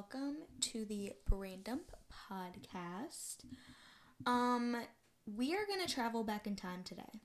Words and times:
welcome 0.00 0.36
to 0.62 0.86
the 0.86 1.12
Brain 1.28 1.60
Dump 1.62 1.94
podcast. 2.10 3.44
Um, 4.24 4.74
we 5.26 5.54
are 5.54 5.66
going 5.66 5.86
to 5.86 5.94
travel 5.94 6.24
back 6.24 6.46
in 6.46 6.56
time 6.56 6.82
today. 6.84 7.20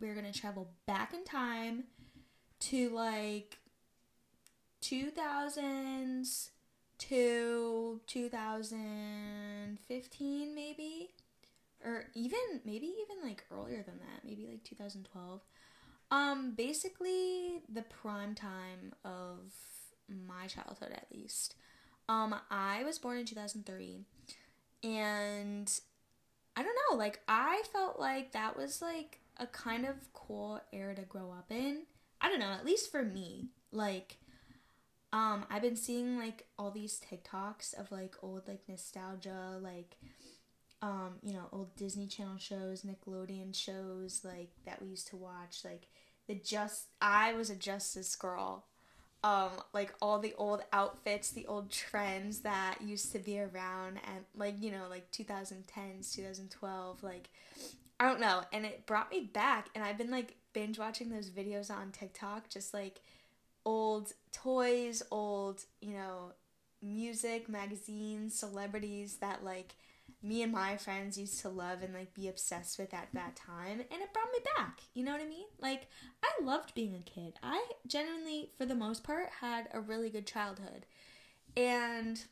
We're 0.00 0.14
going 0.14 0.32
to 0.32 0.40
travel 0.40 0.70
back 0.86 1.12
in 1.12 1.24
time 1.24 1.86
to 2.60 2.90
like 2.90 3.58
2000s 4.82 6.50
to 6.98 8.00
2015 8.06 10.54
maybe 10.54 11.10
or 11.84 12.04
even 12.14 12.38
maybe 12.64 12.86
even 12.86 13.20
like 13.28 13.42
earlier 13.50 13.82
than 13.82 13.98
that, 13.98 14.24
maybe 14.24 14.46
like 14.48 14.62
2012. 14.62 15.40
Um 16.12 16.54
basically 16.56 17.62
the 17.68 17.82
prime 17.82 18.36
time 18.36 18.92
of 19.04 19.52
my 20.08 20.46
childhood 20.46 20.92
at 20.92 21.08
least. 21.12 21.56
Um, 22.08 22.34
I 22.50 22.82
was 22.84 22.98
born 22.98 23.18
in 23.18 23.26
2003 23.26 24.04
and 24.82 25.80
I 26.56 26.62
don't 26.62 26.76
know, 26.90 26.96
like 26.96 27.20
I 27.28 27.62
felt 27.72 27.98
like 27.98 28.32
that 28.32 28.56
was 28.56 28.82
like 28.82 29.20
a 29.38 29.46
kind 29.46 29.86
of 29.86 30.12
cool 30.12 30.60
era 30.72 30.94
to 30.94 31.02
grow 31.02 31.30
up 31.30 31.50
in. 31.50 31.82
I 32.20 32.28
don't 32.28 32.40
know, 32.40 32.52
at 32.52 32.66
least 32.66 32.90
for 32.90 33.02
me. 33.02 33.48
Like 33.72 34.18
um 35.12 35.46
I've 35.50 35.62
been 35.62 35.76
seeing 35.76 36.18
like 36.18 36.46
all 36.58 36.70
these 36.70 37.00
TikToks 37.00 37.78
of 37.78 37.90
like 37.92 38.16
old 38.22 38.48
like 38.48 38.62
nostalgia 38.68 39.58
like 39.62 39.96
um 40.80 41.14
you 41.22 41.32
know 41.32 41.46
old 41.52 41.74
Disney 41.76 42.06
Channel 42.06 42.38
shows, 42.38 42.82
Nickelodeon 42.82 43.54
shows 43.54 44.22
like 44.24 44.50
that 44.66 44.82
we 44.82 44.88
used 44.88 45.08
to 45.08 45.16
watch 45.16 45.60
like 45.64 45.88
the 46.28 46.34
just 46.34 46.88
I 47.00 47.32
was 47.32 47.50
a 47.50 47.56
Justice 47.56 48.14
girl 48.14 48.66
um 49.24 49.50
like 49.72 49.92
all 50.02 50.18
the 50.18 50.34
old 50.36 50.62
outfits 50.72 51.30
the 51.30 51.46
old 51.46 51.70
trends 51.70 52.40
that 52.40 52.76
used 52.82 53.12
to 53.12 53.18
be 53.18 53.38
around 53.40 54.00
and 54.06 54.24
like 54.36 54.54
you 54.60 54.70
know 54.70 54.84
like 54.90 55.10
2010s 55.12 56.12
2012 56.14 57.02
like 57.02 57.28
i 58.00 58.06
don't 58.06 58.20
know. 58.20 58.42
And 58.52 58.66
it 58.66 58.84
brought 58.86 59.10
me 59.10 59.20
back. 59.32 59.68
And 59.74 59.84
i've 59.84 59.98
been 59.98 60.10
like 60.10 60.36
binge 60.52 60.78
watching 60.78 61.08
those 61.08 61.30
videos 61.30 61.70
on 61.70 61.92
tiktok 61.92 62.48
just 62.48 62.74
like 62.74 63.00
old 63.64 64.12
toys 64.32 65.02
old 65.10 65.64
you 65.80 65.94
know 65.94 66.32
music 66.82 67.48
magazines 67.48 68.34
celebrities 68.34 69.16
that 69.20 69.44
like 69.44 69.76
me 70.22 70.42
and 70.42 70.52
my 70.52 70.76
friends 70.76 71.18
used 71.18 71.40
to 71.40 71.48
love 71.48 71.82
and 71.82 71.94
like 71.94 72.14
be 72.14 72.28
obsessed 72.28 72.78
with 72.78 72.94
at 72.94 73.08
that 73.12 73.36
time 73.36 73.80
and 73.90 74.02
it 74.02 74.12
brought 74.12 74.32
me 74.32 74.38
back 74.56 74.80
you 74.94 75.04
know 75.04 75.12
what 75.12 75.20
i 75.20 75.26
mean? 75.28 75.46
Like 75.60 75.88
i 76.22 76.44
loved 76.44 76.74
being 76.74 76.94
a 76.94 77.10
kid. 77.10 77.34
I 77.42 77.64
genuinely 77.86 78.50
for 78.56 78.66
the 78.66 78.74
most 78.74 79.04
part 79.04 79.28
had 79.40 79.68
a 79.72 79.80
really 79.80 80.10
good 80.10 80.26
childhood. 80.26 80.86
And 81.56 82.22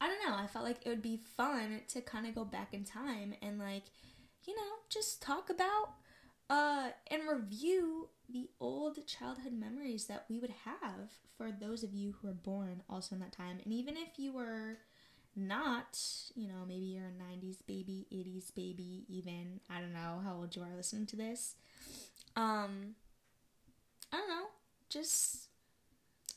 i 0.00 0.06
don't 0.06 0.28
know 0.28 0.36
i 0.36 0.46
felt 0.46 0.64
like 0.64 0.78
it 0.84 0.88
would 0.88 1.02
be 1.02 1.20
fun 1.36 1.80
to 1.88 2.00
kind 2.00 2.26
of 2.26 2.34
go 2.34 2.44
back 2.44 2.72
in 2.72 2.84
time 2.84 3.34
and 3.42 3.58
like 3.58 3.84
you 4.46 4.54
know 4.54 4.72
just 4.88 5.20
talk 5.20 5.50
about 5.50 5.94
uh 6.50 6.90
and 7.10 7.22
review 7.28 8.08
the 8.32 8.48
old 8.60 9.06
childhood 9.06 9.52
memories 9.52 10.06
that 10.06 10.24
we 10.28 10.38
would 10.38 10.54
have 10.64 11.10
for 11.36 11.52
those 11.52 11.82
of 11.82 11.92
you 11.92 12.14
who 12.20 12.28
were 12.28 12.32
born 12.32 12.82
also 12.88 13.14
in 13.14 13.20
that 13.20 13.32
time. 13.32 13.58
And 13.62 13.72
even 13.72 13.96
if 13.96 14.18
you 14.18 14.32
were 14.32 14.78
not, 15.34 15.98
you 16.34 16.48
know, 16.48 16.64
maybe 16.66 16.86
you're 16.86 17.06
a 17.06 17.36
90s 17.36 17.58
baby, 17.66 18.06
80s 18.12 18.54
baby, 18.54 19.04
even. 19.08 19.60
I 19.70 19.80
don't 19.80 19.92
know 19.92 20.20
how 20.24 20.36
old 20.36 20.54
you 20.54 20.62
are 20.62 20.76
listening 20.76 21.06
to 21.06 21.16
this. 21.16 21.54
Um, 22.36 22.94
I 24.12 24.18
don't 24.18 24.28
know. 24.28 24.46
Just, 24.88 25.48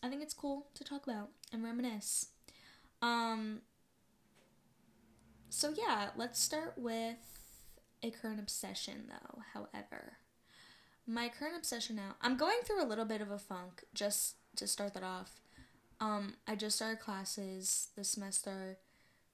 I 0.01 0.09
think 0.09 0.21
it's 0.21 0.33
cool 0.33 0.67
to 0.75 0.83
talk 0.83 1.05
about 1.05 1.29
and 1.51 1.63
reminisce. 1.63 2.27
Um, 3.01 3.61
so 5.49 5.73
yeah, 5.77 6.09
let's 6.15 6.39
start 6.39 6.73
with 6.77 7.17
a 8.01 8.11
current 8.11 8.39
obsession 8.39 9.09
though, 9.09 9.41
however. 9.53 10.17
My 11.07 11.29
current 11.29 11.55
obsession 11.57 11.97
now, 11.97 12.15
I'm 12.21 12.37
going 12.37 12.57
through 12.63 12.83
a 12.83 12.87
little 12.87 13.05
bit 13.05 13.21
of 13.21 13.29
a 13.29 13.37
funk 13.37 13.83
just 13.93 14.35
to 14.55 14.67
start 14.67 14.93
that 14.93 15.03
off. 15.03 15.41
Um, 15.99 16.35
I 16.47 16.55
just 16.55 16.77
started 16.77 16.99
classes 16.99 17.89
this 17.95 18.09
semester 18.09 18.77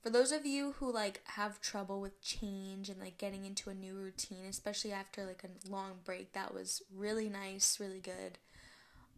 for 0.01 0.09
those 0.09 0.31
of 0.31 0.45
you 0.45 0.73
who 0.79 0.91
like 0.91 1.22
have 1.25 1.62
trouble 1.62 2.01
with 2.01 2.22
change 2.22 2.89
and 2.89 3.00
like 3.00 3.17
getting 3.17 3.45
into 3.45 3.69
a 3.69 3.73
new 3.73 3.94
routine 3.94 4.45
especially 4.50 4.91
after 4.91 5.25
like 5.25 5.44
a 5.44 5.69
long 5.69 6.00
break 6.03 6.34
that 6.34 6.53
was 6.53 6.81
really 6.94 7.29
nice 7.29 7.79
really 7.79 8.00
good. 8.00 8.38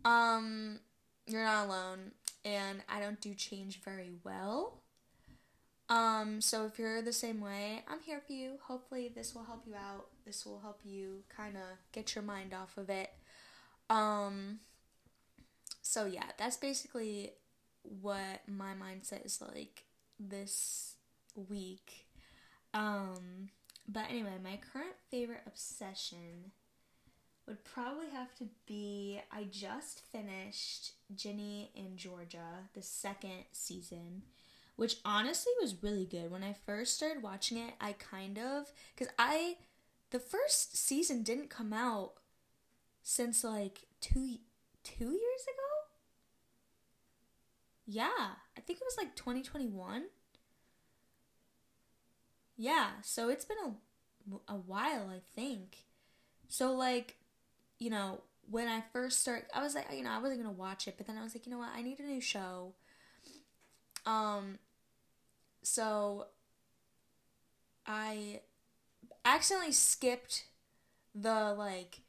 Um 0.03 0.79
you're 1.25 1.43
not 1.43 1.67
alone 1.67 2.11
and 2.43 2.83
i 2.89 2.99
don't 2.99 3.21
do 3.21 3.33
change 3.33 3.79
very 3.81 4.11
well. 4.23 4.81
Um 5.89 6.41
so 6.41 6.65
if 6.65 6.77
you're 6.77 7.01
the 7.01 7.13
same 7.13 7.39
way 7.39 7.83
i'm 7.87 8.01
here 8.01 8.21
for 8.25 8.33
you. 8.33 8.57
Hopefully 8.63 9.09
this 9.13 9.33
will 9.33 9.45
help 9.45 9.63
you 9.65 9.75
out. 9.75 10.07
This 10.25 10.45
will 10.45 10.59
help 10.59 10.81
you 10.83 11.23
kind 11.35 11.55
of 11.55 11.77
get 11.93 12.13
your 12.13 12.23
mind 12.23 12.53
off 12.53 12.77
of 12.77 12.89
it. 12.89 13.11
Um 13.89 14.59
so 15.81 16.05
yeah 16.05 16.25
that's 16.37 16.57
basically 16.57 17.31
what 17.83 18.41
my 18.47 18.71
mindset 18.73 19.25
is 19.25 19.41
like 19.41 19.85
this 20.29 20.95
week. 21.35 22.07
Um, 22.73 23.49
but 23.87 24.05
anyway, 24.09 24.37
my 24.43 24.59
current 24.71 24.95
favorite 25.09 25.41
obsession 25.45 26.51
would 27.47 27.63
probably 27.63 28.09
have 28.09 28.33
to 28.35 28.47
be 28.65 29.19
I 29.31 29.43
just 29.43 30.01
finished 30.11 30.93
Ginny 31.15 31.71
and 31.75 31.97
Georgia, 31.97 32.69
the 32.73 32.81
second 32.81 33.45
season, 33.51 34.23
which 34.75 34.97
honestly 35.03 35.51
was 35.61 35.83
really 35.83 36.05
good. 36.05 36.31
When 36.31 36.43
I 36.43 36.55
first 36.65 36.95
started 36.95 37.21
watching 37.21 37.57
it, 37.57 37.73
I 37.81 37.93
kind 37.93 38.37
of 38.39 38.71
cuz 38.95 39.09
I 39.19 39.57
the 40.11 40.19
first 40.19 40.77
season 40.77 41.23
didn't 41.23 41.49
come 41.49 41.73
out 41.73 42.13
since 43.01 43.43
like 43.43 43.87
2 44.01 44.37
2 44.83 45.03
years 45.05 45.43
ago. 45.43 45.62
Yeah, 47.85 48.35
I 48.57 48.61
think 48.61 48.79
it 48.81 48.85
was 48.85 48.97
like 48.97 49.15
2021. 49.15 50.09
Yeah, 52.55 52.89
so 53.01 53.29
it's 53.29 53.45
been 53.45 53.57
a, 53.57 54.53
a 54.53 54.55
while, 54.55 55.09
I 55.09 55.21
think. 55.35 55.77
So, 56.49 56.73
like, 56.73 57.17
you 57.79 57.89
know, 57.89 58.21
when 58.49 58.67
I 58.67 58.83
first 58.93 59.21
started, 59.21 59.45
I 59.53 59.63
was 59.63 59.75
like, 59.75 59.87
you 59.93 60.03
know, 60.03 60.11
I 60.11 60.19
wasn't 60.19 60.43
gonna 60.43 60.53
watch 60.53 60.87
it, 60.87 60.95
but 60.97 61.07
then 61.07 61.17
I 61.17 61.23
was 61.23 61.35
like, 61.35 61.45
you 61.45 61.51
know 61.51 61.59
what, 61.59 61.71
I 61.75 61.81
need 61.81 61.99
a 61.99 62.03
new 62.03 62.21
show. 62.21 62.73
Um, 64.05 64.59
so 65.61 66.27
I 67.85 68.41
accidentally 69.25 69.71
skipped 69.71 70.45
the 71.15 71.53
like 71.53 72.01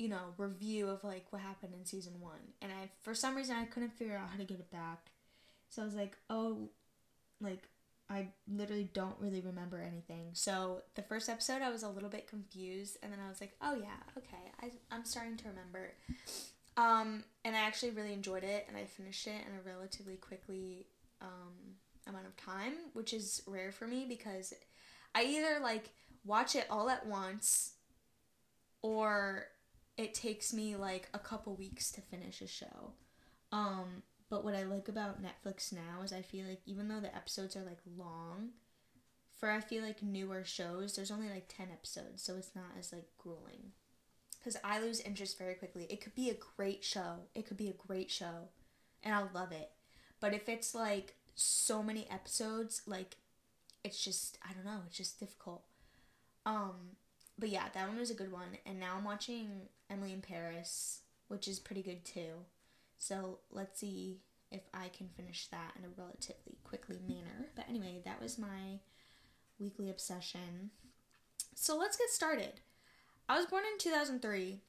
you 0.00 0.08
know, 0.08 0.32
review 0.38 0.88
of 0.88 1.04
like 1.04 1.26
what 1.28 1.42
happened 1.42 1.74
in 1.78 1.84
season 1.84 2.14
one. 2.20 2.40
And 2.62 2.72
I, 2.72 2.88
for 3.02 3.14
some 3.14 3.36
reason, 3.36 3.54
I 3.54 3.66
couldn't 3.66 3.92
figure 3.92 4.16
out 4.16 4.30
how 4.30 4.38
to 4.38 4.44
get 4.44 4.58
it 4.58 4.70
back. 4.70 5.10
So 5.68 5.82
I 5.82 5.84
was 5.84 5.94
like, 5.94 6.16
oh, 6.30 6.70
like, 7.38 7.68
I 8.08 8.28
literally 8.50 8.88
don't 8.94 9.14
really 9.20 9.42
remember 9.42 9.78
anything. 9.78 10.30
So 10.32 10.80
the 10.94 11.02
first 11.02 11.28
episode, 11.28 11.60
I 11.60 11.68
was 11.68 11.82
a 11.82 11.88
little 11.90 12.08
bit 12.08 12.26
confused. 12.26 12.96
And 13.02 13.12
then 13.12 13.18
I 13.22 13.28
was 13.28 13.42
like, 13.42 13.52
oh, 13.60 13.74
yeah, 13.74 14.00
okay, 14.16 14.50
I, 14.62 14.70
I'm 14.90 15.04
starting 15.04 15.36
to 15.36 15.48
remember. 15.48 15.92
Um, 16.78 17.22
and 17.44 17.54
I 17.54 17.58
actually 17.58 17.90
really 17.90 18.14
enjoyed 18.14 18.42
it. 18.42 18.64
And 18.68 18.78
I 18.78 18.86
finished 18.86 19.26
it 19.26 19.44
in 19.46 19.52
a 19.54 19.70
relatively 19.70 20.16
quickly 20.16 20.86
um, 21.20 21.76
amount 22.08 22.24
of 22.24 22.34
time, 22.38 22.72
which 22.94 23.12
is 23.12 23.42
rare 23.46 23.70
for 23.70 23.86
me 23.86 24.06
because 24.08 24.54
I 25.14 25.24
either 25.24 25.60
like 25.62 25.90
watch 26.24 26.56
it 26.56 26.66
all 26.70 26.88
at 26.88 27.06
once 27.06 27.74
or 28.80 29.44
it 30.00 30.14
takes 30.14 30.54
me 30.54 30.76
like 30.76 31.08
a 31.12 31.18
couple 31.18 31.54
weeks 31.54 31.90
to 31.92 32.00
finish 32.00 32.40
a 32.40 32.46
show. 32.46 32.92
Um, 33.52 34.02
but 34.30 34.44
what 34.44 34.54
I 34.54 34.62
like 34.62 34.88
about 34.88 35.22
Netflix 35.22 35.72
now 35.72 36.02
is 36.02 36.12
I 36.12 36.22
feel 36.22 36.46
like 36.46 36.62
even 36.64 36.88
though 36.88 37.00
the 37.00 37.14
episodes 37.14 37.54
are 37.54 37.64
like 37.64 37.80
long, 37.98 38.50
for 39.38 39.50
I 39.50 39.60
feel 39.60 39.82
like 39.82 40.02
newer 40.02 40.42
shows, 40.42 40.96
there's 40.96 41.10
only 41.10 41.28
like 41.28 41.48
10 41.48 41.68
episodes, 41.70 42.22
so 42.22 42.36
it's 42.36 42.56
not 42.56 42.72
as 42.78 42.92
like 42.92 43.08
grueling. 43.18 43.72
Cuz 44.42 44.56
I 44.64 44.80
lose 44.80 45.00
interest 45.00 45.36
very 45.36 45.54
quickly. 45.54 45.84
It 45.90 46.00
could 46.00 46.14
be 46.14 46.30
a 46.30 46.34
great 46.56 46.82
show. 46.82 47.26
It 47.34 47.46
could 47.46 47.58
be 47.58 47.68
a 47.68 47.74
great 47.74 48.10
show 48.10 48.48
and 49.02 49.14
I'll 49.14 49.30
love 49.34 49.52
it. 49.52 49.72
But 50.18 50.32
if 50.32 50.48
it's 50.48 50.74
like 50.74 51.16
so 51.34 51.82
many 51.82 52.08
episodes, 52.08 52.80
like 52.86 53.18
it's 53.84 54.02
just 54.02 54.38
I 54.48 54.54
don't 54.54 54.64
know, 54.64 54.80
it's 54.86 54.96
just 54.96 55.20
difficult. 55.20 55.64
Um 56.46 56.96
but 57.40 57.48
yeah, 57.48 57.64
that 57.72 57.88
one 57.88 57.98
was 57.98 58.10
a 58.10 58.14
good 58.14 58.30
one. 58.30 58.58
And 58.66 58.78
now 58.78 58.94
I'm 58.96 59.04
watching 59.04 59.62
Emily 59.88 60.12
in 60.12 60.20
Paris, 60.20 61.00
which 61.28 61.48
is 61.48 61.58
pretty 61.58 61.82
good 61.82 62.04
too. 62.04 62.44
So 62.98 63.38
let's 63.50 63.80
see 63.80 64.20
if 64.52 64.62
I 64.74 64.88
can 64.88 65.08
finish 65.16 65.46
that 65.48 65.72
in 65.78 65.84
a 65.84 65.88
relatively 65.96 66.58
quickly 66.62 66.98
manner. 67.08 67.48
But 67.56 67.66
anyway, 67.68 68.02
that 68.04 68.20
was 68.20 68.38
my 68.38 68.80
weekly 69.58 69.90
obsession. 69.90 70.70
So 71.54 71.78
let's 71.78 71.96
get 71.96 72.10
started. 72.10 72.60
I 73.28 73.36
was 73.36 73.46
born 73.46 73.64
in 73.72 73.78
2003. 73.78 74.60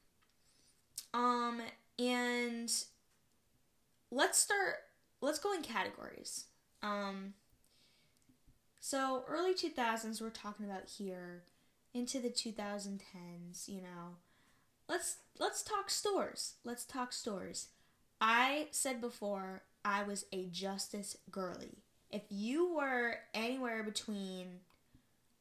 Um 1.13 1.61
and 1.99 2.71
let's 4.09 4.39
start 4.39 4.75
let's 5.21 5.39
go 5.39 5.53
in 5.53 5.61
categories. 5.61 6.45
Um, 6.83 7.33
so 8.79 9.23
early 9.27 9.53
2000s, 9.53 10.21
we're 10.21 10.29
talking 10.29 10.65
about 10.65 10.89
here 10.97 11.43
into 11.93 12.19
the 12.19 12.29
2010s, 12.29 13.67
you 13.67 13.81
know. 13.81 14.17
Let's 14.87 15.17
let's 15.39 15.63
talk 15.63 15.89
stores. 15.89 16.55
Let's 16.63 16.85
talk 16.85 17.13
stores. 17.13 17.69
I 18.19 18.67
said 18.71 19.01
before 19.01 19.63
I 19.83 20.03
was 20.03 20.25
a 20.31 20.45
justice 20.47 21.17
girly. 21.31 21.79
If 22.11 22.23
you 22.29 22.75
were 22.75 23.19
anywhere 23.33 23.83
between 23.83 24.59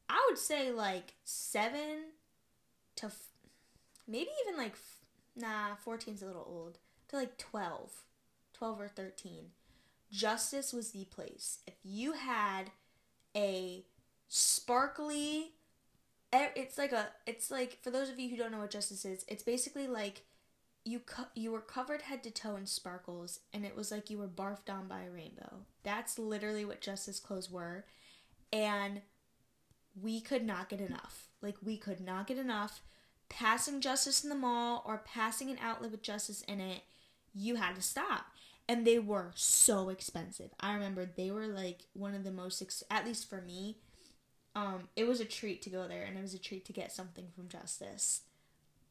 I 0.09 0.25
would 0.29 0.37
say 0.37 0.71
like 0.71 1.13
7 1.23 1.79
to 2.97 3.05
f- 3.05 3.29
maybe 4.07 4.29
even 4.45 4.57
like 4.57 4.73
f- 4.73 4.99
nah, 5.35 5.75
14's 5.85 6.21
a 6.21 6.25
little 6.25 6.45
old. 6.49 6.77
To 7.09 7.17
like 7.17 7.37
12. 7.37 7.91
12 8.53 8.81
or 8.81 8.87
13. 8.89 9.51
Justice 10.11 10.73
was 10.73 10.91
the 10.91 11.05
place. 11.05 11.59
If 11.65 11.75
you 11.83 12.13
had 12.13 12.71
a 13.35 13.85
sparkly 14.27 15.51
it's 16.33 16.77
like 16.77 16.91
a 16.91 17.07
it's 17.27 17.51
like 17.51 17.77
for 17.81 17.91
those 17.91 18.09
of 18.09 18.19
you 18.19 18.29
who 18.29 18.37
don't 18.37 18.51
know 18.51 18.59
what 18.59 18.71
justice 18.71 19.03
is 19.05 19.25
it's 19.27 19.43
basically 19.43 19.87
like 19.87 20.23
you 20.83 20.99
co- 20.99 21.27
you 21.35 21.51
were 21.51 21.61
covered 21.61 22.03
head 22.03 22.23
to 22.23 22.31
toe 22.31 22.55
in 22.55 22.65
sparkles 22.65 23.39
and 23.53 23.65
it 23.65 23.75
was 23.75 23.91
like 23.91 24.09
you 24.09 24.17
were 24.17 24.27
barfed 24.27 24.69
on 24.69 24.87
by 24.87 25.03
a 25.03 25.11
rainbow. 25.11 25.57
That's 25.83 26.17
literally 26.17 26.65
what 26.65 26.81
justice 26.81 27.19
clothes 27.19 27.51
were 27.51 27.85
and 28.51 29.01
we 30.01 30.21
could 30.21 30.45
not 30.45 30.69
get 30.69 30.81
enough. 30.81 31.27
Like 31.41 31.57
we 31.63 31.77
could 31.77 31.99
not 32.01 32.27
get 32.27 32.37
enough. 32.37 32.81
Passing 33.29 33.79
justice 33.81 34.23
in 34.23 34.29
the 34.29 34.35
mall 34.35 34.83
or 34.85 35.03
passing 35.05 35.49
an 35.49 35.57
outlet 35.61 35.91
with 35.91 36.01
justice 36.01 36.41
in 36.43 36.59
it 36.59 36.81
you 37.33 37.55
had 37.55 37.75
to 37.75 37.81
stop. 37.81 38.25
And 38.67 38.85
they 38.85 38.99
were 38.99 39.31
so 39.35 39.89
expensive. 39.89 40.51
I 40.59 40.73
remember 40.73 41.05
they 41.05 41.31
were 41.31 41.47
like 41.47 41.85
one 41.93 42.15
of 42.15 42.23
the 42.23 42.31
most 42.31 42.61
ex- 42.61 42.83
at 42.89 43.05
least 43.05 43.29
for 43.29 43.41
me 43.41 43.77
um, 44.55 44.89
it 44.95 45.07
was 45.07 45.21
a 45.21 45.25
treat 45.25 45.61
to 45.63 45.69
go 45.69 45.87
there 45.87 46.03
and 46.03 46.17
it 46.17 46.21
was 46.21 46.33
a 46.33 46.39
treat 46.39 46.65
to 46.65 46.73
get 46.73 46.91
something 46.91 47.27
from 47.35 47.47
Justice. 47.47 48.21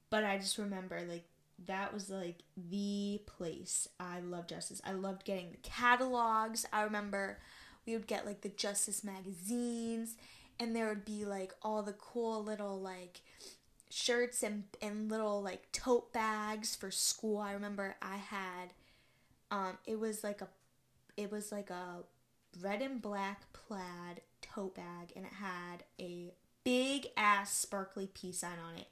But 0.08 0.24
I 0.24 0.38
just 0.38 0.58
remember 0.58 1.00
like 1.08 1.24
that 1.66 1.92
was 1.92 2.10
like 2.10 2.42
the 2.56 3.20
place. 3.26 3.86
I 3.98 4.20
love 4.20 4.46
Justice. 4.46 4.80
I 4.84 4.92
loved 4.92 5.24
getting 5.24 5.50
the 5.50 5.58
catalogs. 5.58 6.66
I 6.72 6.82
remember 6.82 7.38
we 7.86 7.92
would 7.92 8.06
get 8.06 8.26
like 8.26 8.40
the 8.40 8.48
Justice 8.48 9.04
magazines 9.04 10.16
and 10.58 10.74
there 10.74 10.88
would 10.88 11.04
be 11.04 11.24
like 11.24 11.52
all 11.62 11.82
the 11.82 11.92
cool 11.92 12.42
little 12.42 12.80
like 12.80 13.20
shirts 13.90 14.42
and 14.42 14.64
and 14.80 15.10
little 15.10 15.42
like 15.42 15.70
tote 15.72 16.12
bags 16.12 16.74
for 16.74 16.90
school. 16.90 17.38
I 17.38 17.52
remember 17.52 17.96
I 18.00 18.16
had 18.16 18.72
um 19.50 19.78
it 19.86 19.98
was 19.98 20.24
like 20.24 20.40
a 20.40 20.48
it 21.16 21.30
was 21.30 21.52
like 21.52 21.70
a 21.70 22.04
red 22.62 22.80
and 22.82 23.02
black 23.02 23.52
plaid 23.52 24.22
tote 24.54 24.74
bag 24.74 25.12
and 25.16 25.24
it 25.24 25.32
had 25.32 25.84
a 26.00 26.32
big 26.64 27.08
ass 27.16 27.52
sparkly 27.52 28.06
peace 28.06 28.38
sign 28.38 28.58
on 28.66 28.76
it. 28.76 28.88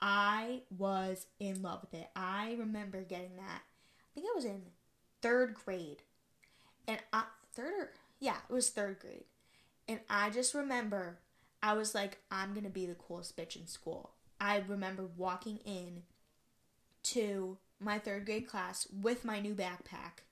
I 0.00 0.62
was 0.76 1.26
in 1.38 1.62
love 1.62 1.82
with 1.82 1.94
it. 1.94 2.08
I 2.16 2.56
remember 2.58 3.02
getting 3.02 3.36
that. 3.36 3.62
I 3.62 4.14
think 4.14 4.26
I 4.26 4.34
was 4.34 4.44
in 4.44 4.62
third 5.20 5.54
grade. 5.54 6.02
And 6.88 6.98
I, 7.12 7.24
third 7.52 7.72
or, 7.72 7.90
yeah, 8.18 8.36
it 8.48 8.52
was 8.52 8.70
third 8.70 8.98
grade. 8.98 9.24
And 9.88 10.00
I 10.10 10.30
just 10.30 10.54
remember 10.54 11.18
I 11.62 11.74
was 11.74 11.94
like, 11.94 12.18
I'm 12.30 12.52
going 12.52 12.64
to 12.64 12.70
be 12.70 12.86
the 12.86 12.94
coolest 12.94 13.36
bitch 13.36 13.56
in 13.56 13.66
school. 13.66 14.10
I 14.40 14.62
remember 14.66 15.04
walking 15.16 15.58
in 15.64 16.02
to 17.04 17.58
my 17.78 17.98
third 17.98 18.26
grade 18.26 18.48
class 18.48 18.88
with 19.00 19.24
my 19.24 19.40
new 19.40 19.54
backpack 19.54 20.22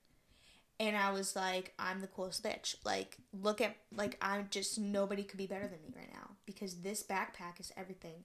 and 0.81 0.97
I 0.97 1.13
was 1.13 1.37
like, 1.37 1.75
I'm 1.79 2.01
the 2.01 2.07
coolest 2.07 2.43
bitch. 2.43 2.75
Like, 2.85 3.19
look 3.39 3.61
at 3.61 3.77
like 3.95 4.17
I'm 4.23 4.49
just 4.51 4.79
nobody 4.79 5.23
could 5.23 5.37
be 5.37 5.47
better 5.47 5.69
than 5.69 5.83
me 5.83 5.93
right 5.95 6.11
now 6.13 6.31
because 6.47 6.77
this 6.77 7.03
backpack 7.03 7.61
is 7.61 7.71
everything. 7.77 8.25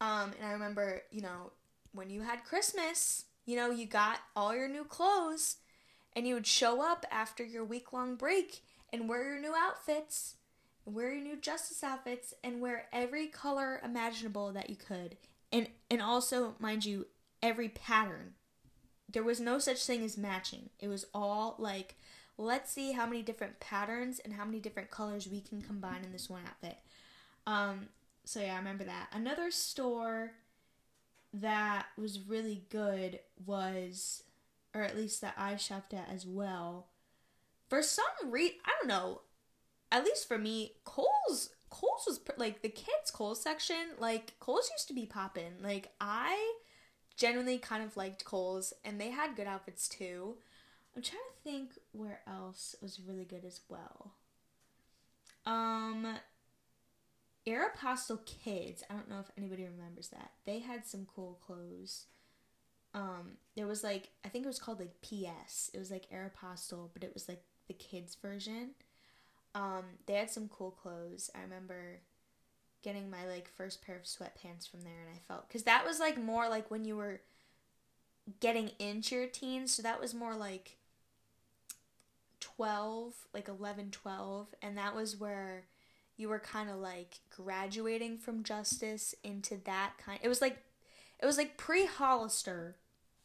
Um, 0.00 0.32
and 0.38 0.46
I 0.46 0.52
remember, 0.52 1.02
you 1.12 1.22
know, 1.22 1.52
when 1.92 2.10
you 2.10 2.22
had 2.22 2.44
Christmas, 2.44 3.26
you 3.46 3.56
know, 3.56 3.70
you 3.70 3.86
got 3.86 4.18
all 4.34 4.54
your 4.54 4.68
new 4.68 4.84
clothes, 4.84 5.56
and 6.14 6.26
you 6.26 6.34
would 6.34 6.46
show 6.46 6.82
up 6.82 7.06
after 7.10 7.44
your 7.44 7.64
week 7.64 7.92
long 7.92 8.16
break 8.16 8.62
and 8.92 9.08
wear 9.08 9.22
your 9.22 9.40
new 9.40 9.54
outfits, 9.56 10.34
wear 10.84 11.14
your 11.14 11.22
new 11.22 11.36
justice 11.36 11.84
outfits, 11.84 12.34
and 12.42 12.60
wear 12.60 12.86
every 12.92 13.28
color 13.28 13.80
imaginable 13.84 14.52
that 14.52 14.68
you 14.68 14.76
could, 14.76 15.16
and 15.52 15.68
and 15.88 16.02
also, 16.02 16.56
mind 16.58 16.84
you, 16.84 17.06
every 17.40 17.68
pattern 17.68 18.34
there 19.08 19.22
was 19.22 19.40
no 19.40 19.58
such 19.58 19.84
thing 19.84 20.04
as 20.04 20.18
matching. 20.18 20.70
It 20.80 20.88
was 20.88 21.06
all 21.14 21.56
like, 21.58 21.96
let's 22.36 22.70
see 22.70 22.92
how 22.92 23.06
many 23.06 23.22
different 23.22 23.60
patterns 23.60 24.20
and 24.20 24.34
how 24.34 24.44
many 24.44 24.60
different 24.60 24.90
colors 24.90 25.28
we 25.28 25.40
can 25.40 25.62
combine 25.62 26.04
in 26.04 26.12
this 26.12 26.28
one 26.28 26.42
outfit. 26.46 26.78
Um, 27.46 27.88
so 28.24 28.40
yeah, 28.40 28.54
I 28.54 28.58
remember 28.58 28.84
that. 28.84 29.08
Another 29.12 29.50
store 29.50 30.32
that 31.32 31.86
was 31.96 32.20
really 32.20 32.64
good 32.70 33.20
was, 33.46 34.22
or 34.74 34.82
at 34.82 34.96
least 34.96 35.20
that 35.22 35.34
I 35.36 35.56
shopped 35.56 35.94
at 35.94 36.10
as 36.12 36.26
well. 36.26 36.88
For 37.68 37.82
some 37.82 38.04
reason, 38.30 38.58
I 38.64 38.70
don't 38.78 38.88
know. 38.88 39.22
At 39.90 40.04
least 40.04 40.28
for 40.28 40.38
me, 40.38 40.72
Kohl's 40.84 41.50
Kohl's 41.70 42.04
was 42.06 42.20
like 42.36 42.62
the 42.62 42.68
kids 42.68 43.10
Kohl's 43.10 43.42
section. 43.42 43.76
Like 43.98 44.34
Kohl's 44.40 44.70
used 44.70 44.88
to 44.88 44.94
be 44.94 45.06
popping. 45.06 45.52
Like 45.62 45.90
I 46.00 46.54
genuinely 47.18 47.58
kind 47.58 47.84
of 47.84 47.96
liked 47.96 48.24
Kohl's, 48.24 48.72
and 48.84 48.98
they 48.98 49.10
had 49.10 49.36
good 49.36 49.46
outfits 49.46 49.88
too. 49.88 50.36
I'm 50.96 51.02
trying 51.02 51.20
to 51.20 51.42
think 51.50 51.72
where 51.92 52.20
else 52.26 52.74
was 52.80 53.00
really 53.00 53.24
good 53.24 53.44
as 53.44 53.60
well. 53.68 54.12
Um, 55.44 56.16
Aeropostale 57.46 58.24
Kids. 58.24 58.82
I 58.88 58.94
don't 58.94 59.10
know 59.10 59.20
if 59.20 59.30
anybody 59.36 59.64
remembers 59.64 60.08
that. 60.08 60.30
They 60.46 60.60
had 60.60 60.86
some 60.86 61.06
cool 61.14 61.38
clothes. 61.44 62.06
Um, 62.94 63.32
there 63.54 63.66
was 63.66 63.84
like 63.84 64.10
I 64.24 64.28
think 64.28 64.44
it 64.44 64.48
was 64.48 64.58
called 64.58 64.80
like 64.80 65.00
PS. 65.02 65.70
It 65.74 65.78
was 65.78 65.90
like 65.90 66.08
Aeropostale, 66.10 66.90
but 66.94 67.04
it 67.04 67.12
was 67.12 67.28
like 67.28 67.42
the 67.66 67.74
kids 67.74 68.16
version. 68.20 68.70
Um, 69.54 69.84
they 70.06 70.14
had 70.14 70.30
some 70.30 70.48
cool 70.48 70.70
clothes. 70.70 71.30
I 71.34 71.40
remember 71.40 72.00
getting 72.82 73.10
my 73.10 73.26
like 73.26 73.50
first 73.56 73.82
pair 73.82 73.96
of 73.96 74.02
sweatpants 74.02 74.68
from 74.68 74.82
there 74.82 75.00
and 75.00 75.14
I 75.14 75.20
felt 75.26 75.48
cuz 75.50 75.64
that 75.64 75.84
was 75.84 75.98
like 75.98 76.16
more 76.16 76.48
like 76.48 76.70
when 76.70 76.84
you 76.84 76.96
were 76.96 77.20
getting 78.40 78.70
into 78.78 79.14
your 79.14 79.26
teens 79.26 79.74
so 79.74 79.82
that 79.82 80.00
was 80.00 80.14
more 80.14 80.34
like 80.34 80.76
12 82.40 83.14
like 83.32 83.48
11 83.48 83.90
12 83.90 84.54
and 84.62 84.76
that 84.78 84.94
was 84.94 85.16
where 85.16 85.66
you 86.16 86.28
were 86.28 86.38
kind 86.38 86.68
of 86.68 86.76
like 86.76 87.20
graduating 87.30 88.18
from 88.18 88.42
justice 88.42 89.14
into 89.24 89.56
that 89.64 89.92
kind 89.98 90.20
it 90.22 90.28
was 90.28 90.40
like 90.40 90.62
it 91.20 91.26
was 91.26 91.36
like 91.36 91.56
pre 91.56 91.86
Hollister 91.86 92.76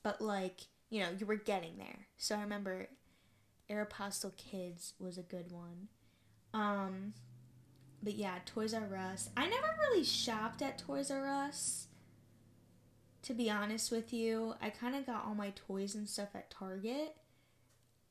but 0.03 0.21
like 0.21 0.67
you 0.89 1.01
know 1.01 1.09
you 1.17 1.25
were 1.25 1.35
getting 1.35 1.77
there. 1.77 2.07
So 2.17 2.35
I 2.35 2.41
remember 2.41 2.87
Aeropostale 3.69 4.37
Kids 4.37 4.93
was 4.99 5.17
a 5.17 5.23
good 5.23 5.51
one. 5.51 5.87
Um 6.53 7.13
but 8.03 8.15
yeah, 8.15 8.39
Toys 8.45 8.73
R 8.73 8.95
Us. 8.97 9.29
I 9.37 9.47
never 9.47 9.75
really 9.79 10.03
shopped 10.03 10.61
at 10.61 10.77
Toys 10.77 11.09
R 11.09 11.27
Us. 11.27 11.87
To 13.23 13.33
be 13.33 13.49
honest 13.49 13.89
with 13.89 14.11
you, 14.11 14.55
I 14.61 14.69
kind 14.69 14.95
of 14.95 15.05
got 15.05 15.25
all 15.25 15.35
my 15.35 15.53
toys 15.55 15.95
and 15.95 16.09
stuff 16.09 16.29
at 16.35 16.51
Target. 16.51 17.15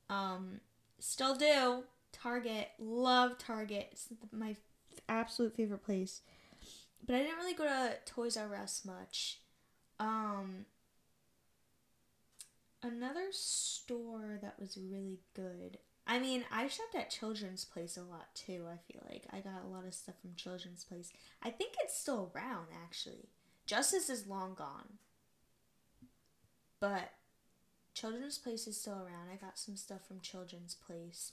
Um, 0.09 0.59
still 0.99 1.35
do. 1.35 1.83
Target, 2.11 2.69
love 2.79 3.37
Target. 3.37 3.89
It's 3.91 4.07
my 4.31 4.55
absolute 5.07 5.55
favorite 5.55 5.83
place. 5.83 6.21
But 7.05 7.15
I 7.15 7.19
didn't 7.19 7.37
really 7.37 7.53
go 7.53 7.65
to 7.65 7.93
Toys 8.05 8.37
R 8.37 8.55
Us 8.55 8.83
much. 8.85 9.41
Um, 9.99 10.65
another 12.81 13.27
store 13.31 14.39
that 14.41 14.59
was 14.59 14.77
really 14.77 15.19
good. 15.35 15.77
I 16.05 16.19
mean, 16.19 16.43
I 16.51 16.67
shopped 16.67 16.95
at 16.95 17.09
Children's 17.09 17.65
Place 17.65 17.97
a 17.97 18.01
lot 18.01 18.33
too, 18.35 18.65
I 18.69 18.77
feel 18.91 19.01
like. 19.09 19.25
I 19.31 19.39
got 19.39 19.63
a 19.65 19.73
lot 19.73 19.85
of 19.85 19.93
stuff 19.93 20.15
from 20.21 20.35
Children's 20.35 20.83
Place. 20.83 21.13
I 21.41 21.49
think 21.49 21.73
it's 21.81 21.97
still 21.97 22.31
around, 22.35 22.67
actually. 22.83 23.29
Justice 23.65 24.09
is 24.09 24.27
long 24.27 24.53
gone. 24.53 24.97
But 26.79 27.11
Children's 27.93 28.37
Place 28.37 28.67
is 28.67 28.79
still 28.79 28.95
around. 28.95 29.29
I 29.31 29.37
got 29.37 29.57
some 29.57 29.77
stuff 29.77 30.05
from 30.05 30.19
Children's 30.19 30.75
Place. 30.75 31.31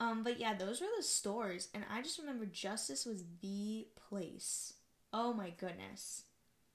Um, 0.00 0.24
but 0.24 0.40
yeah, 0.40 0.54
those 0.54 0.80
were 0.80 0.88
the 0.96 1.02
stores, 1.04 1.68
and 1.72 1.84
I 1.88 2.02
just 2.02 2.18
remember 2.18 2.44
Justice 2.44 3.06
was 3.06 3.22
the 3.40 3.86
place. 4.08 4.74
Oh 5.12 5.32
my 5.32 5.50
goodness. 5.50 6.24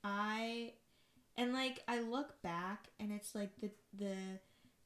I 0.01 0.73
and 1.35 1.51
like 1.51 1.83
I 1.87 1.99
look 1.99 2.41
back 2.41 2.87
and 2.99 3.11
it's 3.11 3.35
like 3.35 3.49
the 3.59 3.71
the 3.97 4.15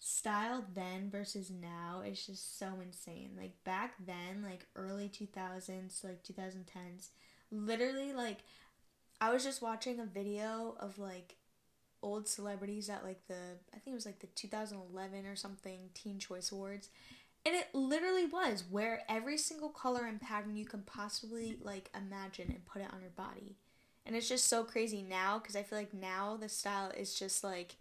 style 0.03 0.65
then 0.73 1.11
versus 1.11 1.51
now 1.51 2.01
is 2.01 2.25
just 2.25 2.57
so 2.57 2.67
insane. 2.83 3.29
Like 3.37 3.63
back 3.63 3.93
then, 4.05 4.43
like 4.43 4.65
early 4.75 5.07
2000s, 5.07 6.03
like 6.03 6.23
2010s, 6.23 7.09
literally 7.51 8.11
like 8.11 8.39
I 9.21 9.31
was 9.31 9.43
just 9.43 9.61
watching 9.61 9.99
a 9.99 10.05
video 10.05 10.75
of 10.79 10.97
like 10.97 11.35
old 12.01 12.27
celebrities 12.27 12.89
at 12.89 13.03
like 13.03 13.27
the 13.27 13.59
I 13.73 13.77
think 13.77 13.93
it 13.93 13.93
was 13.93 14.07
like 14.07 14.19
the 14.19 14.27
2011 14.27 15.27
or 15.27 15.35
something 15.35 15.91
Teen 15.93 16.17
Choice 16.17 16.51
Awards. 16.51 16.89
And 17.45 17.55
it 17.55 17.69
literally 17.73 18.25
was 18.25 18.63
wear 18.69 19.03
every 19.07 19.37
single 19.37 19.69
color 19.69 20.05
and 20.05 20.19
pattern 20.19 20.55
you 20.55 20.65
can 20.65 20.81
possibly 20.81 21.57
like 21.61 21.91
imagine 21.95 22.49
and 22.49 22.65
put 22.65 22.81
it 22.81 22.91
on 22.91 23.01
your 23.01 23.11
body. 23.11 23.55
And 24.03 24.15
it's 24.15 24.29
just 24.29 24.47
so 24.47 24.63
crazy 24.63 25.03
now 25.07 25.37
because 25.37 25.55
I 25.55 25.61
feel 25.61 25.77
like 25.77 25.93
now 25.93 26.37
the 26.41 26.49
style 26.49 26.91
is 26.97 27.13
just 27.13 27.43
like 27.43 27.75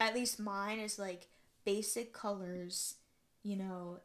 at 0.00 0.14
least 0.14 0.40
mine 0.40 0.80
is 0.80 0.98
like 0.98 1.28
basic 1.64 2.12
colors, 2.12 2.96
you 3.42 3.56
know, 3.56 4.00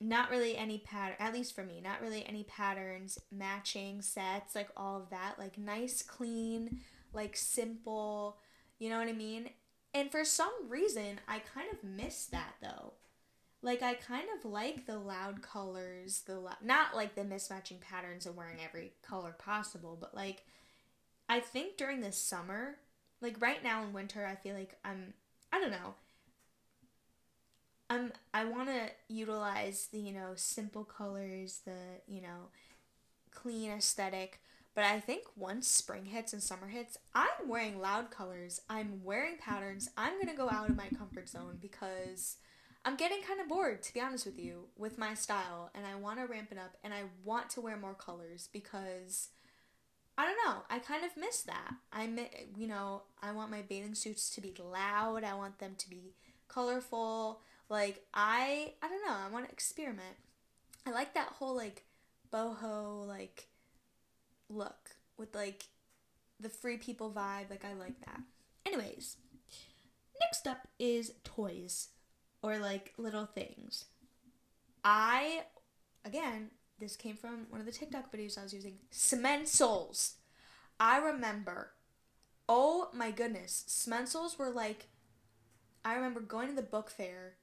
not 0.00 0.30
really 0.30 0.56
any 0.56 0.78
pattern, 0.78 1.16
at 1.18 1.34
least 1.34 1.54
for 1.54 1.62
me, 1.62 1.80
not 1.82 2.00
really 2.00 2.24
any 2.26 2.44
patterns, 2.44 3.18
matching 3.30 4.00
sets, 4.00 4.54
like 4.54 4.70
all 4.76 4.96
of 4.96 5.10
that, 5.10 5.34
like 5.38 5.58
nice, 5.58 6.02
clean, 6.02 6.80
like 7.12 7.36
simple, 7.36 8.38
you 8.78 8.88
know 8.88 8.98
what 8.98 9.08
I 9.08 9.12
mean? 9.12 9.50
And 9.92 10.10
for 10.10 10.24
some 10.24 10.52
reason, 10.68 11.20
I 11.28 11.40
kind 11.40 11.68
of 11.72 11.84
miss 11.84 12.26
that 12.26 12.54
though. 12.62 12.94
Like 13.62 13.82
I 13.82 13.94
kind 13.94 14.26
of 14.38 14.50
like 14.50 14.86
the 14.86 14.98
loud 14.98 15.42
colors, 15.42 16.22
the 16.26 16.38
lo- 16.38 16.52
not 16.62 16.96
like 16.96 17.14
the 17.14 17.22
mismatching 17.22 17.80
patterns 17.80 18.24
and 18.24 18.36
wearing 18.36 18.58
every 18.64 18.92
color 19.02 19.34
possible, 19.38 19.98
but 20.00 20.14
like 20.14 20.44
I 21.28 21.40
think 21.40 21.76
during 21.76 22.00
the 22.00 22.12
summer, 22.12 22.76
like 23.20 23.40
right 23.40 23.62
now 23.62 23.82
in 23.82 23.92
winter, 23.92 24.26
I 24.26 24.34
feel 24.34 24.54
like 24.54 24.76
I'm 24.84 25.14
I 25.52 25.60
don't 25.60 25.70
know. 25.70 25.94
I'm 27.88 28.12
I 28.32 28.44
want 28.44 28.68
to 28.68 28.90
utilize 29.08 29.88
the 29.92 29.98
you 29.98 30.12
know 30.12 30.32
simple 30.36 30.84
colors, 30.84 31.60
the 31.64 32.00
you 32.06 32.22
know 32.22 32.48
clean 33.32 33.70
aesthetic. 33.70 34.40
But 34.72 34.84
I 34.84 35.00
think 35.00 35.24
once 35.36 35.66
spring 35.66 36.06
hits 36.06 36.32
and 36.32 36.42
summer 36.42 36.68
hits, 36.68 36.96
I'm 37.12 37.48
wearing 37.48 37.80
loud 37.80 38.10
colors. 38.10 38.60
I'm 38.70 39.02
wearing 39.02 39.36
patterns. 39.36 39.90
I'm 39.96 40.20
gonna 40.20 40.36
go 40.36 40.48
out 40.48 40.70
of 40.70 40.76
my 40.76 40.88
comfort 40.96 41.28
zone 41.28 41.58
because 41.60 42.36
I'm 42.84 42.96
getting 42.96 43.20
kind 43.22 43.40
of 43.40 43.48
bored, 43.48 43.82
to 43.82 43.92
be 43.92 44.00
honest 44.00 44.24
with 44.24 44.38
you, 44.38 44.68
with 44.76 44.96
my 44.96 45.12
style, 45.14 45.70
and 45.74 45.84
I 45.84 45.96
want 45.96 46.18
to 46.18 46.24
ramp 46.24 46.48
it 46.50 46.56
up, 46.56 46.76
and 46.82 46.94
I 46.94 47.02
want 47.24 47.50
to 47.50 47.60
wear 47.60 47.76
more 47.76 47.94
colors 47.94 48.48
because 48.52 49.28
I 50.20 50.26
don't 50.26 50.36
know, 50.44 50.60
I 50.68 50.80
kind 50.80 51.02
of 51.02 51.16
miss 51.16 51.40
that. 51.44 51.74
I 51.94 52.06
you 52.54 52.66
know, 52.66 53.04
I 53.22 53.32
want 53.32 53.50
my 53.50 53.62
bathing 53.62 53.94
suits 53.94 54.28
to 54.34 54.42
be 54.42 54.52
loud. 54.62 55.24
I 55.24 55.32
want 55.32 55.58
them 55.60 55.72
to 55.78 55.88
be 55.88 56.12
colorful. 56.46 57.40
Like 57.70 58.04
I, 58.12 58.74
I 58.82 58.88
don't 58.88 59.06
know. 59.06 59.14
I 59.14 59.30
want 59.32 59.46
to 59.46 59.50
experiment. 59.52 60.16
I 60.86 60.90
like 60.90 61.14
that 61.14 61.28
whole 61.38 61.56
like 61.56 61.84
boho 62.30 63.06
like 63.06 63.48
look 64.50 64.90
with 65.16 65.34
like 65.34 65.64
the 66.38 66.50
free 66.50 66.76
people 66.76 67.10
vibe. 67.10 67.48
Like 67.48 67.64
I 67.64 67.72
like 67.72 67.98
that. 68.04 68.20
Anyways, 68.66 69.16
next 70.20 70.46
up 70.46 70.68
is 70.78 71.14
toys 71.24 71.88
or 72.42 72.58
like 72.58 72.92
little 72.98 73.24
things. 73.24 73.86
I, 74.84 75.44
again, 76.04 76.50
this 76.80 76.96
came 76.96 77.16
from 77.16 77.46
one 77.50 77.60
of 77.60 77.66
the 77.66 77.72
TikTok 77.72 78.12
videos 78.12 78.38
I 78.38 78.42
was 78.42 78.54
using. 78.54 78.78
Smencils. 78.92 80.14
I 80.80 80.98
remember, 80.98 81.72
oh 82.48 82.88
my 82.94 83.10
goodness, 83.10 83.64
Smencils 83.68 84.38
were 84.38 84.50
like, 84.50 84.88
I 85.84 85.94
remember 85.94 86.20
going 86.20 86.48
to 86.48 86.54
the 86.54 86.62
book 86.62 86.90
fair. 86.90 87.34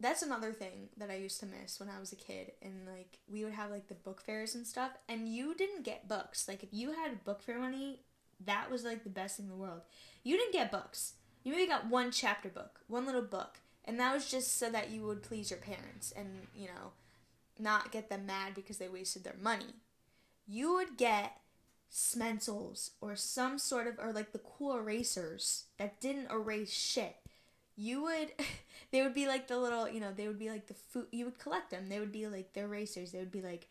That's 0.00 0.22
another 0.22 0.52
thing 0.52 0.88
that 0.96 1.10
I 1.10 1.16
used 1.16 1.38
to 1.40 1.46
miss 1.46 1.78
when 1.78 1.88
I 1.88 2.00
was 2.00 2.12
a 2.12 2.16
kid. 2.16 2.52
And 2.60 2.86
like, 2.86 3.18
we 3.28 3.44
would 3.44 3.52
have 3.52 3.70
like 3.70 3.88
the 3.88 3.94
book 3.94 4.20
fairs 4.20 4.54
and 4.54 4.66
stuff. 4.66 4.92
And 5.08 5.28
you 5.28 5.54
didn't 5.54 5.84
get 5.84 6.08
books. 6.08 6.48
Like, 6.48 6.62
if 6.62 6.70
you 6.72 6.92
had 6.92 7.24
book 7.24 7.42
fair 7.42 7.58
money, 7.58 8.00
that 8.44 8.70
was 8.70 8.84
like 8.84 9.04
the 9.04 9.10
best 9.10 9.36
thing 9.36 9.46
in 9.46 9.50
the 9.50 9.56
world. 9.56 9.82
You 10.24 10.36
didn't 10.36 10.54
get 10.54 10.72
books. 10.72 11.14
You 11.44 11.52
maybe 11.52 11.68
got 11.68 11.88
one 11.88 12.10
chapter 12.10 12.48
book, 12.48 12.80
one 12.88 13.06
little 13.06 13.22
book. 13.22 13.58
And 13.84 13.98
that 14.00 14.14
was 14.14 14.30
just 14.30 14.58
so 14.58 14.70
that 14.70 14.90
you 14.90 15.02
would 15.06 15.22
please 15.22 15.50
your 15.50 15.58
parents 15.58 16.12
and, 16.16 16.46
you 16.54 16.66
know, 16.66 16.92
not 17.62 17.92
get 17.92 18.08
them 18.08 18.26
mad 18.26 18.54
because 18.54 18.78
they 18.78 18.88
wasted 18.88 19.24
their 19.24 19.36
money. 19.40 19.76
You 20.46 20.74
would 20.74 20.96
get 20.96 21.38
Smencils 21.90 22.90
or 23.00 23.16
some 23.16 23.58
sort 23.58 23.86
of, 23.86 23.98
or 23.98 24.12
like 24.12 24.32
the 24.32 24.38
cool 24.38 24.76
erasers 24.76 25.64
that 25.78 26.00
didn't 26.00 26.30
erase 26.30 26.72
shit. 26.72 27.16
You 27.76 28.02
would, 28.02 28.32
they 28.90 29.02
would 29.02 29.14
be 29.14 29.26
like 29.26 29.48
the 29.48 29.58
little, 29.58 29.88
you 29.88 30.00
know, 30.00 30.12
they 30.12 30.26
would 30.26 30.38
be 30.38 30.50
like 30.50 30.66
the 30.66 30.74
food, 30.74 31.06
you 31.10 31.24
would 31.26 31.38
collect 31.38 31.70
them. 31.70 31.88
They 31.88 32.00
would 32.00 32.12
be 32.12 32.26
like 32.26 32.52
the 32.52 32.60
erasers. 32.60 33.12
They 33.12 33.18
would 33.18 33.32
be 33.32 33.42
like 33.42 33.68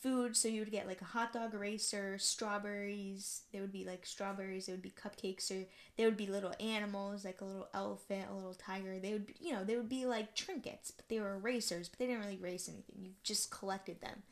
food. 0.00 0.36
So 0.36 0.48
you 0.48 0.60
would 0.60 0.70
get 0.70 0.86
like 0.86 1.00
a 1.00 1.06
hot 1.06 1.32
dog 1.32 1.54
eraser, 1.54 2.18
strawberries. 2.18 3.42
They 3.52 3.60
would 3.60 3.72
be 3.72 3.84
like 3.84 4.06
strawberries. 4.06 4.66
They 4.66 4.72
would 4.72 4.82
be 4.82 4.92
cupcakes, 4.92 5.50
or 5.50 5.66
they 5.96 6.04
would 6.04 6.16
be 6.16 6.26
little 6.26 6.54
animals, 6.60 7.24
like 7.24 7.40
a 7.40 7.44
little 7.44 7.68
elephant, 7.74 8.26
a 8.30 8.34
little 8.34 8.54
tiger. 8.54 8.98
They 8.98 9.12
would, 9.12 9.26
be, 9.26 9.34
you 9.40 9.52
know, 9.52 9.64
they 9.64 9.76
would 9.76 9.88
be 9.88 10.06
like 10.06 10.34
trinkets, 10.34 10.90
but 10.90 11.08
they 11.08 11.20
were 11.20 11.34
erasers. 11.34 11.88
But 11.88 11.98
they 11.98 12.06
didn't 12.06 12.22
really 12.22 12.38
erase 12.40 12.68
anything. 12.68 12.96
You 13.00 13.10
just 13.22 13.50
collected 13.50 14.00
them. 14.00 14.22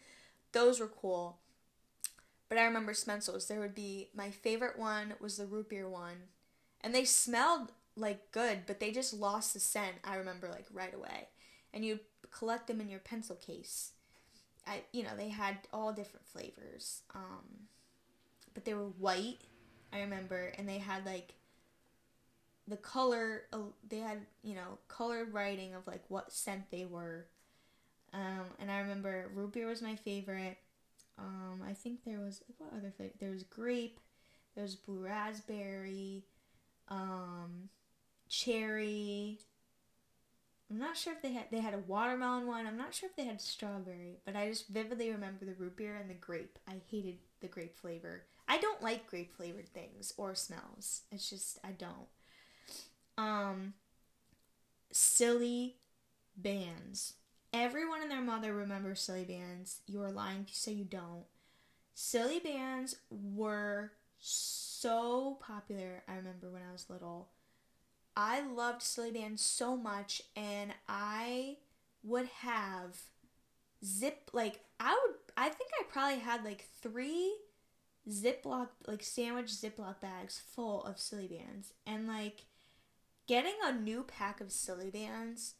Those 0.52 0.80
were 0.80 0.88
cool. 0.88 1.38
But 2.49 2.58
I 2.58 2.64
remember 2.64 2.92
Smencils. 2.92 3.49
There 3.49 3.61
would 3.61 3.75
be 3.75 4.08
my 4.14 4.30
favorite 4.30 4.78
one 4.78 5.14
was 5.20 5.37
the 5.37 5.46
root 5.46 5.68
beer 5.68 5.88
one, 5.88 6.28
and 6.80 6.94
they 6.94 7.04
smelled 7.04 7.73
like 7.96 8.30
good, 8.30 8.61
but 8.66 8.78
they 8.78 8.92
just 8.92 9.12
lost 9.12 9.52
the 9.52 9.61
scent. 9.61 9.96
I 10.04 10.16
remember 10.16 10.49
like 10.49 10.66
right 10.73 10.94
away, 10.94 11.28
and 11.75 11.85
you 11.85 11.99
collect 12.30 12.68
them 12.68 12.80
in 12.80 12.88
your 12.88 13.00
pencil 13.00 13.35
case 13.35 13.92
I 14.66 14.82
you 14.92 15.02
know 15.02 15.11
they 15.16 15.28
had 15.28 15.58
all 15.73 15.92
different 15.92 16.26
flavors, 16.26 17.02
um, 17.14 17.68
but 18.54 18.64
they 18.64 18.75
were 18.75 18.88
white. 18.99 19.38
I 19.92 20.00
remember, 20.00 20.52
and 20.58 20.68
they 20.68 20.78
had 20.78 21.06
like 21.06 21.35
the 22.68 22.76
color. 22.76 23.42
Uh, 23.52 23.58
they 23.88 23.99
had 23.99 24.18
you 24.42 24.54
know 24.54 24.78
colored 24.88 25.32
writing 25.32 25.75
of 25.75 25.87
like 25.87 26.02
what 26.08 26.32
scent 26.32 26.70
they 26.70 26.85
were. 26.85 27.26
Um, 28.12 28.46
and 28.58 28.70
I 28.70 28.78
remember 28.78 29.30
root 29.35 29.52
beer 29.52 29.68
was 29.68 29.82
my 29.82 29.96
favorite. 29.96 30.56
Um, 31.18 31.62
I 31.66 31.73
think 31.73 32.04
there 32.04 32.20
was 32.20 32.42
what 32.58 32.73
other 32.73 32.92
flavor? 32.96 33.12
There 33.18 33.30
was 33.30 33.42
grape. 33.42 34.00
There 34.54 34.62
was 34.62 34.75
blue 34.75 35.04
raspberry, 35.04 36.25
um, 36.88 37.68
cherry. 38.28 39.38
I'm 40.70 40.78
not 40.78 40.96
sure 40.96 41.12
if 41.12 41.23
they 41.23 41.32
had 41.32 41.44
they 41.50 41.61
had 41.61 41.75
a 41.75 41.78
watermelon 41.78 42.46
one. 42.46 42.66
I'm 42.66 42.76
not 42.76 42.94
sure 42.94 43.08
if 43.08 43.16
they 43.16 43.25
had 43.25 43.40
strawberry, 43.40 44.18
but 44.25 44.35
I 44.35 44.49
just 44.49 44.68
vividly 44.68 45.11
remember 45.11 45.44
the 45.44 45.54
root 45.54 45.76
beer 45.76 45.96
and 45.96 46.11
the 46.11 46.14
grape. 46.14 46.58
I 46.68 46.80
hated 46.90 47.18
the 47.40 47.46
grape 47.46 47.76
flavor. 47.78 48.25
I 48.49 48.58
don't 48.58 48.82
like 48.82 49.06
grape 49.06 49.37
flavored 49.37 49.68
things 49.68 50.12
or 50.16 50.35
smells. 50.35 51.02
It's 51.12 51.30
just 51.30 51.58
I 51.62 51.70
don't. 51.70 52.08
Um 53.16 53.75
silly 54.90 55.76
bands. 56.37 57.14
Everyone 57.52 58.02
and 58.02 58.11
their 58.11 58.20
mother 58.20 58.52
remembers 58.52 59.00
silly 59.00 59.25
bands. 59.25 59.80
You 59.87 60.02
are 60.02 60.11
lying 60.11 60.42
if 60.42 60.49
you 60.49 60.54
say 60.54 60.73
you 60.73 60.85
don't. 60.85 61.25
Silly 61.94 62.40
bands 62.40 62.96
were 63.11 63.92
so 64.18 65.38
popular, 65.40 66.02
I 66.08 66.16
remember 66.16 66.50
when 66.50 66.62
I 66.68 66.73
was 66.73 66.90
little. 66.90 67.28
I 68.16 68.40
loved 68.40 68.82
Silly 68.82 69.11
Band 69.11 69.38
so 69.38 69.76
much, 69.76 70.23
and 70.35 70.73
I 70.88 71.58
would 72.02 72.26
have 72.40 72.96
zip 73.85 74.30
like 74.32 74.61
I 74.80 74.99
would. 75.06 75.16
I 75.37 75.49
think 75.50 75.70
I 75.78 75.85
probably 75.85 76.20
had 76.20 76.44
like 76.44 76.64
three 76.80 77.37
Ziploc 78.08 78.68
like 78.87 79.02
sandwich 79.02 79.49
Ziploc 79.49 80.00
bags 80.00 80.40
full 80.54 80.82
of 80.85 80.99
Silly 80.99 81.28
Bands, 81.28 81.75
and 81.87 82.08
like 82.08 82.46
getting 83.26 83.54
a 83.64 83.73
new 83.73 84.02
pack 84.02 84.40
of 84.40 84.50
Silly 84.52 84.90
Bands 84.90 85.54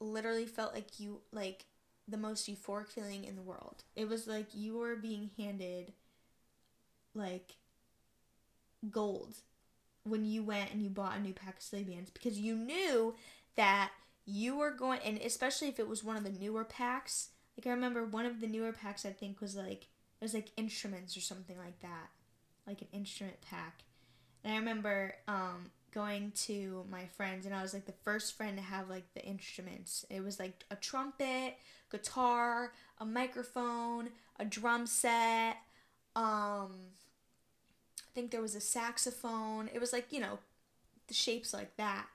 literally 0.00 0.46
felt 0.46 0.74
like 0.74 1.00
you 1.00 1.22
like 1.32 1.64
the 2.06 2.16
most 2.16 2.48
euphoric 2.48 2.88
feeling 2.88 3.24
in 3.24 3.36
the 3.36 3.42
world. 3.42 3.84
It 3.96 4.08
was 4.08 4.26
like 4.26 4.48
you 4.52 4.76
were 4.76 4.96
being 4.96 5.30
handed 5.38 5.92
like 7.14 7.56
gold 8.90 9.36
when 10.08 10.24
you 10.24 10.42
went 10.42 10.72
and 10.72 10.82
you 10.82 10.90
bought 10.90 11.16
a 11.16 11.20
new 11.20 11.32
pack 11.32 11.56
of 11.56 11.62
Silly 11.62 11.84
Bands 11.84 12.10
because 12.10 12.38
you 12.38 12.54
knew 12.54 13.14
that 13.56 13.90
you 14.24 14.56
were 14.56 14.70
going, 14.70 15.00
and 15.04 15.18
especially 15.18 15.68
if 15.68 15.78
it 15.78 15.88
was 15.88 16.04
one 16.04 16.16
of 16.16 16.24
the 16.24 16.30
newer 16.30 16.64
packs. 16.64 17.30
Like 17.56 17.66
I 17.66 17.70
remember 17.70 18.04
one 18.04 18.26
of 18.26 18.40
the 18.40 18.46
newer 18.46 18.72
packs 18.72 19.04
I 19.04 19.10
think 19.10 19.40
was 19.40 19.56
like 19.56 19.88
it 20.20 20.24
was 20.24 20.34
like 20.34 20.50
instruments 20.56 21.16
or 21.16 21.20
something 21.20 21.56
like 21.58 21.80
that, 21.80 22.08
like 22.66 22.82
an 22.82 22.88
instrument 22.92 23.40
pack. 23.40 23.82
And 24.44 24.52
I 24.52 24.56
remember 24.58 25.14
um, 25.26 25.70
going 25.92 26.32
to 26.42 26.84
my 26.90 27.06
friends, 27.16 27.46
and 27.46 27.54
I 27.54 27.62
was 27.62 27.74
like 27.74 27.86
the 27.86 27.94
first 28.04 28.36
friend 28.36 28.56
to 28.56 28.62
have 28.62 28.88
like 28.88 29.12
the 29.14 29.24
instruments. 29.24 30.04
It 30.10 30.22
was 30.22 30.38
like 30.38 30.64
a 30.70 30.76
trumpet, 30.76 31.56
guitar, 31.90 32.72
a 32.98 33.04
microphone, 33.04 34.10
a 34.38 34.44
drum 34.44 34.86
set. 34.86 35.56
Um, 36.14 36.74
think 38.18 38.32
there 38.32 38.42
was 38.42 38.56
a 38.56 38.60
saxophone. 38.60 39.70
It 39.72 39.80
was 39.80 39.92
like, 39.92 40.12
you 40.12 40.18
know, 40.18 40.40
the 41.06 41.14
shapes 41.14 41.54
like 41.54 41.76
that. 41.76 42.06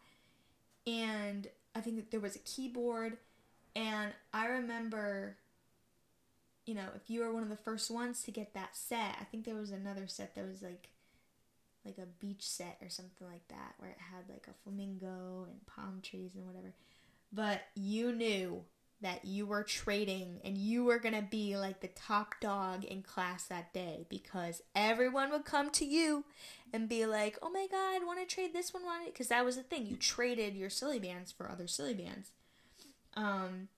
And 0.85 1.47
I 1.73 1.79
think 1.79 1.95
that 1.95 2.11
there 2.11 2.19
was 2.19 2.35
a 2.35 2.39
keyboard. 2.39 3.15
And 3.73 4.11
I 4.33 4.47
remember, 4.47 5.37
you 6.65 6.75
know, 6.75 6.87
if 6.93 7.09
you 7.09 7.21
were 7.21 7.31
one 7.31 7.43
of 7.43 7.47
the 7.47 7.55
first 7.55 7.89
ones 7.89 8.21
to 8.23 8.31
get 8.31 8.53
that 8.53 8.75
set, 8.75 9.15
I 9.21 9.23
think 9.23 9.45
there 9.45 9.55
was 9.55 9.71
another 9.71 10.07
set 10.07 10.35
that 10.35 10.45
was 10.45 10.61
like 10.61 10.89
like 11.85 11.97
a 11.97 12.25
beach 12.25 12.47
set 12.47 12.77
or 12.81 12.87
something 12.87 13.27
like 13.27 13.45
that 13.49 13.73
where 13.77 13.89
it 13.89 13.97
had 13.97 14.23
like 14.29 14.47
a 14.47 14.53
flamingo 14.63 15.45
and 15.49 15.65
palm 15.65 15.99
trees 16.01 16.31
and 16.33 16.45
whatever. 16.45 16.73
But 17.33 17.61
you 17.75 18.13
knew 18.13 18.63
that 19.03 19.25
you 19.25 19.45
were 19.45 19.63
trading 19.63 20.39
and 20.43 20.57
you 20.57 20.83
were 20.83 20.99
going 20.99 21.15
to 21.15 21.21
be 21.21 21.55
like 21.55 21.81
the 21.81 21.89
top 21.89 22.35
dog 22.41 22.83
in 22.83 23.03
class 23.03 23.43
that 23.45 23.73
day 23.73 24.05
because 24.09 24.61
everyone 24.75 25.31
would 25.31 25.45
come 25.45 25.69
to 25.71 25.85
you 25.85 26.25
and 26.73 26.89
be 26.89 27.05
like, 27.05 27.37
"Oh 27.41 27.49
my 27.49 27.67
god, 27.69 28.05
want 28.05 28.19
to 28.19 28.25
trade 28.25 28.53
this 28.53 28.73
one? 28.73 28.83
Cuz 29.13 29.27
that 29.27 29.45
was 29.45 29.57
the 29.57 29.63
thing. 29.63 29.85
You 29.85 29.95
traded 29.95 30.55
your 30.55 30.69
silly 30.69 30.99
bands 30.99 31.31
for 31.31 31.49
other 31.49 31.67
silly 31.67 31.93
bands. 31.93 32.31
Um 33.15 33.69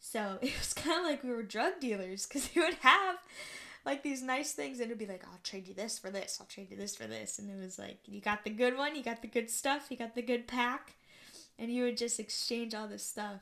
so 0.00 0.38
it 0.42 0.56
was 0.58 0.74
kind 0.74 1.00
of 1.00 1.06
like 1.06 1.22
we 1.22 1.30
were 1.30 1.42
drug 1.42 1.80
dealers 1.80 2.26
cuz 2.26 2.54
you 2.54 2.62
would 2.62 2.74
have 2.74 3.16
like 3.84 4.02
these 4.02 4.22
nice 4.22 4.52
things 4.52 4.80
and 4.80 4.86
it'd 4.86 4.98
be 4.98 5.06
like 5.06 5.24
i'll 5.24 5.40
trade 5.42 5.66
you 5.66 5.74
this 5.74 5.98
for 5.98 6.10
this 6.10 6.38
i'll 6.40 6.46
trade 6.46 6.70
you 6.70 6.76
this 6.76 6.94
for 6.94 7.06
this 7.06 7.38
and 7.38 7.50
it 7.50 7.58
was 7.58 7.78
like 7.78 7.98
you 8.06 8.20
got 8.20 8.44
the 8.44 8.50
good 8.50 8.76
one 8.76 8.94
you 8.94 9.02
got 9.02 9.22
the 9.22 9.28
good 9.28 9.50
stuff 9.50 9.86
you 9.88 9.96
got 9.96 10.14
the 10.14 10.22
good 10.22 10.46
pack 10.46 10.94
and 11.58 11.72
you 11.72 11.84
would 11.84 11.96
just 11.96 12.20
exchange 12.20 12.74
all 12.74 12.86
this 12.86 13.04
stuff 13.04 13.40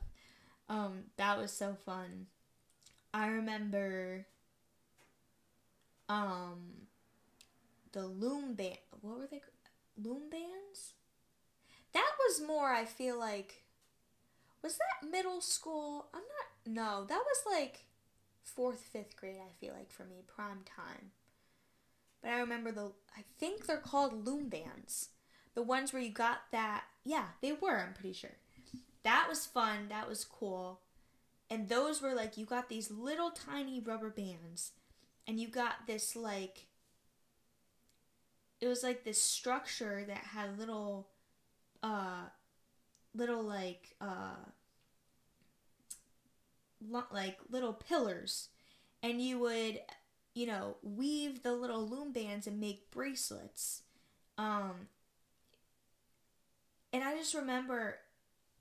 um 0.68 1.04
that 1.16 1.38
was 1.38 1.52
so 1.52 1.76
fun 1.85 2.26
i 3.14 3.26
remember 3.26 4.26
um 6.08 6.73
the 7.92 8.06
loom 8.06 8.54
band 8.54 8.78
what 9.00 9.18
were 9.18 9.26
they 9.30 9.40
loom 10.02 10.28
bands 10.30 10.92
that 11.92 12.11
was 12.26 12.46
more 12.46 12.73
i 12.73 12.85
feel 12.85 13.18
like 13.18 13.62
was 14.62 14.76
that 14.78 15.08
middle 15.11 15.40
school 15.40 16.06
i'm 16.12 16.20
not 16.20 16.73
no 16.75 17.04
that 17.04 17.23
was 17.25 17.61
like 17.61 17.87
fourth, 18.46 18.80
fifth 18.80 19.16
grade, 19.16 19.37
I 19.40 19.52
feel 19.61 19.75
like, 19.75 19.92
for 19.92 20.04
me, 20.04 20.23
prime 20.26 20.61
time. 20.64 21.11
But 22.23 22.30
I 22.30 22.38
remember 22.40 22.73
the, 22.73 22.92
I 23.16 23.25
think 23.38 23.66
they're 23.66 23.76
called 23.76 24.26
loom 24.26 24.49
bands. 24.49 25.11
The 25.54 25.62
ones 25.62 25.92
where 25.92 26.02
you 26.02 26.11
got 26.11 26.38
that, 26.52 26.85
yeah, 27.04 27.26
they 27.42 27.52
were, 27.52 27.78
I'm 27.78 27.92
pretty 27.94 28.14
sure. 28.14 28.37
That 29.06 29.28
was 29.28 29.46
fun, 29.46 29.86
that 29.88 30.08
was 30.08 30.25
cool. 30.25 30.80
And 31.48 31.68
those 31.68 32.02
were 32.02 32.12
like, 32.12 32.36
you 32.36 32.44
got 32.44 32.68
these 32.68 32.90
little 32.90 33.30
tiny 33.30 33.78
rubber 33.78 34.10
bands, 34.10 34.72
and 35.28 35.38
you 35.38 35.46
got 35.46 35.86
this, 35.86 36.16
like, 36.16 36.66
it 38.60 38.66
was 38.66 38.82
like 38.82 39.04
this 39.04 39.22
structure 39.22 40.02
that 40.08 40.18
had 40.34 40.58
little, 40.58 41.06
uh, 41.84 42.25
little, 43.14 43.44
like, 43.44 43.94
uh, 44.00 44.34
like 47.12 47.38
little 47.50 47.72
pillars 47.72 48.48
and 49.02 49.20
you 49.20 49.38
would 49.38 49.80
you 50.34 50.46
know 50.46 50.76
weave 50.82 51.42
the 51.42 51.52
little 51.52 51.86
loom 51.86 52.12
bands 52.12 52.46
and 52.46 52.60
make 52.60 52.90
bracelets 52.90 53.82
um 54.38 54.88
and 56.92 57.02
i 57.02 57.16
just 57.16 57.34
remember 57.34 57.98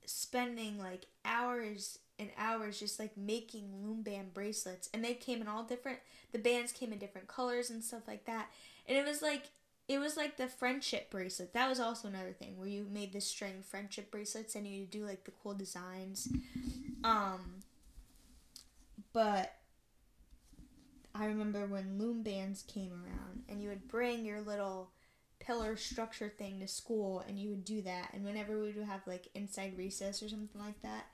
spending 0.06 0.78
like 0.78 1.06
hours 1.24 1.98
and 2.18 2.30
hours 2.38 2.78
just 2.80 2.98
like 2.98 3.16
making 3.16 3.70
loom 3.82 4.02
band 4.02 4.32
bracelets. 4.34 4.88
And 4.94 5.04
they 5.04 5.14
came 5.14 5.40
in 5.40 5.48
all 5.48 5.64
different 5.64 5.98
the 6.32 6.38
bands 6.38 6.72
came 6.72 6.92
in 6.92 6.98
different 6.98 7.28
colors 7.28 7.70
and 7.70 7.82
stuff 7.82 8.02
like 8.06 8.24
that. 8.26 8.48
And 8.88 8.96
it 8.96 9.06
was 9.06 9.22
like 9.22 9.50
it 9.88 9.98
was 9.98 10.16
like 10.16 10.36
the 10.36 10.48
friendship 10.48 11.10
bracelet. 11.10 11.52
That 11.52 11.68
was 11.68 11.78
also 11.78 12.08
another 12.08 12.32
thing 12.32 12.58
where 12.58 12.68
you 12.68 12.86
made 12.90 13.12
the 13.12 13.20
string 13.20 13.62
friendship 13.62 14.10
bracelets 14.10 14.54
and 14.56 14.66
you 14.66 14.84
do 14.84 15.04
like 15.04 15.24
the 15.24 15.32
cool 15.42 15.54
designs. 15.54 16.28
Um 17.04 17.62
but 19.12 19.54
I 21.14 21.26
remember 21.26 21.66
when 21.66 21.98
loom 21.98 22.22
bands 22.22 22.62
came 22.62 22.92
around 22.92 23.44
and 23.48 23.62
you 23.62 23.70
would 23.70 23.88
bring 23.88 24.24
your 24.24 24.40
little 24.40 24.90
pillar 25.38 25.76
structure 25.76 26.28
thing 26.28 26.60
to 26.60 26.68
school 26.68 27.24
and 27.26 27.38
you 27.38 27.50
would 27.50 27.64
do 27.64 27.82
that. 27.82 28.10
And 28.12 28.24
whenever 28.24 28.58
we 28.58 28.72
would 28.72 28.86
have 28.86 29.06
like 29.06 29.28
inside 29.34 29.76
recess 29.76 30.22
or 30.22 30.28
something 30.28 30.60
like 30.60 30.80
that, 30.82 31.06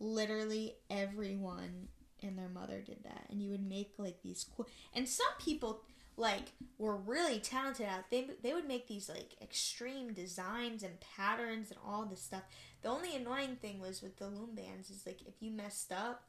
literally 0.00 0.76
everyone 0.90 1.88
and 2.22 2.36
their 2.38 2.48
mother 2.48 2.80
did 2.80 3.04
that. 3.04 3.26
And 3.30 3.42
you 3.42 3.50
would 3.50 3.66
make 3.66 3.92
like 3.98 4.22
these 4.22 4.44
cool. 4.56 4.66
And 4.94 5.08
some 5.08 5.26
people 5.38 5.82
like 6.16 6.52
were 6.78 6.96
really 6.96 7.38
talented 7.38 7.86
out. 7.86 8.10
They 8.10 8.28
they 8.42 8.52
would 8.52 8.66
make 8.66 8.88
these 8.88 9.08
like 9.08 9.36
extreme 9.40 10.12
designs 10.12 10.82
and 10.82 10.94
patterns 11.00 11.70
and 11.70 11.78
all 11.86 12.04
this 12.04 12.22
stuff. 12.22 12.42
The 12.82 12.88
only 12.88 13.14
annoying 13.14 13.56
thing 13.56 13.80
was 13.80 14.02
with 14.02 14.16
the 14.16 14.26
loom 14.26 14.54
bands 14.54 14.90
is 14.90 15.06
like 15.06 15.22
if 15.22 15.34
you 15.40 15.52
messed 15.52 15.92
up, 15.92 16.24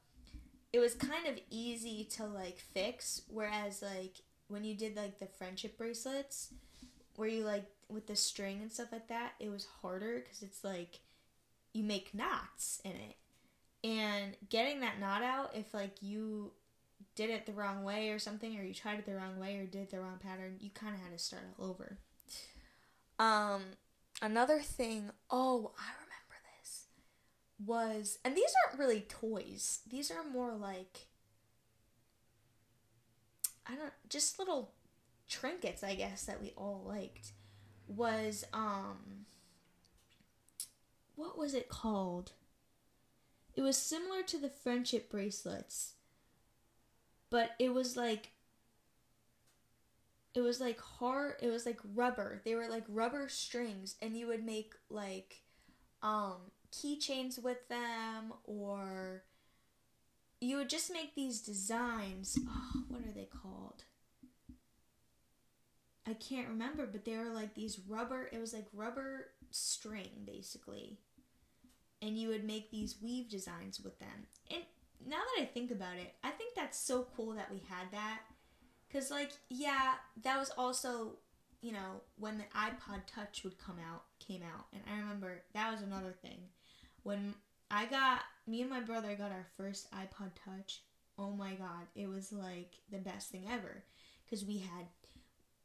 it 0.71 0.79
was 0.79 0.93
kind 0.93 1.27
of 1.27 1.39
easy 1.49 2.07
to 2.11 2.25
like 2.25 2.59
fix 2.59 3.23
whereas 3.27 3.81
like 3.81 4.21
when 4.47 4.63
you 4.63 4.75
did 4.75 4.95
like 4.95 5.19
the 5.19 5.27
friendship 5.37 5.77
bracelets 5.77 6.53
where 7.19 7.29
you 7.29 7.43
like 7.43 7.65
with 7.89 8.07
the 8.07 8.15
string 8.15 8.59
and 8.61 8.71
stuff 8.71 8.91
like 8.91 9.07
that 9.07 9.33
it 9.39 9.49
was 9.49 9.67
harder 9.81 10.19
because 10.19 10.41
it's 10.41 10.63
like 10.63 10.99
you 11.73 11.83
make 11.83 12.13
knots 12.13 12.81
in 12.83 12.91
it 12.91 13.15
and 13.83 14.35
getting 14.49 14.79
that 14.79 14.99
knot 14.99 15.23
out 15.23 15.51
if 15.55 15.73
like 15.73 15.95
you 16.01 16.51
did 17.15 17.29
it 17.29 17.45
the 17.45 17.51
wrong 17.51 17.83
way 17.83 18.09
or 18.09 18.19
something 18.19 18.57
or 18.57 18.63
you 18.63 18.73
tried 18.73 18.99
it 18.99 19.05
the 19.05 19.15
wrong 19.15 19.39
way 19.39 19.57
or 19.57 19.65
did 19.65 19.89
the 19.89 19.99
wrong 19.99 20.19
pattern 20.21 20.55
you 20.59 20.69
kind 20.69 20.95
of 20.95 21.01
had 21.01 21.11
to 21.11 21.17
start 21.17 21.43
all 21.57 21.69
over 21.69 21.97
um 23.19 23.61
another 24.21 24.59
thing 24.59 25.09
oh 25.29 25.71
i 25.77 25.91
remember 25.93 26.09
this, 26.59 26.85
was, 27.65 28.19
and 28.23 28.35
these 28.35 28.53
aren't 28.65 28.79
really 28.79 29.01
toys. 29.01 29.79
These 29.89 30.11
are 30.11 30.23
more 30.23 30.53
like, 30.53 31.07
I 33.67 33.75
don't, 33.75 33.93
just 34.09 34.39
little 34.39 34.71
trinkets, 35.29 35.83
I 35.83 35.95
guess, 35.95 36.25
that 36.25 36.41
we 36.41 36.53
all 36.57 36.83
liked. 36.87 37.33
Was, 37.87 38.43
um, 38.53 39.25
what 41.15 41.37
was 41.37 41.53
it 41.53 41.69
called? 41.69 42.33
It 43.55 43.61
was 43.61 43.77
similar 43.77 44.21
to 44.23 44.37
the 44.37 44.49
friendship 44.49 45.09
bracelets, 45.09 45.93
but 47.29 47.51
it 47.59 47.73
was 47.73 47.97
like 47.97 48.31
it 50.35 50.41
was 50.41 50.61
like 50.61 50.79
hard 50.79 51.33
it 51.41 51.49
was 51.49 51.65
like 51.65 51.79
rubber 51.95 52.39
they 52.45 52.53
were 52.53 52.69
like 52.69 52.83
rubber 52.87 53.27
strings 53.27 53.95
and 53.99 54.15
you 54.15 54.27
would 54.27 54.45
make 54.45 54.75
like 54.91 55.41
um 56.03 56.35
keychains 56.71 57.41
with 57.41 57.67
them 57.67 58.31
or 58.43 59.23
you 60.41 60.57
would 60.57 60.69
just 60.69 60.91
make 60.91 61.15
these 61.15 61.41
designs. 61.41 62.37
Oh, 62.47 62.83
what 62.87 63.01
are 63.01 63.11
they 63.11 63.27
called? 63.41 63.68
I 66.09 66.13
can't 66.13 66.47
remember, 66.47 66.85
but 66.85 67.05
they 67.05 67.17
were 67.17 67.29
like 67.29 67.53
these 67.53 67.79
rubber, 67.87 68.29
it 68.31 68.39
was 68.39 68.53
like 68.53 68.67
rubber 68.73 69.27
string 69.51 70.09
basically. 70.25 70.99
And 72.01 72.17
you 72.17 72.29
would 72.29 72.45
make 72.45 72.71
these 72.71 73.01
weave 73.01 73.29
designs 73.29 73.81
with 73.81 73.99
them. 73.99 74.27
And 74.51 74.63
now 75.05 75.17
that 75.17 75.41
I 75.41 75.45
think 75.45 75.71
about 75.71 75.97
it, 75.97 76.13
I 76.23 76.29
think 76.29 76.55
that's 76.55 76.79
so 76.79 77.07
cool 77.15 77.33
that 77.33 77.51
we 77.51 77.61
had 77.69 77.91
that. 77.91 78.21
Cuz 78.91 79.11
like, 79.11 79.31
yeah, 79.49 79.95
that 80.23 80.39
was 80.39 80.51
also, 80.51 81.17
you 81.61 81.73
know, 81.73 82.01
when 82.17 82.37
the 82.37 82.45
iPod 82.55 83.05
Touch 83.05 83.43
would 83.43 83.57
come 83.57 83.77
out, 83.79 84.03
came 84.19 84.41
out. 84.43 84.67
And 84.73 84.81
I 84.91 84.99
remember 84.99 85.43
that 85.53 85.71
was 85.71 85.81
another 85.81 86.13
thing 86.13 86.39
when 87.03 87.35
I 87.71 87.85
got 87.85 88.21
me 88.47 88.61
and 88.61 88.69
my 88.69 88.79
brother 88.79 89.15
got 89.15 89.31
our 89.31 89.45
first 89.57 89.91
iPod 89.91 90.31
Touch. 90.45 90.83
Oh 91.17 91.31
my 91.31 91.53
god, 91.55 91.87
it 91.95 92.07
was 92.07 92.31
like 92.31 92.75
the 92.91 92.97
best 92.97 93.29
thing 93.29 93.45
ever 93.51 93.83
because 94.25 94.45
we 94.45 94.59
had 94.59 94.87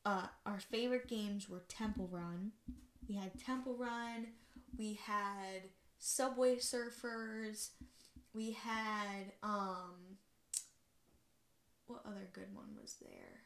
uh, 0.05 0.27
our 0.45 0.61
favorite 0.61 1.09
games 1.09 1.49
were 1.49 1.63
Temple 1.69 2.09
Run. 2.11 2.53
We 3.09 3.17
had 3.17 3.39
Temple 3.39 3.77
Run. 3.77 4.29
We 4.77 4.99
had 5.05 5.63
Subway 5.99 6.57
Surfers. 6.57 7.71
We 8.35 8.53
had 8.53 9.33
um 9.43 10.19
what 11.87 12.03
other 12.07 12.29
good 12.33 12.55
one 12.55 12.77
was 12.81 12.97
there? 13.01 13.41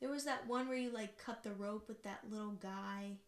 There 0.00 0.10
was 0.10 0.24
that 0.24 0.46
one 0.46 0.68
where 0.68 0.76
you 0.76 0.90
like 0.90 1.18
cut 1.18 1.42
the 1.42 1.52
rope 1.52 1.88
with 1.88 2.02
that 2.04 2.20
little 2.30 2.52
guy. 2.52 3.18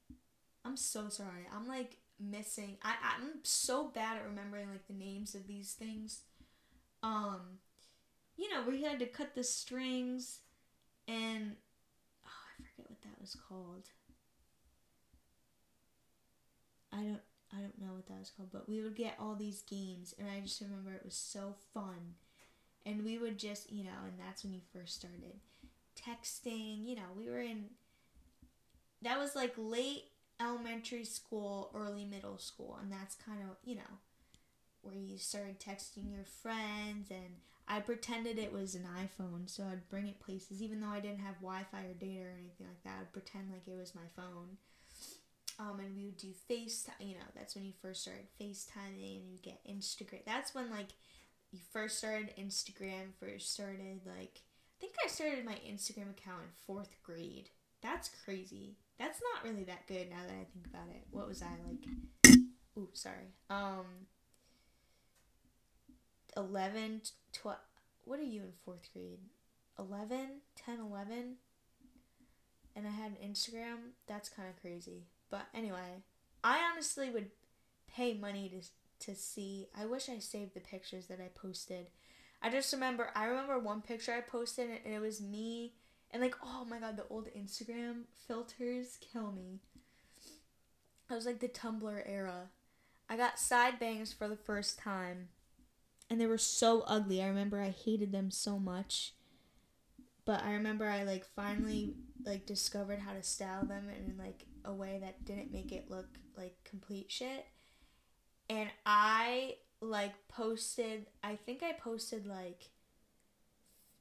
I'm 0.64 0.76
so 0.76 1.08
sorry. 1.08 1.46
I'm 1.54 1.66
like 1.66 1.96
missing. 2.20 2.76
I 2.82 2.94
I'm 3.16 3.40
so 3.42 3.88
bad 3.88 4.18
at 4.18 4.26
remembering 4.26 4.70
like 4.70 4.86
the 4.86 4.94
names 4.94 5.34
of 5.34 5.46
these 5.46 5.72
things. 5.72 6.22
Um, 7.02 7.58
you 8.38 8.52
know, 8.54 8.62
we 8.68 8.82
had 8.84 9.00
to 9.00 9.06
cut 9.06 9.34
the 9.36 9.44
strings, 9.44 10.40
and 11.08 11.56
oh, 12.26 12.28
I 12.30 12.62
forget 12.62 12.90
what 12.90 13.02
that 13.02 13.20
was 13.20 13.36
called. 13.48 13.90
I 16.92 16.96
don't 17.02 17.20
I 17.52 17.60
don't 17.60 17.80
know 17.80 17.94
what 17.94 18.06
that 18.08 18.18
was 18.18 18.30
called, 18.30 18.50
but 18.52 18.68
we 18.68 18.82
would 18.82 18.94
get 18.96 19.16
all 19.18 19.34
these 19.34 19.62
games, 19.62 20.14
and 20.18 20.28
I 20.28 20.40
just 20.40 20.60
remember 20.60 20.92
it 20.92 21.04
was 21.04 21.14
so 21.16 21.54
fun, 21.74 22.14
and 22.86 23.04
we 23.04 23.18
would 23.18 23.38
just 23.38 23.72
you 23.72 23.84
know, 23.84 24.00
and 24.04 24.18
that's 24.18 24.44
when 24.44 24.54
you 24.54 24.60
first 24.72 24.94
started 24.96 25.40
texting. 25.96 26.86
You 26.86 26.96
know, 26.96 27.10
we 27.16 27.30
were 27.30 27.40
in. 27.40 27.66
That 29.02 29.18
was 29.18 29.34
like 29.36 29.54
late 29.56 30.04
elementary 30.40 31.04
school, 31.04 31.70
early 31.74 32.04
middle 32.04 32.38
school, 32.38 32.78
and 32.80 32.90
that's 32.92 33.14
kind 33.14 33.40
of, 33.42 33.56
you 33.64 33.76
know, 33.76 33.98
where 34.82 34.96
you 34.96 35.18
started 35.18 35.60
texting 35.60 36.12
your 36.12 36.24
friends 36.24 37.10
and 37.10 37.36
I 37.68 37.80
pretended 37.80 38.38
it 38.38 38.52
was 38.52 38.74
an 38.74 38.86
iPhone, 38.96 39.48
so 39.48 39.62
I'd 39.62 39.88
bring 39.90 40.08
it 40.08 40.20
places, 40.20 40.62
even 40.62 40.80
though 40.80 40.88
I 40.88 41.00
didn't 41.00 41.20
have 41.20 41.34
Wi-Fi 41.36 41.78
or 41.78 41.94
data 41.94 42.22
or 42.22 42.38
anything 42.38 42.66
like 42.66 42.82
that. 42.84 42.96
I'd 43.00 43.12
pretend 43.12 43.50
like 43.50 43.68
it 43.68 43.78
was 43.78 43.94
my 43.94 44.08
phone. 44.16 44.56
Um, 45.60 45.80
and 45.80 45.94
we 45.94 46.06
would 46.06 46.16
do 46.16 46.32
FaceTime. 46.50 47.00
You 47.00 47.16
know, 47.16 47.28
that's 47.34 47.54
when 47.54 47.64
you 47.64 47.72
first 47.82 48.02
started 48.02 48.26
FaceTiming, 48.40 49.20
and 49.20 49.30
you 49.30 49.38
get 49.42 49.60
Instagram. 49.68 50.24
That's 50.24 50.54
when 50.54 50.70
like 50.70 50.88
you 51.50 51.58
first 51.72 51.98
started 51.98 52.32
Instagram. 52.38 53.12
First 53.20 53.52
started 53.52 54.00
like 54.06 54.40
I 54.78 54.80
think 54.80 54.94
I 55.04 55.08
started 55.08 55.44
my 55.44 55.58
Instagram 55.68 56.10
account 56.10 56.42
in 56.42 56.50
fourth 56.66 56.96
grade. 57.02 57.50
That's 57.82 58.10
crazy. 58.24 58.76
That's 58.98 59.20
not 59.34 59.44
really 59.44 59.64
that 59.64 59.86
good 59.86 60.08
now 60.08 60.22
that 60.26 60.32
I 60.32 60.46
think 60.52 60.66
about 60.66 60.88
it. 60.90 61.04
What 61.10 61.28
was 61.28 61.42
I 61.42 61.50
like? 61.68 62.36
Ooh, 62.78 62.88
sorry. 62.92 63.34
Um, 63.50 63.86
11, 66.36 67.02
12. 67.32 67.58
What 68.04 68.20
are 68.20 68.24
you 68.24 68.42
in 68.42 68.52
fourth 68.64 68.88
grade? 68.92 69.20
11, 69.78 70.40
10, 70.56 70.78
11? 70.80 71.36
And 72.74 72.86
I 72.86 72.90
had 72.90 73.12
an 73.12 73.30
Instagram? 73.30 73.92
That's 74.06 74.28
kind 74.28 74.48
of 74.48 74.60
crazy. 74.60 75.04
But 75.30 75.46
anyway, 75.54 76.02
I 76.42 76.60
honestly 76.72 77.10
would 77.10 77.30
pay 77.92 78.14
money 78.14 78.50
to, 78.50 79.06
to 79.06 79.16
see. 79.16 79.68
I 79.78 79.86
wish 79.86 80.08
I 80.08 80.18
saved 80.18 80.54
the 80.54 80.60
pictures 80.60 81.06
that 81.06 81.20
I 81.20 81.28
posted. 81.34 81.86
I 82.40 82.50
just 82.50 82.72
remember, 82.72 83.10
I 83.14 83.26
remember 83.26 83.58
one 83.58 83.82
picture 83.82 84.12
I 84.12 84.20
posted 84.20 84.70
and 84.84 84.94
it 84.94 85.00
was 85.00 85.20
me. 85.20 85.74
And 86.10 86.22
like, 86.22 86.36
oh 86.42 86.64
my 86.64 86.78
god, 86.78 86.96
the 86.96 87.04
old 87.10 87.28
Instagram 87.36 88.04
filters 88.26 88.96
kill 89.00 89.32
me. 89.32 89.60
I 91.10 91.14
was 91.14 91.26
like 91.26 91.40
the 91.40 91.48
Tumblr 91.48 92.02
era. 92.06 92.48
I 93.08 93.16
got 93.16 93.38
side 93.38 93.78
bangs 93.78 94.12
for 94.12 94.28
the 94.28 94.36
first 94.36 94.78
time 94.78 95.28
and 96.10 96.20
they 96.20 96.26
were 96.26 96.38
so 96.38 96.82
ugly. 96.86 97.22
I 97.22 97.26
remember 97.26 97.60
I 97.60 97.70
hated 97.70 98.12
them 98.12 98.30
so 98.30 98.58
much. 98.58 99.14
But 100.24 100.44
I 100.44 100.52
remember 100.52 100.86
I 100.86 101.04
like 101.04 101.24
finally 101.24 101.94
like 102.24 102.44
discovered 102.44 102.98
how 102.98 103.14
to 103.14 103.22
style 103.22 103.64
them 103.64 103.88
in 103.88 104.18
like 104.18 104.44
a 104.64 104.72
way 104.72 104.98
that 105.00 105.24
didn't 105.24 105.52
make 105.52 105.72
it 105.72 105.90
look 105.90 106.06
like 106.36 106.54
complete 106.64 107.10
shit. 107.10 107.46
And 108.50 108.68
I 108.84 109.56
like 109.80 110.12
posted 110.28 111.06
I 111.22 111.36
think 111.36 111.62
I 111.62 111.72
posted 111.72 112.26
like 112.26 112.70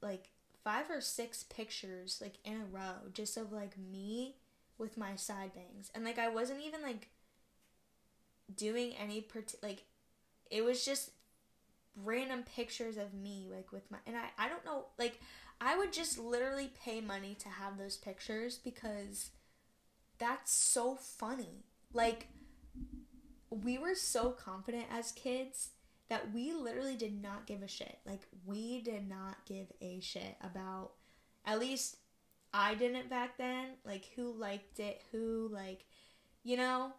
like 0.01 0.29
five 0.63 0.89
or 0.89 0.99
six 0.99 1.43
pictures 1.43 2.19
like 2.21 2.35
in 2.43 2.55
a 2.55 2.65
row 2.65 3.09
just 3.13 3.37
of 3.37 3.53
like 3.53 3.77
me 3.77 4.35
with 4.77 4.97
my 4.97 5.15
side 5.15 5.53
bangs. 5.53 5.91
And 5.95 6.03
like 6.03 6.19
I 6.19 6.27
wasn't 6.27 6.61
even 6.61 6.81
like 6.81 7.07
doing 8.53 8.93
any 9.01 9.21
part 9.21 9.55
like 9.63 9.83
it 10.49 10.63
was 10.63 10.83
just 10.85 11.11
random 12.03 12.43
pictures 12.43 12.97
of 12.97 13.13
me 13.13 13.47
like 13.51 13.71
with 13.71 13.89
my 13.89 13.97
and 14.05 14.15
I 14.15 14.29
I 14.37 14.49
don't 14.49 14.65
know 14.65 14.85
like 14.99 15.19
I 15.59 15.77
would 15.77 15.91
just 15.91 16.19
literally 16.19 16.71
pay 16.83 17.01
money 17.01 17.35
to 17.39 17.49
have 17.49 17.77
those 17.77 17.97
pictures 17.97 18.57
because 18.57 19.31
that's 20.19 20.51
so 20.51 20.95
funny. 20.95 21.63
Like 21.93 22.27
we 23.49 23.77
were 23.77 23.95
so 23.95 24.31
confident 24.31 24.85
as 24.91 25.11
kids 25.11 25.69
that 26.09 26.33
we 26.33 26.53
literally 26.53 26.95
did 26.95 27.21
not 27.21 27.47
give 27.47 27.63
a 27.63 27.67
shit. 27.67 27.97
Like 28.05 28.27
we 28.45 28.81
did 28.81 29.09
not 29.09 29.45
give 29.45 29.67
a 29.81 29.99
shit 29.99 30.35
about 30.41 30.91
at 31.45 31.59
least 31.59 31.97
I 32.53 32.75
didn't 32.75 33.09
back 33.09 33.37
then, 33.37 33.69
like 33.85 34.05
who 34.15 34.31
liked 34.31 34.79
it, 34.79 35.01
who 35.11 35.49
like 35.51 35.85
you 36.43 36.55
know, 36.55 36.93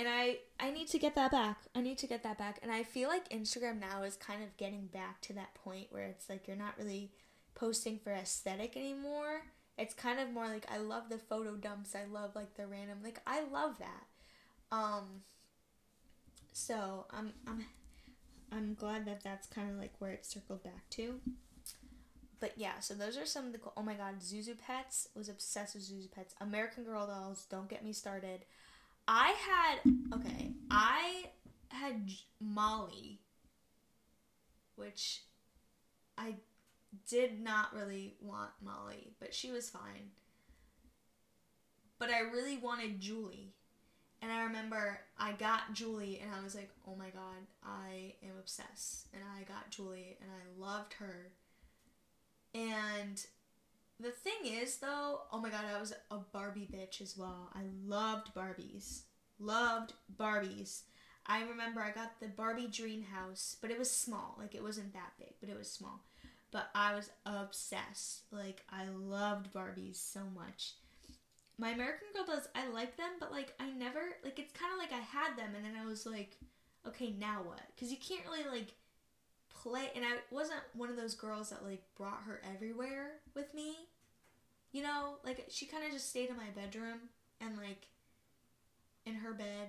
and 0.00 0.08
I 0.08 0.38
I 0.58 0.70
need 0.70 0.88
to 0.88 0.98
get 0.98 1.14
that 1.16 1.30
back. 1.30 1.58
I 1.74 1.82
need 1.82 1.98
to 1.98 2.06
get 2.06 2.22
that 2.22 2.38
back. 2.38 2.58
And 2.62 2.72
I 2.72 2.82
feel 2.82 3.10
like 3.10 3.28
Instagram 3.28 3.78
now 3.78 4.02
is 4.02 4.16
kind 4.16 4.42
of 4.42 4.56
getting 4.56 4.86
back 4.86 5.20
to 5.22 5.34
that 5.34 5.54
point 5.54 5.88
where 5.90 6.04
it's 6.04 6.30
like 6.30 6.48
you're 6.48 6.56
not 6.56 6.78
really 6.78 7.12
posting 7.54 7.98
for 7.98 8.10
aesthetic 8.10 8.78
anymore. 8.78 9.42
It's 9.76 9.92
kind 9.92 10.18
of 10.18 10.32
more 10.32 10.48
like 10.48 10.66
I 10.72 10.78
love 10.78 11.10
the 11.10 11.18
photo 11.18 11.54
dumps. 11.54 11.94
I 11.94 12.10
love 12.10 12.34
like 12.34 12.54
the 12.54 12.66
random 12.66 12.98
like 13.04 13.20
I 13.26 13.42
love 13.42 13.76
that. 13.78 14.74
Um 14.74 15.20
so 16.54 17.04
I'm 17.10 17.34
I'm 17.46 17.66
I'm 18.50 18.74
glad 18.74 19.04
that 19.04 19.22
that's 19.22 19.46
kind 19.46 19.70
of 19.70 19.76
like 19.76 19.92
where 19.98 20.12
it 20.12 20.24
circled 20.24 20.64
back 20.64 20.88
to. 20.90 21.20
But 22.40 22.54
yeah, 22.56 22.80
so 22.80 22.94
those 22.94 23.18
are 23.18 23.26
some 23.26 23.48
of 23.48 23.52
the. 23.52 23.60
Oh 23.76 23.82
my 23.82 23.92
god, 23.92 24.20
Zhu 24.20 24.38
Zhu 24.48 24.58
Pets 24.58 25.08
was 25.14 25.28
obsessed 25.28 25.74
with 25.74 25.84
Zhu 25.84 26.02
Zhu 26.02 26.10
Pets. 26.10 26.34
American 26.40 26.84
Girl 26.84 27.06
dolls, 27.06 27.44
don't 27.50 27.68
get 27.68 27.84
me 27.84 27.92
started. 27.92 28.46
I 29.08 29.34
had 29.48 29.92
okay, 30.14 30.52
I 30.70 31.30
had 31.68 32.10
Molly, 32.40 33.20
which 34.76 35.22
I 36.16 36.36
did 37.08 37.40
not 37.40 37.74
really 37.74 38.14
want 38.20 38.50
Molly, 38.62 39.14
but 39.20 39.34
she 39.34 39.50
was 39.50 39.70
fine. 39.70 40.10
But 41.98 42.10
I 42.10 42.20
really 42.20 42.56
wanted 42.56 43.00
Julie. 43.00 43.54
And 44.22 44.30
I 44.30 44.44
remember 44.44 45.00
I 45.18 45.32
got 45.32 45.72
Julie 45.72 46.20
and 46.22 46.30
I 46.34 46.42
was 46.44 46.54
like, 46.54 46.70
oh 46.86 46.94
my 46.94 47.08
god, 47.08 47.46
I 47.64 48.14
am 48.22 48.36
obsessed. 48.38 49.08
And 49.14 49.22
I 49.24 49.44
got 49.44 49.70
Julie 49.70 50.18
and 50.20 50.30
I 50.30 50.60
loved 50.60 50.94
her. 50.94 51.30
And 52.54 53.24
the 54.00 54.10
thing 54.10 54.52
is, 54.62 54.78
though, 54.78 55.20
oh 55.32 55.40
my 55.40 55.50
god, 55.50 55.64
I 55.64 55.80
was 55.80 55.92
a 56.10 56.16
Barbie 56.32 56.68
bitch 56.72 57.00
as 57.00 57.16
well. 57.16 57.50
I 57.54 57.60
loved 57.86 58.34
Barbies. 58.34 59.02
Loved 59.38 59.92
Barbies. 60.18 60.82
I 61.26 61.42
remember 61.42 61.80
I 61.80 61.90
got 61.90 62.18
the 62.20 62.28
Barbie 62.28 62.68
Dream 62.68 63.04
House, 63.04 63.56
but 63.60 63.70
it 63.70 63.78
was 63.78 63.90
small. 63.90 64.36
Like, 64.38 64.54
it 64.54 64.62
wasn't 64.62 64.92
that 64.94 65.12
big, 65.18 65.34
but 65.40 65.48
it 65.48 65.58
was 65.58 65.70
small. 65.70 66.04
But 66.50 66.70
I 66.74 66.94
was 66.94 67.10
obsessed. 67.26 68.22
Like, 68.30 68.62
I 68.70 68.86
loved 68.88 69.52
Barbies 69.52 69.96
so 69.96 70.20
much. 70.34 70.74
My 71.58 71.70
American 71.70 72.08
Girl 72.14 72.24
does, 72.24 72.48
I 72.54 72.68
like 72.68 72.96
them, 72.96 73.10
but 73.20 73.30
like, 73.30 73.52
I 73.60 73.70
never, 73.70 74.00
like, 74.24 74.38
it's 74.38 74.52
kind 74.52 74.72
of 74.72 74.78
like 74.78 74.92
I 74.92 75.04
had 75.04 75.36
them 75.36 75.54
and 75.54 75.64
then 75.64 75.80
I 75.80 75.86
was 75.86 76.06
like, 76.06 76.38
okay, 76.88 77.14
now 77.18 77.42
what? 77.44 77.60
Because 77.74 77.90
you 77.90 77.98
can't 77.98 78.24
really, 78.24 78.48
like, 78.50 78.72
play 79.62 79.90
and 79.94 80.04
I 80.04 80.18
wasn't 80.30 80.60
one 80.74 80.88
of 80.88 80.96
those 80.96 81.14
girls 81.14 81.50
that 81.50 81.64
like 81.64 81.82
brought 81.96 82.22
her 82.26 82.40
everywhere 82.54 83.12
with 83.34 83.52
me. 83.54 83.76
You 84.72 84.82
know, 84.82 85.16
like 85.24 85.46
she 85.48 85.66
kind 85.66 85.84
of 85.84 85.92
just 85.92 86.08
stayed 86.10 86.30
in 86.30 86.36
my 86.36 86.50
bedroom 86.54 87.10
and 87.40 87.56
like 87.56 87.86
in 89.06 89.14
her 89.14 89.32
bed 89.32 89.68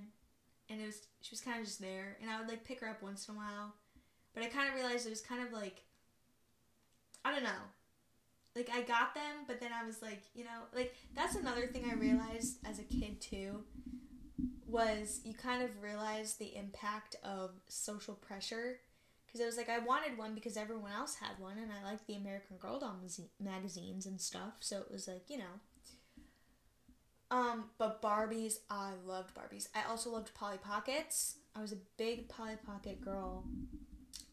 and 0.69 0.81
it 0.81 0.85
was 0.85 1.07
she 1.21 1.31
was 1.31 1.41
kind 1.41 1.59
of 1.59 1.65
just 1.65 1.81
there 1.81 2.17
and 2.21 2.29
I 2.29 2.39
would 2.39 2.47
like 2.47 2.63
pick 2.63 2.79
her 2.81 2.89
up 2.89 3.01
once 3.01 3.27
in 3.27 3.35
a 3.35 3.37
while. 3.37 3.73
But 4.33 4.43
I 4.43 4.47
kind 4.47 4.69
of 4.69 4.75
realized 4.75 5.05
it 5.07 5.09
was 5.09 5.21
kind 5.21 5.45
of 5.45 5.51
like 5.51 5.83
I 7.25 7.31
don't 7.31 7.43
know. 7.43 7.49
Like 8.55 8.69
I 8.73 8.81
got 8.81 9.15
them, 9.15 9.45
but 9.47 9.59
then 9.59 9.71
I 9.73 9.85
was 9.85 10.01
like, 10.01 10.23
you 10.33 10.43
know, 10.43 10.63
like 10.75 10.95
that's 11.15 11.35
another 11.35 11.67
thing 11.67 11.85
I 11.89 11.95
realized 11.95 12.57
as 12.65 12.79
a 12.79 12.83
kid 12.83 13.21
too 13.21 13.63
was 14.67 15.21
you 15.25 15.33
kind 15.33 15.61
of 15.61 15.81
realize 15.81 16.35
the 16.35 16.55
impact 16.55 17.15
of 17.23 17.51
social 17.67 18.15
pressure 18.15 18.79
because 19.31 19.43
I 19.43 19.47
was 19.47 19.57
like, 19.57 19.69
I 19.69 19.79
wanted 19.79 20.17
one 20.17 20.35
because 20.35 20.57
everyone 20.57 20.91
else 20.91 21.15
had 21.15 21.39
one, 21.39 21.57
and 21.57 21.71
I 21.71 21.89
liked 21.89 22.05
the 22.07 22.15
American 22.15 22.57
Girl 22.57 22.79
doll 22.79 22.97
magazines 23.39 24.05
and 24.05 24.19
stuff. 24.19 24.55
So 24.59 24.79
it 24.79 24.91
was 24.91 25.07
like, 25.07 25.23
you 25.29 25.37
know. 25.37 25.59
Um, 27.29 27.65
but 27.77 28.01
Barbies, 28.01 28.59
I 28.69 28.91
loved 29.05 29.33
Barbies. 29.33 29.69
I 29.73 29.89
also 29.89 30.11
loved 30.11 30.33
Polly 30.33 30.57
Pockets. 30.61 31.37
I 31.55 31.61
was 31.61 31.71
a 31.71 31.77
big 31.97 32.27
Polly 32.27 32.57
Pocket 32.65 32.99
girl. 32.99 33.45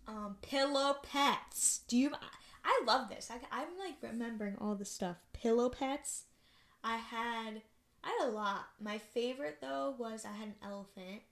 Um, 0.09 0.37
Pillow 0.43 0.97
Pets. 1.03 1.83
Do 1.87 1.97
you? 1.97 2.11
I 2.65 2.83
love 2.87 3.09
this. 3.09 3.31
I, 3.31 3.37
I'm 3.53 3.69
like 3.79 3.95
remembering 4.03 4.57
all 4.61 4.75
the 4.75 4.85
stuff. 4.85 5.19
Pillow 5.33 5.69
Pets. 5.69 6.25
I 6.83 6.97
had. 6.97 7.63
I 8.03 8.17
had 8.21 8.29
a 8.29 8.31
lot. 8.31 8.67
My 8.81 8.99
favorite 8.99 9.59
though 9.61 9.95
was 9.97 10.25
I 10.25 10.33
had 10.37 10.49
an 10.49 10.55
elephant. 10.63 11.23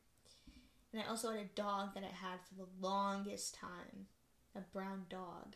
And 0.96 1.04
I 1.04 1.10
also 1.10 1.30
had 1.30 1.40
a 1.40 1.60
dog 1.60 1.92
that 1.92 2.04
I 2.04 2.06
had 2.06 2.38
for 2.48 2.54
the 2.54 2.68
longest 2.80 3.54
time. 3.54 4.06
A 4.54 4.60
brown 4.60 5.04
dog. 5.10 5.54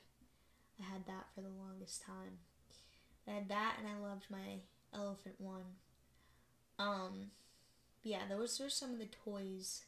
I 0.79 0.85
had 0.85 1.07
that 1.07 1.29
for 1.35 1.41
the 1.41 1.49
longest 1.49 2.03
time. 2.03 2.41
I 3.27 3.31
had 3.31 3.49
that 3.49 3.77
and 3.79 3.89
I 3.89 4.07
loved 4.07 4.27
my 4.29 4.59
elephant 4.93 5.37
one. 5.39 5.65
Um 6.79 7.31
yeah, 8.03 8.21
those 8.29 8.61
are 8.61 8.69
some 8.69 8.93
of 8.93 8.99
the 8.99 9.09
toys 9.25 9.85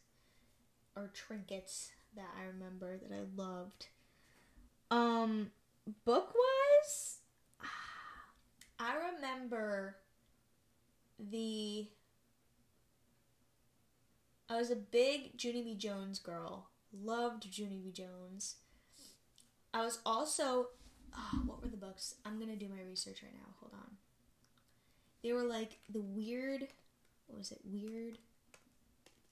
or 0.97 1.11
trinkets 1.13 1.91
that 2.17 2.31
I 2.41 2.45
remember 2.45 2.97
that 2.97 3.15
I 3.15 3.25
loved. 3.37 3.89
Um 4.91 5.51
book 6.07 6.33
wise, 6.35 7.19
I 8.81 8.95
remember 9.15 9.97
the 11.19 11.89
I 14.53 14.59
was 14.59 14.71
a 14.71 14.77
big 14.77 15.43
Junie 15.43 15.63
B. 15.63 15.75
Jones 15.75 16.19
girl. 16.19 16.69
Loved 16.93 17.47
Junie 17.51 17.81
B. 17.83 17.91
Jones. 17.91 18.57
I 19.73 19.83
was 19.83 20.01
also. 20.05 20.69
Oh, 21.17 21.43
what 21.47 21.63
were 21.63 21.71
the 21.71 21.79
books? 21.79 22.17
I'm 22.27 22.39
gonna 22.39 22.57
do 22.57 22.69
my 22.69 22.83
research 22.87 23.23
right 23.23 23.33
now. 23.33 23.55
Hold 23.61 23.73
on. 23.73 23.97
They 25.23 25.33
were 25.33 25.45
like 25.45 25.79
the 25.91 26.03
weird. 26.03 26.69
What 27.29 27.39
was 27.39 27.51
it? 27.51 27.61
Weird 27.65 28.19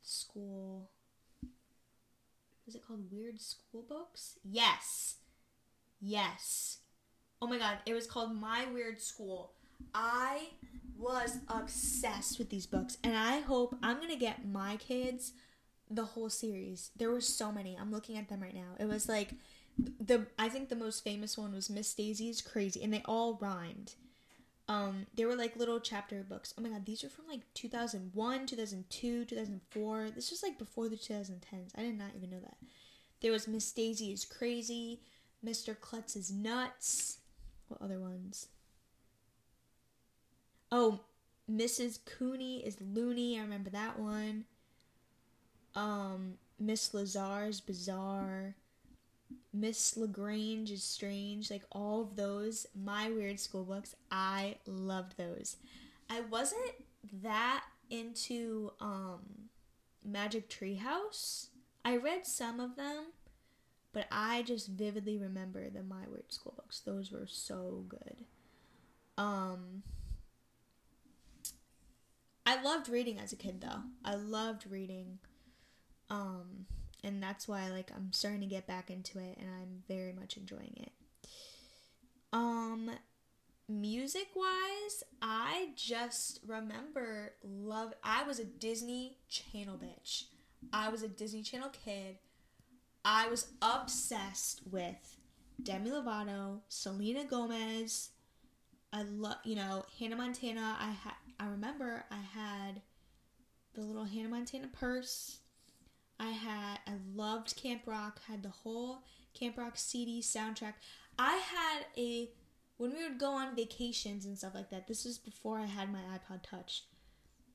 school. 0.00 0.88
Was 2.64 2.74
it 2.74 2.86
called 2.86 3.12
Weird 3.12 3.42
School 3.42 3.84
Books? 3.86 4.38
Yes. 4.42 5.16
Yes. 6.00 6.78
Oh 7.42 7.46
my 7.46 7.58
god, 7.58 7.78
it 7.84 7.92
was 7.92 8.06
called 8.06 8.34
My 8.34 8.64
Weird 8.72 9.02
School. 9.02 9.52
I 9.94 10.48
was 10.98 11.38
obsessed 11.48 12.38
with 12.38 12.50
these 12.50 12.66
books, 12.66 12.98
and 13.02 13.16
I 13.16 13.40
hope 13.40 13.76
I'm 13.82 14.00
gonna 14.00 14.16
get 14.16 14.46
my 14.46 14.76
kids 14.76 15.32
the 15.90 16.04
whole 16.04 16.30
series. 16.30 16.90
There 16.96 17.10
were 17.10 17.20
so 17.20 17.50
many. 17.50 17.76
I'm 17.76 17.90
looking 17.90 18.16
at 18.16 18.28
them 18.28 18.40
right 18.40 18.54
now. 18.54 18.76
It 18.78 18.86
was 18.86 19.08
like 19.08 19.34
the 19.78 20.26
I 20.38 20.48
think 20.48 20.68
the 20.68 20.76
most 20.76 21.02
famous 21.02 21.36
one 21.36 21.52
was 21.52 21.70
Miss 21.70 21.92
Daisy's 21.94 22.40
Crazy, 22.40 22.82
and 22.82 22.92
they 22.92 23.02
all 23.04 23.38
rhymed. 23.40 23.94
Um, 24.68 25.06
they 25.14 25.24
were 25.24 25.34
like 25.34 25.56
little 25.56 25.80
chapter 25.80 26.22
books. 26.22 26.54
Oh 26.56 26.62
my 26.62 26.68
god, 26.68 26.86
these 26.86 27.02
are 27.02 27.08
from 27.08 27.26
like 27.26 27.40
2001, 27.54 28.46
2002, 28.46 29.24
2004. 29.24 30.10
This 30.14 30.30
was 30.30 30.42
like 30.44 30.58
before 30.58 30.88
the 30.88 30.96
2010s. 30.96 31.72
I 31.76 31.82
did 31.82 31.98
not 31.98 32.12
even 32.16 32.30
know 32.30 32.40
that. 32.40 32.56
There 33.20 33.32
was 33.32 33.48
Miss 33.48 33.72
Daisy 33.72 34.12
is 34.12 34.24
Crazy, 34.24 35.00
Mr. 35.44 35.78
Klutz 35.78 36.14
is 36.14 36.30
Nuts. 36.30 37.18
What 37.66 37.82
other 37.82 37.98
ones? 37.98 38.46
Oh, 40.72 41.00
Mrs. 41.50 41.98
Cooney 42.04 42.58
is 42.64 42.76
Loony. 42.80 43.38
I 43.38 43.42
remember 43.42 43.70
that 43.70 43.98
one. 43.98 44.44
Um, 45.74 46.34
Miss 46.58 46.94
Lazar 46.94 47.46
is 47.48 47.60
Bizarre. 47.60 48.54
Miss 49.52 49.96
Lagrange 49.96 50.70
is 50.70 50.84
Strange. 50.84 51.50
Like 51.50 51.64
all 51.72 52.02
of 52.02 52.16
those, 52.16 52.66
my 52.74 53.10
weird 53.10 53.40
school 53.40 53.64
books, 53.64 53.96
I 54.10 54.56
loved 54.66 55.16
those. 55.16 55.56
I 56.08 56.20
wasn't 56.20 56.72
that 57.22 57.64
into 57.88 58.72
um 58.80 59.48
Magic 60.04 60.48
Treehouse. 60.48 61.48
I 61.84 61.96
read 61.96 62.26
some 62.26 62.60
of 62.60 62.76
them, 62.76 63.06
but 63.92 64.06
I 64.10 64.42
just 64.42 64.68
vividly 64.68 65.18
remember 65.18 65.68
the 65.68 65.82
My 65.82 66.06
Weird 66.08 66.32
School 66.32 66.54
books. 66.56 66.80
Those 66.80 67.10
were 67.10 67.26
so 67.26 67.84
good. 67.88 68.24
Um 69.18 69.82
I 72.50 72.60
loved 72.62 72.88
reading 72.88 73.20
as 73.20 73.32
a 73.32 73.36
kid 73.36 73.60
though. 73.60 73.82
I 74.04 74.16
loved 74.16 74.66
reading. 74.68 75.20
Um 76.08 76.66
and 77.04 77.22
that's 77.22 77.46
why 77.46 77.70
like 77.70 77.92
I'm 77.94 78.12
starting 78.12 78.40
to 78.40 78.46
get 78.46 78.66
back 78.66 78.90
into 78.90 79.20
it 79.20 79.38
and 79.38 79.48
I'm 79.48 79.84
very 79.86 80.12
much 80.12 80.36
enjoying 80.36 80.74
it. 80.76 80.90
Um 82.32 82.90
music 83.68 84.26
wise, 84.34 85.04
I 85.22 85.68
just 85.76 86.40
remember 86.44 87.34
love 87.44 87.94
I 88.02 88.24
was 88.24 88.40
a 88.40 88.44
Disney 88.44 89.18
Channel 89.28 89.78
bitch. 89.78 90.24
I 90.72 90.88
was 90.88 91.04
a 91.04 91.08
Disney 91.08 91.44
Channel 91.44 91.70
kid. 91.84 92.16
I 93.04 93.28
was 93.28 93.52
obsessed 93.62 94.62
with 94.68 95.18
Demi 95.62 95.90
Lovato, 95.90 96.62
Selena 96.68 97.24
Gomez. 97.24 98.10
I 98.92 99.04
love, 99.04 99.36
you 99.44 99.54
know, 99.54 99.84
Hannah 100.00 100.16
Montana. 100.16 100.76
I 100.80 100.90
had 100.90 101.14
I 101.40 101.46
remember 101.46 102.04
I 102.10 102.20
had 102.20 102.82
the 103.72 103.80
little 103.80 104.04
Hannah 104.04 104.28
Montana 104.28 104.68
purse. 104.68 105.38
I 106.18 106.30
had 106.30 106.80
I 106.86 106.92
loved 107.14 107.56
Camp 107.56 107.82
Rock, 107.86 108.20
had 108.28 108.42
the 108.42 108.50
whole 108.50 109.04
Camp 109.32 109.56
Rock 109.56 109.78
CD 109.78 110.20
soundtrack. 110.20 110.74
I 111.18 111.36
had 111.36 111.86
a 111.96 112.28
when 112.76 112.92
we 112.92 113.02
would 113.02 113.18
go 113.18 113.32
on 113.32 113.56
vacations 113.56 114.26
and 114.26 114.36
stuff 114.36 114.54
like 114.54 114.68
that. 114.68 114.86
This 114.86 115.06
was 115.06 115.16
before 115.16 115.58
I 115.58 115.64
had 115.64 115.90
my 115.90 116.00
iPod 116.00 116.42
Touch. 116.42 116.84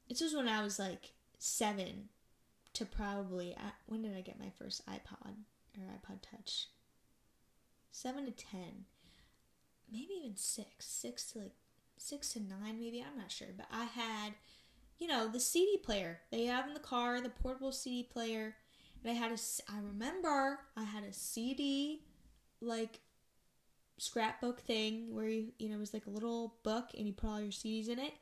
This 0.10 0.22
was 0.22 0.34
when 0.34 0.48
I 0.48 0.64
was 0.64 0.80
like 0.80 1.12
7 1.38 2.10
to 2.74 2.86
probably 2.86 3.56
when 3.86 4.02
did 4.02 4.18
I 4.18 4.22
get 4.22 4.40
my 4.40 4.52
first 4.58 4.84
iPod 4.88 5.36
or 5.78 5.84
iPod 5.84 6.22
Touch? 6.24 6.70
7 7.92 8.26
to 8.26 8.32
10. 8.32 8.86
Maybe 9.92 10.14
even 10.18 10.36
6. 10.36 10.68
6 10.80 11.32
to 11.32 11.40
like 11.40 11.54
six 11.98 12.34
to 12.34 12.40
nine, 12.40 12.80
maybe. 12.80 13.02
I'm 13.02 13.18
not 13.18 13.32
sure. 13.32 13.50
But 13.56 13.68
I 13.72 13.86
had, 13.86 14.34
you 15.00 15.08
know, 15.08 15.28
the 15.28 15.40
CD 15.40 15.78
player 15.78 16.20
they 16.32 16.46
have 16.46 16.68
in 16.68 16.74
the 16.74 16.80
car, 16.80 17.22
the 17.22 17.30
portable 17.30 17.72
CD 17.72 18.04
player. 18.04 18.56
And 19.04 19.12
I 19.12 19.14
had 19.14 19.32
a, 19.32 19.38
I 19.72 19.80
remember 19.80 20.60
I 20.76 20.84
had 20.84 21.04
a 21.04 21.14
CD, 21.14 22.02
like, 22.62 23.00
scrapbook 23.98 24.62
thing 24.62 25.14
where 25.14 25.28
you, 25.28 25.54
you 25.58 25.70
know, 25.70 25.76
it 25.76 25.80
was 25.80 25.94
like 25.94 26.06
a 26.06 26.12
little 26.12 26.56
book 26.64 26.90
and 26.98 27.08
you 27.08 27.14
put 27.14 27.30
all 27.30 27.42
your 27.42 27.52
CDs 27.52 27.90
in 27.90 28.00
it. 28.00 28.14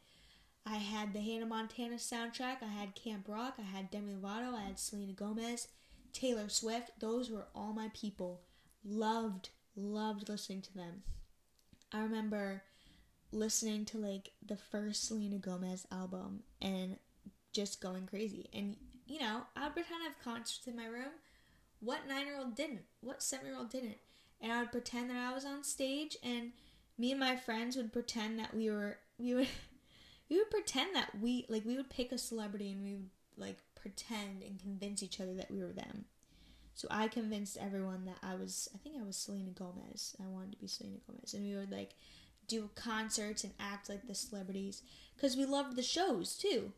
I 0.65 0.77
had 0.77 1.13
the 1.13 1.19
Hannah 1.19 1.45
Montana 1.45 1.95
soundtrack. 1.95 2.57
I 2.61 2.67
had 2.67 2.95
Camp 2.95 3.27
Rock. 3.27 3.55
I 3.59 3.63
had 3.63 3.91
Demi 3.91 4.13
Lovato. 4.13 4.53
I 4.53 4.61
had 4.61 4.79
Selena 4.79 5.13
Gomez, 5.13 5.67
Taylor 6.13 6.47
Swift. 6.47 6.91
Those 6.99 7.29
were 7.29 7.47
all 7.53 7.73
my 7.73 7.89
people. 7.93 8.41
Loved, 8.85 9.49
loved 9.75 10.29
listening 10.29 10.61
to 10.61 10.73
them. 10.73 11.03
I 11.91 12.01
remember 12.01 12.63
listening 13.33 13.85
to 13.85 13.97
like 13.97 14.31
the 14.45 14.55
first 14.55 15.07
Selena 15.07 15.37
Gomez 15.37 15.87
album 15.91 16.43
and 16.61 16.97
just 17.51 17.81
going 17.81 18.07
crazy. 18.07 18.49
And 18.53 18.75
you 19.07 19.19
know, 19.19 19.41
I 19.55 19.65
would 19.65 19.73
pretend 19.73 20.01
I 20.01 20.05
have 20.05 20.23
concerts 20.23 20.67
in 20.67 20.75
my 20.75 20.85
room. 20.85 21.11
What 21.79 22.07
nine 22.07 22.25
year 22.25 22.37
old 22.37 22.55
didn't? 22.55 22.83
What 23.01 23.21
seven 23.21 23.47
year 23.47 23.57
old 23.57 23.69
didn't? 23.69 23.97
And 24.41 24.51
I 24.51 24.59
would 24.59 24.71
pretend 24.71 25.09
that 25.09 25.17
I 25.17 25.33
was 25.33 25.45
on 25.45 25.63
stage 25.63 26.17
and 26.23 26.51
me 26.97 27.11
and 27.11 27.19
my 27.19 27.35
friends 27.35 27.75
would 27.75 27.93
pretend 27.93 28.39
that 28.39 28.53
we 28.53 28.69
were 28.69 28.97
we 29.17 29.33
would 29.33 29.47
we 30.29 30.37
would 30.37 30.51
pretend 30.51 30.95
that 30.95 31.09
we 31.19 31.45
like 31.49 31.65
we 31.65 31.77
would 31.77 31.89
pick 31.89 32.11
a 32.11 32.17
celebrity 32.17 32.71
and 32.71 32.83
we 32.83 32.93
would 32.93 33.09
like 33.37 33.57
pretend 33.75 34.43
and 34.43 34.59
convince 34.59 35.03
each 35.03 35.19
other 35.19 35.33
that 35.35 35.51
we 35.51 35.61
were 35.61 35.73
them. 35.73 36.05
So 36.75 36.87
I 36.89 37.07
convinced 37.07 37.57
everyone 37.59 38.05
that 38.05 38.17
I 38.23 38.35
was 38.35 38.69
I 38.73 38.77
think 38.77 38.95
I 38.99 39.05
was 39.05 39.15
Selena 39.15 39.51
Gomez. 39.51 40.15
I 40.23 40.27
wanted 40.27 40.53
to 40.53 40.57
be 40.57 40.67
Selena 40.67 40.97
Gomez. 41.07 41.33
And 41.33 41.43
we 41.43 41.55
would 41.55 41.71
like 41.71 41.95
do 42.47 42.69
concerts 42.75 43.43
and 43.43 43.53
act 43.59 43.89
like 43.89 44.07
the 44.07 44.15
celebrities 44.15 44.81
because 45.15 45.35
we 45.37 45.45
loved 45.45 45.75
the 45.75 45.83
shows 45.83 46.35
too. 46.35 46.71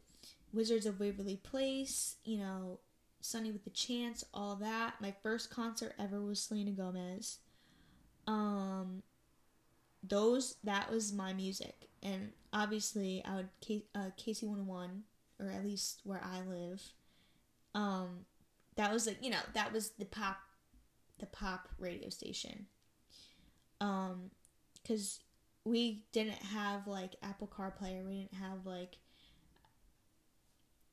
Wizards 0.54 0.86
of 0.86 0.99
Waverly 0.99 1.38
Place, 1.38 2.15
you 2.23 2.38
know, 2.38 2.80
Sonny 3.21 3.51
with 3.51 3.63
the 3.63 3.71
Chance, 3.71 4.23
all 4.34 4.56
that. 4.58 5.01
My 5.01 5.13
first 5.23 5.49
concert 5.49 5.93
ever 5.99 6.21
was 6.21 6.39
Selena 6.39 6.71
Gomez. 6.71 7.39
Um, 8.28 9.04
those 10.04 10.56
that 10.63 10.91
was 10.91 11.12
my 11.12 11.34
music, 11.34 11.88
and 12.04 12.32
obviously 12.54 13.23
I 13.25 13.36
would 13.36 13.49
uh, 13.95 14.12
KC 14.17 14.43
one 14.43 14.58
hundred 14.58 14.62
oh 14.62 14.73
one, 14.73 15.04
or 15.39 15.49
at 15.49 15.65
least 15.65 16.01
where 16.04 16.21
I 16.23 16.41
live. 16.41 16.82
Um, 17.73 18.25
that 18.75 18.93
was 18.93 19.08
like 19.08 19.17
you 19.21 19.32
know 19.32 19.41
that 19.54 19.73
was 19.73 19.91
the 19.91 20.06
pop, 20.06 20.38
the 21.19 21.25
pop 21.25 21.69
radio 21.80 22.10
station. 22.10 22.67
Um, 23.82 24.32
because 24.82 25.19
we 25.65 26.04
didn't 26.12 26.43
have 26.54 26.88
like 26.88 27.15
Apple 27.23 27.47
CarPlay 27.47 28.01
or 28.01 28.08
we 28.08 28.19
didn't 28.21 28.36
have 28.36 28.65
like 28.65 28.97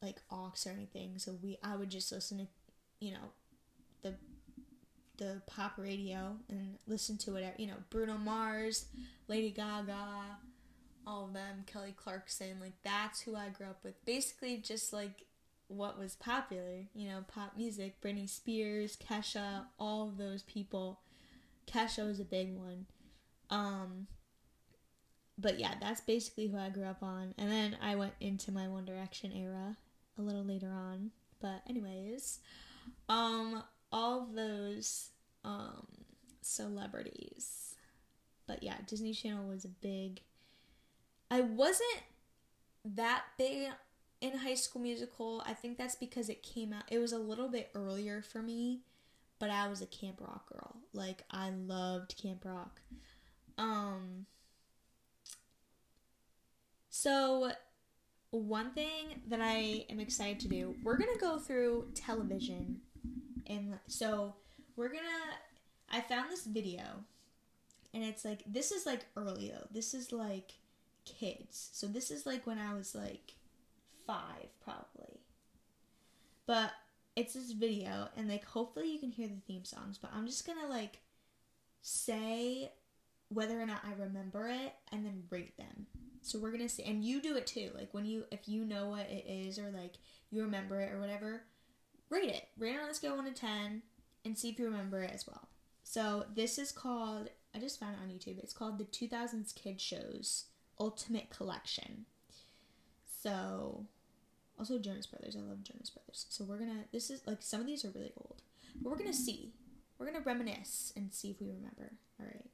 like 0.00 0.16
aux 0.30 0.52
or 0.66 0.72
anything. 0.72 1.18
So 1.18 1.36
we 1.42 1.58
I 1.62 1.76
would 1.76 1.90
just 1.90 2.10
listen 2.10 2.38
to 2.38 2.46
you 3.00 3.12
know 3.12 3.30
the 4.02 4.14
the 5.18 5.42
pop 5.46 5.74
radio 5.76 6.36
and 6.48 6.78
listen 6.86 7.18
to 7.18 7.32
whatever 7.32 7.54
You 7.58 7.68
know 7.68 7.76
Bruno 7.90 8.16
Mars, 8.16 8.86
Lady 9.28 9.50
Gaga, 9.50 10.38
all 11.06 11.26
of 11.26 11.34
them, 11.34 11.64
Kelly 11.66 11.94
Clarkson. 11.96 12.58
Like 12.60 12.74
that's 12.82 13.20
who 13.20 13.36
I 13.36 13.50
grew 13.50 13.66
up 13.66 13.84
with. 13.84 14.02
Basically, 14.04 14.56
just 14.56 14.92
like 14.92 15.26
what 15.68 15.98
was 15.98 16.16
popular. 16.16 16.86
You 16.94 17.08
know, 17.10 17.24
pop 17.28 17.56
music. 17.56 18.00
Britney 18.00 18.28
Spears, 18.28 18.96
Kesha, 18.96 19.66
all 19.78 20.08
of 20.08 20.16
those 20.16 20.42
people. 20.42 21.00
Kesha 21.66 22.06
was 22.06 22.18
a 22.18 22.24
big 22.24 22.56
one. 22.56 22.86
Um, 23.50 24.06
but 25.38 25.58
yeah, 25.58 25.74
that's 25.80 26.00
basically 26.00 26.46
who 26.48 26.58
I 26.58 26.68
grew 26.68 26.84
up 26.84 27.02
on. 27.02 27.34
And 27.38 27.50
then 27.50 27.76
I 27.82 27.94
went 27.96 28.14
into 28.20 28.52
my 28.52 28.68
One 28.68 28.84
Direction 28.84 29.32
era 29.32 29.76
a 30.18 30.22
little 30.22 30.44
later 30.44 30.70
on. 30.70 31.10
But 31.40 31.62
anyways, 31.68 32.40
um 33.08 33.62
all 33.90 34.26
those 34.34 35.10
um 35.44 35.86
celebrities. 36.40 37.74
But 38.46 38.62
yeah, 38.62 38.76
Disney 38.86 39.12
Channel 39.12 39.48
was 39.48 39.64
a 39.64 39.68
big 39.68 40.20
I 41.30 41.40
wasn't 41.40 42.02
that 42.84 43.24
big 43.38 43.68
in 44.20 44.38
High 44.38 44.54
School 44.54 44.82
Musical. 44.82 45.42
I 45.46 45.54
think 45.54 45.78
that's 45.78 45.94
because 45.94 46.28
it 46.28 46.42
came 46.42 46.72
out 46.72 46.84
it 46.90 46.98
was 46.98 47.12
a 47.12 47.18
little 47.18 47.48
bit 47.48 47.70
earlier 47.74 48.22
for 48.22 48.42
me, 48.42 48.80
but 49.38 49.50
I 49.50 49.68
was 49.68 49.80
a 49.80 49.86
Camp 49.86 50.20
Rock 50.20 50.48
girl. 50.52 50.76
Like 50.92 51.24
I 51.30 51.50
loved 51.50 52.16
Camp 52.20 52.44
Rock. 52.44 52.80
Um 53.56 54.26
so, 56.94 57.50
one 58.32 58.72
thing 58.72 59.22
that 59.28 59.40
I 59.40 59.86
am 59.88 59.98
excited 59.98 60.40
to 60.40 60.48
do, 60.48 60.76
we're 60.84 60.98
gonna 60.98 61.16
go 61.18 61.38
through 61.38 61.86
television, 61.94 62.82
and 63.46 63.78
so 63.86 64.34
we're 64.76 64.90
gonna. 64.90 65.00
I 65.90 66.02
found 66.02 66.30
this 66.30 66.44
video, 66.44 66.82
and 67.94 68.04
it's 68.04 68.26
like 68.26 68.42
this 68.46 68.72
is 68.72 68.84
like 68.84 69.06
early 69.16 69.48
though. 69.48 69.66
This 69.70 69.94
is 69.94 70.12
like 70.12 70.52
kids, 71.06 71.70
so 71.72 71.86
this 71.86 72.10
is 72.10 72.26
like 72.26 72.46
when 72.46 72.58
I 72.58 72.74
was 72.74 72.94
like 72.94 73.36
five 74.06 74.50
probably. 74.62 75.20
But 76.46 76.72
it's 77.16 77.32
this 77.32 77.52
video, 77.52 78.08
and 78.18 78.28
like 78.28 78.44
hopefully 78.44 78.92
you 78.92 78.98
can 78.98 79.12
hear 79.12 79.28
the 79.28 79.40
theme 79.46 79.64
songs, 79.64 79.96
but 79.96 80.10
I'm 80.14 80.26
just 80.26 80.46
gonna 80.46 80.68
like 80.68 80.98
say 81.80 82.70
whether 83.30 83.58
or 83.58 83.64
not 83.64 83.80
I 83.82 83.94
remember 83.98 84.46
it 84.48 84.74
and 84.92 85.06
then 85.06 85.22
rate 85.30 85.56
them. 85.56 85.86
So 86.22 86.38
we're 86.38 86.52
gonna 86.52 86.68
see, 86.68 86.84
and 86.84 87.04
you 87.04 87.20
do 87.20 87.36
it 87.36 87.46
too. 87.46 87.70
Like 87.74 87.92
when 87.92 88.06
you, 88.06 88.24
if 88.30 88.48
you 88.48 88.64
know 88.64 88.88
what 88.88 89.10
it 89.10 89.26
is 89.28 89.58
or 89.58 89.70
like 89.70 89.94
you 90.30 90.42
remember 90.42 90.80
it 90.80 90.92
or 90.92 91.00
whatever, 91.00 91.42
rate 92.10 92.30
it. 92.30 92.48
Rate 92.56 92.76
it 92.76 92.82
on 92.82 92.88
a 92.88 92.94
scale 92.94 93.16
one 93.16 93.24
to 93.24 93.32
ten, 93.32 93.82
and 94.24 94.38
see 94.38 94.48
if 94.48 94.58
you 94.58 94.66
remember 94.66 95.02
it 95.02 95.10
as 95.12 95.26
well. 95.26 95.48
So 95.82 96.24
this 96.34 96.58
is 96.58 96.72
called. 96.72 97.28
I 97.54 97.58
just 97.58 97.80
found 97.80 97.96
it 97.96 98.02
on 98.02 98.08
YouTube. 98.08 98.38
It's 98.38 98.54
called 98.54 98.78
the 98.78 98.84
2000s 98.84 99.54
Kid 99.54 99.80
Shows 99.80 100.46
Ultimate 100.80 101.28
Collection. 101.28 102.06
So, 103.22 103.84
also 104.58 104.78
Jonas 104.78 105.06
Brothers. 105.06 105.36
I 105.36 105.40
love 105.40 105.62
Jonas 105.62 105.90
Brothers. 105.90 106.26
So 106.30 106.44
we're 106.44 106.58
gonna. 106.58 106.84
This 106.92 107.10
is 107.10 107.26
like 107.26 107.38
some 107.40 107.60
of 107.60 107.66
these 107.66 107.84
are 107.84 107.90
really 107.90 108.12
old, 108.16 108.42
but 108.80 108.90
we're 108.90 108.98
gonna 108.98 109.12
see. 109.12 109.52
We're 109.98 110.06
gonna 110.06 110.24
reminisce 110.24 110.92
and 110.96 111.12
see 111.12 111.30
if 111.30 111.40
we 111.40 111.48
remember. 111.48 111.92
All 112.20 112.26
right. 112.26 112.46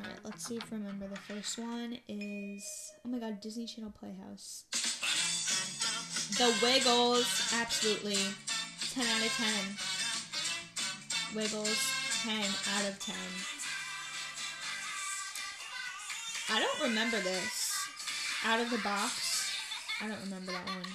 All 0.00 0.06
right. 0.08 0.18
Let's 0.24 0.46
see 0.46 0.56
if 0.56 0.70
we 0.70 0.78
remember. 0.78 1.08
The 1.08 1.16
first 1.16 1.58
one 1.58 1.98
is 2.08 2.92
oh 3.04 3.08
my 3.08 3.18
god, 3.18 3.40
Disney 3.40 3.66
Channel 3.66 3.92
Playhouse. 3.98 4.64
The 6.38 6.54
Wiggles, 6.62 7.52
absolutely. 7.54 8.18
10 8.92 9.04
out 9.04 9.26
of 9.26 9.32
10. 11.32 11.42
Wiggles, 11.42 11.78
10 12.22 12.38
out 12.38 12.88
of 12.88 12.98
10. 12.98 13.14
I 16.50 16.60
don't 16.60 16.80
remember 16.88 17.18
this. 17.20 17.74
Out 18.44 18.60
of 18.60 18.70
the 18.70 18.78
box. 18.78 19.52
I 20.00 20.06
don't 20.08 20.20
remember 20.22 20.52
that 20.52 20.66
one. 20.66 20.86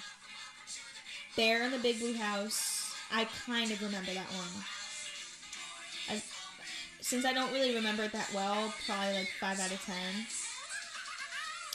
Bear 1.36 1.64
in 1.66 1.72
the 1.72 1.80
Big 1.80 2.00
Blue 2.00 2.16
House. 2.16 2.96
I 3.12 3.26
kind 3.46 3.70
of 3.72 3.82
remember 3.82 4.14
that 4.14 4.32
one. 4.32 4.64
Since 7.14 7.26
I 7.26 7.34
don't 7.34 7.54
really 7.54 7.76
remember 7.76 8.02
it 8.02 8.12
that 8.14 8.28
well, 8.34 8.74
probably 8.88 9.14
like 9.14 9.30
5 9.40 9.60
out 9.60 9.72
of 9.72 9.80
10. 9.86 9.96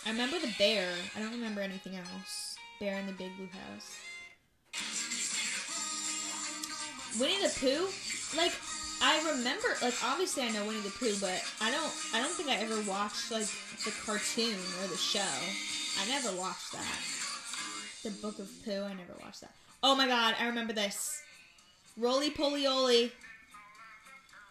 I 0.04 0.10
remember 0.10 0.40
the 0.40 0.52
bear. 0.58 0.92
I 1.14 1.20
don't 1.20 1.30
remember 1.30 1.60
anything 1.60 1.94
else. 1.94 2.56
Bear 2.80 2.98
in 2.98 3.06
the 3.06 3.12
Big 3.12 3.30
Blue 3.36 3.46
House. 3.46 3.98
Winnie 7.20 7.40
the 7.40 7.54
Pooh? 7.60 7.86
Like, 8.36 8.52
I 9.00 9.30
remember, 9.30 9.68
like, 9.80 9.94
obviously 10.02 10.42
I 10.42 10.48
know 10.48 10.66
Winnie 10.66 10.80
the 10.80 10.90
Pooh, 10.90 11.14
but 11.20 11.40
I 11.60 11.70
don't, 11.70 11.92
I 12.12 12.20
don't 12.20 12.32
think 12.32 12.48
I 12.48 12.56
ever 12.56 12.82
watched, 12.90 13.30
like, 13.30 13.46
the 13.84 13.92
cartoon 14.04 14.56
or 14.82 14.88
the 14.88 14.96
show. 14.96 15.20
I 16.00 16.08
never 16.08 16.36
watched 16.36 16.72
that. 16.72 16.98
The 18.02 18.10
Book 18.10 18.40
of 18.40 18.50
Pooh, 18.64 18.82
I 18.82 18.94
never 18.94 19.14
watched 19.22 19.42
that. 19.42 19.52
Oh 19.84 19.94
my 19.94 20.08
god, 20.08 20.34
I 20.40 20.46
remember 20.48 20.72
this. 20.72 21.22
Roly 21.96 22.30
Poly 22.30 22.66
Oly. 22.66 23.12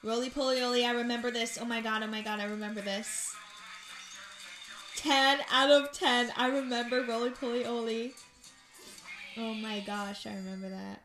Roly 0.03 0.29
Poly 0.29 0.61
Oly, 0.61 0.85
I 0.85 0.91
remember 0.91 1.31
this. 1.31 1.57
Oh 1.59 1.65
my 1.65 1.81
god, 1.81 2.03
oh 2.03 2.07
my 2.07 2.21
god, 2.21 2.39
I 2.39 2.45
remember 2.45 2.81
this. 2.81 3.33
10 4.97 5.39
out 5.51 5.71
of 5.71 5.91
10. 5.91 6.31
I 6.37 6.47
remember 6.47 7.03
Roly 7.03 7.31
Poly 7.31 7.65
Oly. 7.65 8.13
Oh 9.37 9.53
my 9.53 9.81
gosh, 9.81 10.25
I 10.25 10.35
remember 10.35 10.69
that. 10.69 11.01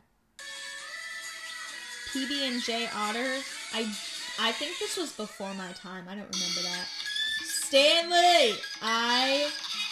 PB 2.13 2.47
and 2.47 2.61
J 2.61 2.87
Otter. 2.95 3.39
I 3.73 3.91
I 4.39 4.51
think 4.51 4.77
this 4.79 4.97
was 4.97 5.11
before 5.11 5.53
my 5.53 5.71
time. 5.73 6.05
I 6.07 6.15
don't 6.15 6.29
remember 6.31 6.61
that. 6.63 6.87
Stanley. 7.43 8.55
I 8.81 9.49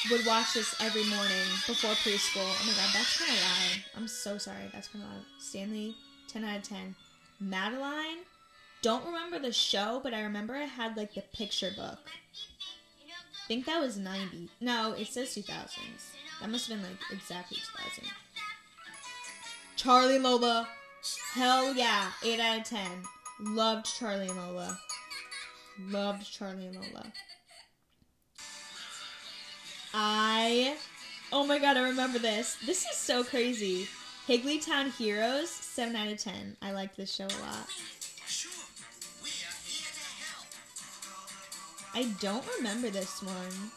would 0.09 0.25
watch 0.25 0.53
this 0.53 0.75
every 0.81 1.03
morning 1.05 1.47
before 1.67 1.91
preschool. 1.91 2.41
Oh 2.45 2.63
my 2.65 2.73
god, 2.73 2.89
that's 2.93 3.17
kind 3.17 3.31
of 3.31 3.37
loud. 3.37 3.83
I'm 3.97 4.07
so 4.07 4.37
sorry. 4.37 4.69
That's 4.73 4.87
kind 4.87 5.03
of 5.03 5.11
loud. 5.11 5.25
Stanley, 5.39 5.95
10 6.27 6.43
out 6.43 6.57
of 6.57 6.63
10. 6.63 6.95
Madeline. 7.39 8.19
Don't 8.81 9.05
remember 9.05 9.37
the 9.37 9.53
show, 9.53 9.99
but 10.03 10.13
I 10.13 10.21
remember 10.21 10.55
I 10.55 10.63
had 10.63 10.97
like 10.97 11.13
the 11.13 11.21
picture 11.21 11.71
book. 11.75 11.99
I 12.05 13.47
think 13.47 13.65
that 13.65 13.79
was 13.79 13.97
90. 13.97 14.49
No, 14.59 14.93
it 14.93 15.07
says 15.07 15.35
2000s. 15.35 15.75
That 16.41 16.49
must 16.49 16.67
have 16.69 16.81
been 16.81 16.89
like 16.89 16.99
exactly 17.11 17.57
2000. 17.57 18.05
Charlie 19.75 20.19
Lola. 20.19 20.67
Hell 21.33 21.75
yeah. 21.75 22.11
8 22.23 22.39
out 22.39 22.59
of 22.59 22.63
10. 22.63 22.81
Loved 23.41 23.85
Charlie 23.85 24.27
and 24.27 24.37
Lola. 24.37 24.79
Loved 25.89 26.31
Charlie 26.31 26.67
and 26.67 26.75
Lola. 26.75 27.11
I. 29.93 30.75
Oh 31.31 31.45
my 31.45 31.59
god, 31.59 31.77
I 31.77 31.83
remember 31.89 32.19
this. 32.19 32.57
This 32.65 32.85
is 32.85 32.97
so 32.97 33.23
crazy. 33.23 33.87
Higglytown 34.27 34.91
Heroes, 34.95 35.49
7 35.49 35.95
out 35.95 36.07
of 36.07 36.17
10. 36.17 36.57
I 36.61 36.71
liked 36.71 36.97
this 36.97 37.13
show 37.13 37.25
a 37.25 37.41
lot. 37.41 37.67
I 41.93 42.03
don't 42.19 42.45
remember 42.57 42.89
this 42.89 43.21
one. 43.21 43.71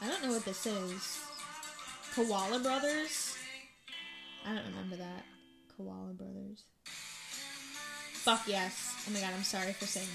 I 0.00 0.08
don't 0.08 0.24
know 0.24 0.32
what 0.32 0.44
this 0.44 0.66
is. 0.66 1.20
Koala 2.14 2.58
Brothers? 2.58 3.36
I 4.46 4.54
don't 4.54 4.66
remember 4.66 4.96
that. 4.96 5.24
Koala 5.76 6.12
Brothers. 6.14 6.64
Fuck 8.12 8.42
yes. 8.46 8.94
Oh 9.08 9.12
my 9.12 9.20
god, 9.20 9.30
I'm 9.36 9.42
sorry 9.42 9.72
for 9.72 9.86
saying 9.86 10.06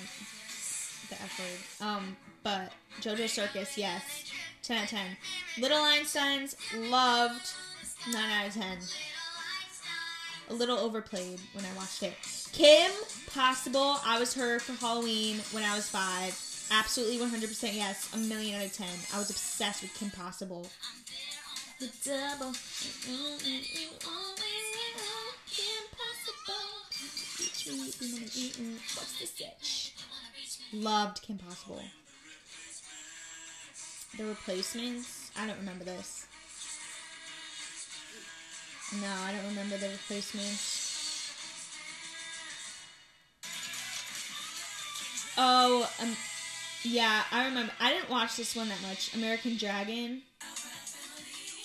the 1.10 1.16
F 1.16 1.40
word. 1.40 1.88
Um, 1.88 2.18
but 2.44 2.72
JoJo 3.02 3.30
Circus, 3.30 3.78
yes. 3.78 4.32
10 4.64 4.78
out 4.78 4.84
of 4.84 4.90
10. 4.90 5.18
Little 5.60 5.78
Einsteins, 5.78 6.56
loved. 6.90 7.54
9 8.12 8.16
out 8.16 8.48
of 8.48 8.54
10. 8.54 8.78
A 10.50 10.54
little 10.54 10.78
overplayed 10.78 11.40
when 11.54 11.66
I 11.66 11.76
watched 11.76 12.04
it. 12.04 12.14
Kim 12.54 12.92
Possible, 13.34 13.98
I 14.06 14.20
was 14.20 14.34
her 14.36 14.60
for 14.60 14.74
Halloween 14.74 15.40
when 15.52 15.64
I 15.64 15.76
was 15.76 15.90
five. 15.90 16.40
Absolutely 16.72 17.18
100% 17.18 17.74
yes. 17.74 18.14
A 18.14 18.18
million 18.18 18.60
out 18.60 18.66
of 18.66 18.74
10. 18.74 18.88
I 19.14 19.18
was 19.18 19.30
obsessed 19.30 19.82
with 19.82 19.94
Kim 19.94 20.10
Possible. 20.12 20.68
The 21.80 21.90
double. 22.06 22.54
What's 28.96 29.20
the 29.20 29.28
stitch? 29.28 29.94
Loved 30.74 31.22
Kim 31.22 31.38
Possible. 31.38 31.82
The 34.18 34.26
replacements. 34.26 35.32
I 35.38 35.46
don't 35.46 35.58
remember 35.60 35.84
this. 35.84 36.27
No, 38.94 39.08
I 39.08 39.34
don't 39.34 39.50
remember 39.50 39.78
the 39.78 39.90
replacements. 39.90 40.86
Oh, 45.38 45.90
um, 46.02 46.16
yeah, 46.84 47.24
I 47.32 47.46
remember. 47.46 47.72
I 47.80 47.94
didn't 47.94 48.10
watch 48.10 48.38
this 48.38 48.56
one 48.56 48.70
that 48.70 48.82
much. 48.82 49.14
American 49.14 49.58
Dragon. 49.58 50.22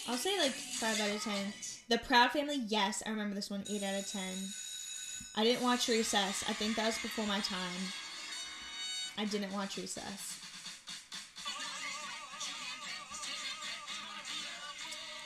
I'll 0.08 0.16
say 0.16 0.36
like 0.38 0.50
5 0.50 1.00
out 1.00 1.10
of 1.14 1.22
10. 1.22 1.32
The 1.88 1.98
Proud 1.98 2.32
Family, 2.32 2.56
yes, 2.66 3.02
I 3.06 3.10
remember 3.10 3.36
this 3.36 3.50
one, 3.50 3.62
8 3.70 3.82
out 3.84 4.00
of 4.00 4.10
10. 4.10 4.22
I 5.36 5.44
didn't 5.44 5.62
watch 5.62 5.88
Recess. 5.88 6.44
I 6.48 6.52
think 6.52 6.76
that 6.76 6.86
was 6.86 6.98
before 6.98 7.26
my 7.26 7.40
time. 7.40 7.92
I 9.16 9.24
didn't 9.26 9.52
watch 9.52 9.76
Recess. 9.76 10.40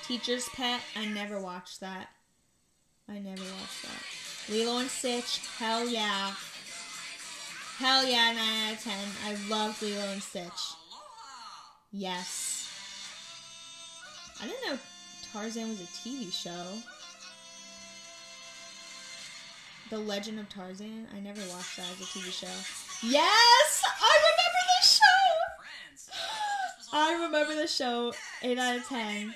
Teacher's 0.07 0.49
Pet, 0.51 0.81
I 0.95 1.07
never 1.07 1.41
watched 1.41 1.81
that. 1.81 2.11
I 3.09 3.19
never 3.19 3.43
watched 3.43 3.83
that. 3.83 4.53
Lilo 4.53 4.79
and 4.79 4.89
Stitch, 4.89 5.41
hell 5.59 5.89
yeah. 5.89 6.33
Hell 7.79 8.07
yeah, 8.07 8.33
9 8.33 8.39
out 8.39 8.73
of 8.75 8.85
10. 8.85 8.95
I 9.25 9.49
love 9.49 9.83
Lilo 9.83 10.13
and 10.13 10.23
Stitch. 10.23 10.77
Yes. 11.91 12.71
I 14.41 14.47
didn't 14.47 14.67
know 14.67 14.79
Tarzan 15.33 15.71
was 15.71 15.81
a 15.81 15.85
TV 15.85 16.33
show. 16.33 16.67
The 19.91 19.99
Legend 19.99 20.39
of 20.39 20.49
Tarzan. 20.49 21.09
I 21.17 21.21
never 21.21 21.41
watched 21.51 21.79
that 21.79 21.87
as 21.93 22.01
a 22.01 22.05
TV 22.05 22.31
show. 22.31 23.07
Yes! 23.07 23.83
I 24.01 24.19
remember 24.31 24.63
this 24.81 25.01
show! 25.01 26.93
I 26.93 27.13
remember 27.25 27.55
the 27.57 27.67
show. 27.67 28.13
8 28.43 28.57
out 28.59 28.77
of 28.77 28.89
10. 28.89 29.35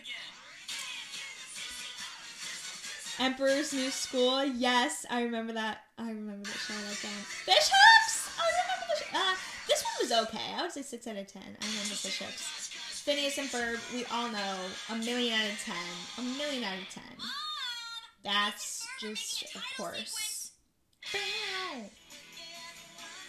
Emperor's 3.21 3.75
New 3.75 3.91
School. 3.91 4.43
Yes, 4.47 5.05
I 5.11 5.23
remember 5.23 5.53
that. 5.53 5.83
I 5.99 6.09
remember 6.09 6.49
that 6.49 6.57
show 6.57 6.73
like 6.73 7.01
that. 7.03 7.25
Fish 7.45 7.71
Hooks! 7.71 8.31
I 8.41 8.47
remember 8.63 8.87
the 8.89 9.05
show. 9.05 9.19
Uh, 9.19 9.35
this 9.69 9.85
one 9.85 9.93
was 10.01 10.29
okay. 10.29 10.55
I 10.57 10.63
would 10.63 10.73
say 10.73 10.81
6 10.81 11.07
out 11.07 11.17
of 11.17 11.27
10. 11.27 11.43
I 11.43 11.67
remember 11.67 11.95
Fish 11.97 12.19
Hooks. 12.19 12.71
Phineas 13.05 13.37
and 13.37 13.49
Ferb, 13.49 13.79
we 13.93 14.07
all 14.07 14.31
know. 14.31 14.57
A 14.89 14.97
million 14.97 15.39
out 15.39 15.51
of 15.51 15.61
10. 15.63 15.77
A 16.17 16.23
million 16.39 16.65
out 16.65 16.79
of 16.79 16.89
10. 16.89 17.03
That's 18.25 18.89
just, 18.99 19.55
of 19.55 19.63
course. 19.77 20.53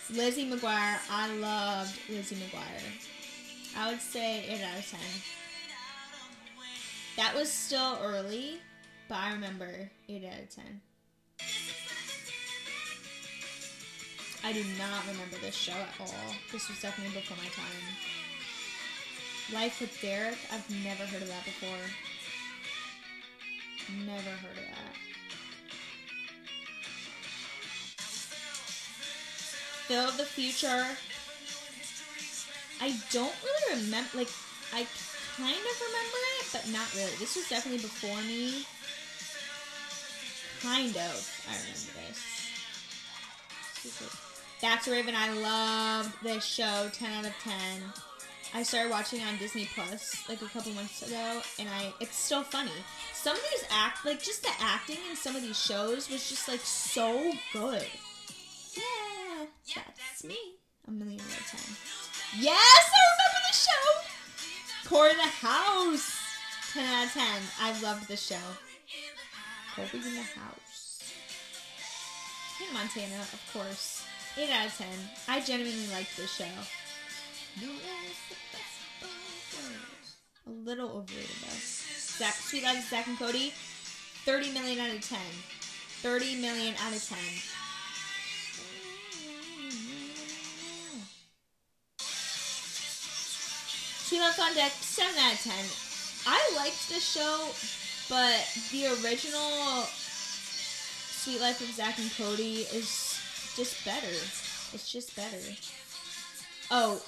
Lizzie 0.09 0.49
McGuire. 0.49 0.99
I 1.09 1.35
loved 1.35 1.99
Lizzie 2.09 2.37
McGuire. 2.37 3.77
I 3.77 3.91
would 3.91 4.01
say 4.01 4.45
8 4.47 4.61
out 4.61 4.79
of 4.79 4.89
10. 4.89 4.99
That 7.17 7.35
was 7.35 7.51
still 7.51 7.99
early, 8.01 8.59
but 9.11 9.19
I 9.19 9.33
remember 9.33 9.67
8 10.07 10.23
out 10.23 10.39
of 10.39 10.55
10. 10.55 10.81
I 14.41 14.53
do 14.53 14.63
not 14.79 15.05
remember 15.05 15.35
this 15.43 15.53
show 15.53 15.73
at 15.73 15.99
all. 15.99 16.33
This 16.53 16.69
was 16.69 16.79
definitely 16.79 17.19
before 17.19 17.35
my 17.35 17.49
time. 17.49 17.65
Life 19.53 19.81
with 19.81 20.01
Derek, 20.01 20.37
I've 20.53 20.69
never 20.85 21.03
heard 21.03 21.23
of 21.23 21.27
that 21.27 21.43
before. 21.43 21.83
Never 24.05 24.29
heard 24.29 24.57
of 24.57 24.63
that. 24.63 24.95
Phil 29.89 30.07
of 30.07 30.15
the 30.15 30.23
Future. 30.23 30.85
I 32.79 32.95
don't 33.11 33.35
really 33.43 33.83
remember, 33.83 34.19
like, 34.19 34.29
I 34.73 34.87
kind 35.35 35.51
of 35.51 35.81
remember 35.81 36.17
it, 36.39 36.47
but 36.53 36.69
not 36.71 36.95
really. 36.95 37.17
This 37.19 37.35
was 37.35 37.49
definitely 37.49 37.81
before 37.81 38.21
me. 38.21 38.65
Kind 40.61 40.95
of, 40.95 41.45
I 41.49 41.53
remember 41.53 41.91
this. 42.07 42.19
That's 44.61 44.87
Raven. 44.87 45.15
I 45.15 45.33
loved 45.33 46.13
this 46.23 46.45
show. 46.45 46.89
10 46.93 47.11
out 47.11 47.25
of 47.25 47.33
10. 47.43 47.53
I 48.53 48.63
started 48.63 48.91
watching 48.91 49.21
on 49.23 49.37
Disney 49.37 49.67
Plus 49.73 50.23
like 50.29 50.41
a 50.41 50.45
couple 50.45 50.71
months 50.73 51.01
ago, 51.07 51.41
and 51.57 51.67
I 51.69 51.93
it's 51.99 52.15
still 52.15 52.43
funny. 52.43 52.71
Some 53.13 53.35
of 53.35 53.41
these 53.49 53.65
act 53.71 54.05
like 54.05 54.21
just 54.21 54.43
the 54.43 54.51
acting 54.59 54.97
in 55.09 55.15
some 55.15 55.35
of 55.35 55.41
these 55.41 55.57
shows 55.59 56.09
was 56.09 56.29
just 56.29 56.47
like 56.47 56.59
so 56.59 57.31
good. 57.53 57.87
Yeah, 58.75 59.81
that's 59.97 60.23
me. 60.23 60.37
A 60.87 60.91
million 60.91 61.21
out 61.21 61.39
of 61.39 61.45
ten. 61.47 61.75
Yes, 62.39 62.91
I 62.93 63.01
remember 63.13 63.39
the 63.47 63.55
show. 63.55 65.07
In 65.09 65.17
the 65.17 65.23
House. 65.23 66.19
Ten 66.73 66.85
out 66.93 67.05
of 67.05 67.13
ten. 67.13 67.41
I 67.61 67.81
loved 67.81 68.07
the 68.07 68.17
show. 68.17 68.35
Colby's 69.75 70.05
in 70.05 70.15
the 70.15 70.21
house. 70.21 71.13
Hannah 72.57 72.73
Montana, 72.73 73.21
of 73.21 73.49
course. 73.53 74.05
8 74.37 74.49
out 74.49 74.67
of 74.67 74.77
10. 74.77 74.87
I 75.27 75.39
genuinely 75.41 75.87
liked 75.93 76.15
this 76.17 76.33
show. 76.33 76.45
A 80.47 80.49
little 80.49 80.89
overrated 80.89 81.35
though. 81.41 81.59
Zack, 82.17 82.33
Suite 82.33 82.63
Life 82.63 82.89
Zack 82.89 83.07
and 83.07 83.17
Cody, 83.17 83.53
30 84.25 84.51
million 84.51 84.79
out 84.79 84.95
of 84.95 85.01
10. 85.01 85.19
30 86.01 86.41
million 86.41 86.75
out 86.81 86.93
of 86.93 87.03
10. 87.03 87.17
Suite 94.07 94.21
Life 94.21 94.39
on 94.39 94.53
Deck, 94.55 94.71
7 94.71 95.17
out 95.19 95.33
of 95.33 95.39
10. 95.39 95.53
I 96.27 96.53
liked 96.55 96.89
this 96.89 97.03
show, 97.03 97.49
but 98.11 98.43
the 98.73 98.87
original 98.87 99.87
Suite 99.87 101.39
Life 101.39 101.61
of 101.61 101.73
Zack 101.73 101.97
and 101.97 102.11
Cody 102.17 102.67
is 102.75 103.17
just 103.55 103.85
better. 103.85 104.11
It's 104.73 104.91
just 104.91 105.15
better. 105.15 105.39
Oh, 106.69 107.01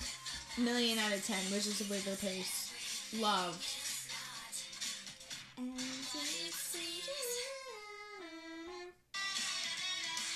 million 0.57 0.97
out 0.99 1.11
of 1.11 1.27
ten, 1.27 1.35
is 1.51 1.81
a 1.81 1.83
bigger 1.83 2.15
pace. 2.15 2.71
Loved. 3.19 3.61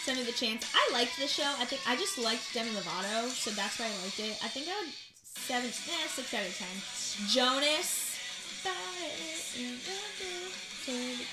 Sonny 0.03 0.19
with 0.19 0.27
a 0.27 0.33
Chance. 0.33 0.69
I 0.75 0.89
liked 0.91 1.17
the 1.17 1.27
show. 1.27 1.47
I 1.59 1.63
think 1.63 1.81
I 1.87 1.95
just 1.95 2.17
liked 2.17 2.53
Demi 2.53 2.71
Lovato, 2.71 3.29
so 3.29 3.51
that's 3.51 3.79
why 3.79 3.85
I 3.85 4.03
liked 4.03 4.19
it. 4.19 4.37
I 4.43 4.49
think 4.49 4.67
I 4.67 4.81
would 4.81 4.93
seven, 5.23 5.69
eh, 5.69 6.07
six 6.09 6.33
out 6.33 6.45
of 6.45 6.57
ten. 6.57 7.29
Jonas. 7.29 8.06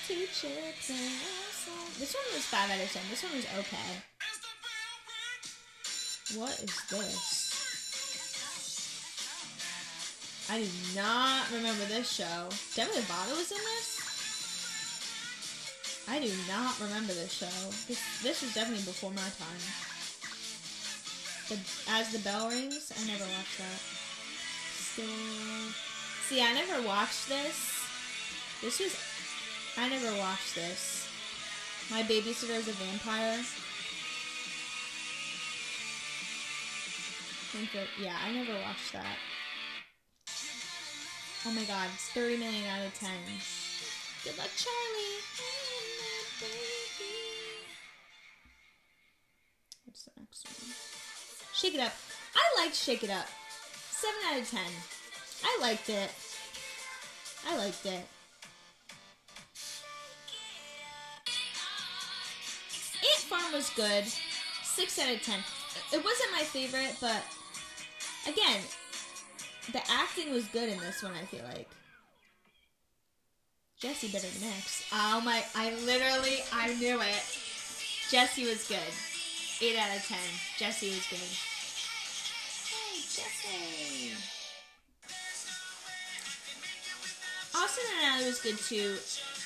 This 0.07 0.43
one 2.13 2.29
was 2.33 2.45
five 2.45 2.69
out 2.69 2.77
of 2.77 2.91
ten. 2.93 3.01
This 3.09 3.23
one 3.23 3.33
was 3.33 3.45
okay. 3.57 4.03
What 6.37 6.53
is 6.61 6.75
this? 6.91 7.41
I 10.49 10.61
do 10.61 10.69
not 10.93 11.49
remember 11.51 11.85
this 11.85 12.11
show. 12.11 12.49
Demi 12.75 12.91
Lovato 12.91 13.33
was 13.35 13.49
in 13.51 13.57
this? 13.57 13.97
I 16.07 16.19
do 16.19 16.31
not 16.47 16.79
remember 16.79 17.13
this 17.13 17.33
show. 17.33 17.71
This 17.87 17.99
this 18.21 18.41
was 18.43 18.53
definitely 18.53 18.85
before 18.85 19.09
my 19.09 19.29
time. 19.41 19.57
The, 21.49 21.57
As 21.89 22.11
the 22.11 22.19
Bell 22.19 22.49
Rings, 22.49 22.91
I 22.93 23.05
never 23.07 23.23
watched 23.23 23.57
that. 23.57 23.81
Still, 24.77 25.05
see, 26.29 26.41
I 26.41 26.53
never 26.53 26.81
watched 26.87 27.27
this. 27.27 27.73
This 28.61 28.79
was, 28.79 28.95
I 29.77 29.89
never 29.89 30.17
watched 30.17 30.55
this. 30.55 31.09
My 31.91 32.01
babysitter 32.03 32.55
is 32.55 32.67
a 32.67 32.71
vampire. 32.71 33.43
yeah, 37.99 38.15
I 38.23 38.31
never 38.31 38.53
watched 38.61 38.93
that. 38.93 39.17
Oh 41.45 41.51
my 41.51 41.63
god, 41.63 41.89
it's 41.93 42.09
30 42.09 42.37
million 42.37 42.65
out 42.69 42.85
of 42.85 42.93
10. 42.99 43.09
Good 44.23 44.37
luck, 44.37 44.49
Charlie. 44.55 45.21
What's 49.85 50.03
the 50.03 50.11
next 50.17 50.47
one? 50.47 50.73
Shake 51.53 51.75
It 51.75 51.81
Up. 51.81 51.93
I 52.35 52.63
liked 52.63 52.75
Shake 52.75 53.03
It 53.03 53.09
Up. 53.09 53.27
7 53.91 54.15
out 54.31 54.41
of 54.41 54.49
10. 54.49 54.59
I 55.43 55.57
liked 55.61 55.89
it. 55.89 56.11
I 57.47 57.57
liked 57.57 57.85
it. 57.85 58.05
Farm 63.25 63.53
was 63.53 63.69
good. 63.71 64.05
6 64.05 64.99
out 64.99 65.13
of 65.13 65.21
10. 65.21 65.39
It 65.93 66.03
wasn't 66.03 66.31
my 66.31 66.43
favorite, 66.43 66.95
but 67.01 67.23
again, 68.27 68.61
the 69.71 69.81
acting 69.89 70.31
was 70.31 70.45
good 70.47 70.69
in 70.69 70.79
this 70.79 71.01
one. 71.01 71.13
I 71.13 71.25
feel 71.25 71.43
like 71.45 71.67
Jessie 73.79 74.07
better 74.07 74.27
mix. 74.41 74.85
Oh 74.93 75.21
my! 75.23 75.43
I 75.55 75.73
literally, 75.85 76.39
I 76.53 76.73
knew 76.75 77.01
it. 77.01 77.23
Jessie 78.09 78.45
was 78.45 78.67
good. 78.67 78.93
Eight 79.61 79.77
out 79.77 79.95
of 79.95 80.05
ten. 80.07 80.17
Jessie 80.57 80.89
was 80.89 81.07
good. 81.09 81.19
Hey, 82.69 82.99
Jessie. 83.01 84.13
Austin 87.55 87.85
and 87.97 88.15
Ally 88.15 88.27
was 88.27 88.41
good 88.41 88.57
too. 88.57 88.95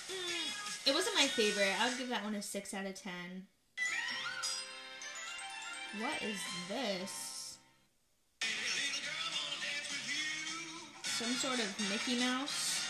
Mm, 0.10 0.88
it 0.88 0.94
wasn't 0.94 1.16
my 1.16 1.28
favorite. 1.28 1.74
I 1.80 1.90
would 1.90 1.98
give 1.98 2.10
that 2.10 2.24
one 2.24 2.36
a 2.36 2.42
six 2.42 2.74
out 2.74 2.86
of 2.86 2.96
ten. 2.96 3.48
What 5.98 6.22
is 6.22 6.38
this? 6.70 7.58
Some 11.02 11.34
sort 11.34 11.60
of 11.60 11.76
Mickey 11.90 12.20
Mouse? 12.20 12.86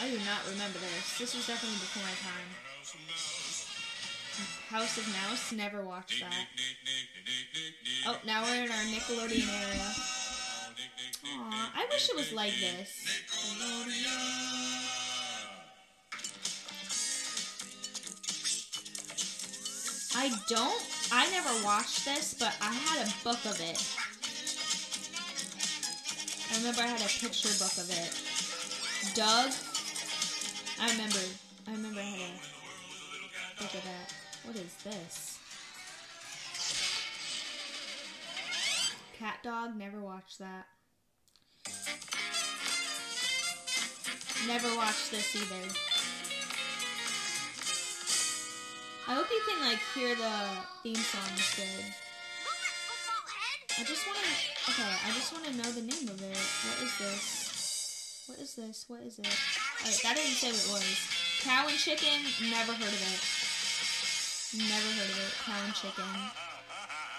I 0.00 0.08
do 0.08 0.18
not 0.24 0.48
remember 0.50 0.78
this. 0.78 1.18
This 1.18 1.34
was 1.34 1.46
definitely 1.46 1.78
before 1.78 2.02
my 2.02 2.16
time. 2.24 2.48
House 4.70 4.96
of 4.96 5.06
Mouse? 5.08 5.52
Never 5.52 5.84
watched 5.84 6.20
that. 6.20 6.46
Oh, 8.06 8.18
now 8.26 8.42
we're 8.44 8.64
in 8.64 8.70
our 8.70 8.84
Nickelodeon 8.88 9.46
area. 9.46 9.92
Aw, 11.26 11.72
I 11.76 11.86
wish 11.90 12.08
it 12.08 12.16
was 12.16 12.32
like 12.32 12.54
this. 12.58 13.22
I 20.22 20.30
don't, 20.46 20.86
I 21.10 21.28
never 21.32 21.64
watched 21.64 22.04
this, 22.04 22.32
but 22.32 22.54
I 22.62 22.72
had 22.72 23.08
a 23.08 23.10
book 23.24 23.44
of 23.44 23.60
it. 23.60 23.76
I 26.48 26.58
remember 26.58 26.82
I 26.82 26.86
had 26.86 27.00
a 27.00 27.10
picture 27.10 27.48
book 27.58 27.76
of 27.76 27.90
it. 27.90 29.16
Doug, 29.16 29.50
I 30.80 30.92
remember, 30.92 31.18
I 31.66 31.72
remember 31.72 31.98
I 31.98 32.04
had 32.04 32.20
a 32.20 33.62
book 33.64 33.74
of 33.74 33.82
that. 33.82 34.14
What 34.44 34.54
is 34.54 34.72
this? 34.84 35.40
Cat 39.18 39.38
Dog, 39.42 39.76
never 39.76 39.98
watched 40.00 40.38
that. 40.38 40.68
Never 44.46 44.76
watched 44.76 45.10
this 45.10 45.34
either. 45.34 45.91
I 49.12 49.14
hope 49.14 49.28
you 49.30 49.42
can 49.46 49.60
like 49.60 49.78
hear 49.94 50.16
the 50.16 50.32
theme 50.82 50.96
song 50.96 51.36
good. 51.54 51.84
I 53.78 53.84
just 53.84 54.06
want 54.06 54.16
to. 54.16 54.72
Okay, 54.72 54.88
I 54.88 55.12
just 55.12 55.30
want 55.34 55.44
to 55.44 55.52
know 55.52 55.68
the 55.68 55.82
name 55.82 56.08
of 56.08 56.16
it. 56.22 56.32
What 56.32 56.80
is 56.80 56.96
this? 56.96 58.24
What 58.26 58.38
is 58.38 58.54
this? 58.54 58.86
What 58.88 59.00
is 59.02 59.18
it? 59.18 59.28
Alright, 59.28 60.00
that 60.02 60.16
didn't 60.16 60.40
say 60.40 60.48
what 60.48 60.64
it 60.64 60.72
was. 60.72 60.96
Cow 61.42 61.68
and 61.68 61.76
chicken. 61.76 62.24
Never 62.48 62.72
heard 62.72 62.88
of 62.88 63.02
it. 63.12 63.20
Never 64.56 64.90
heard 64.96 65.10
of 65.10 65.18
it. 65.20 65.34
Cow 65.44 65.60
and 65.62 65.74
chicken. 65.74 66.08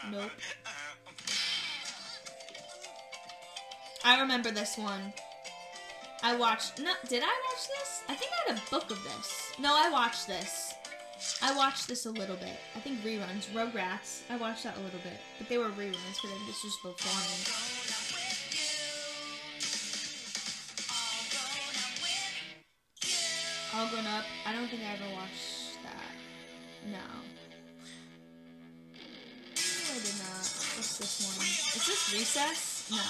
Nope. 0.10 0.32
I 4.04 4.20
remember 4.20 4.50
this 4.50 4.80
one. 4.80 5.14
I 6.24 6.36
watched. 6.36 6.80
No, 6.80 6.94
did 7.08 7.22
I 7.22 7.28
watch 7.52 7.68
this? 7.68 8.02
I 8.10 8.16
think 8.16 8.32
I 8.32 8.54
had 8.54 8.58
a 8.58 8.70
book 8.72 8.90
of 8.90 8.98
this. 9.04 9.52
No, 9.60 9.76
I 9.76 9.92
watched 9.92 10.26
this. 10.26 10.63
I 11.46 11.54
watched 11.58 11.90
this 11.90 12.06
a 12.06 12.12
little 12.12 12.38
bit. 12.38 12.58
I 12.74 12.80
think 12.80 13.04
reruns. 13.04 13.52
Rugrats. 13.54 14.22
I 14.30 14.38
watched 14.38 14.64
that 14.64 14.78
a 14.78 14.80
little 14.80 15.02
bit, 15.04 15.20
but 15.38 15.50
they 15.50 15.58
were 15.58 15.70
reruns 15.72 16.22
because 16.22 16.40
this 16.48 16.64
was 16.64 16.78
before 16.82 17.20
me. 17.20 17.36
All 23.76 23.90
grown 23.90 24.08
up. 24.08 24.24
I 24.46 24.54
don't 24.54 24.70
think 24.70 24.84
I 24.84 24.94
ever 24.94 25.14
watched 25.16 25.84
that. 25.84 26.14
No. 26.88 27.04
I 29.52 30.00
did 30.00 30.18
not. 30.24 30.48
What's 30.80 30.98
this 30.98 31.28
one? 31.28 31.44
Is 31.44 31.86
this 31.86 32.14
Recess? 32.14 32.88
No. 32.90 32.98
No, 32.98 33.04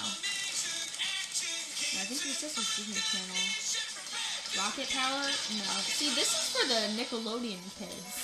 I 2.02 2.06
think 2.10 2.24
Recess 2.26 2.58
was 2.58 2.66
Disney 2.78 2.98
Channel. 2.98 3.84
Rocket 4.56 4.90
Power? 4.90 5.26
No. 5.58 5.68
See, 5.82 6.14
this 6.14 6.30
is 6.32 6.56
for 6.56 6.68
the 6.68 6.94
Nickelodeon 6.96 7.60
kids. 7.80 8.23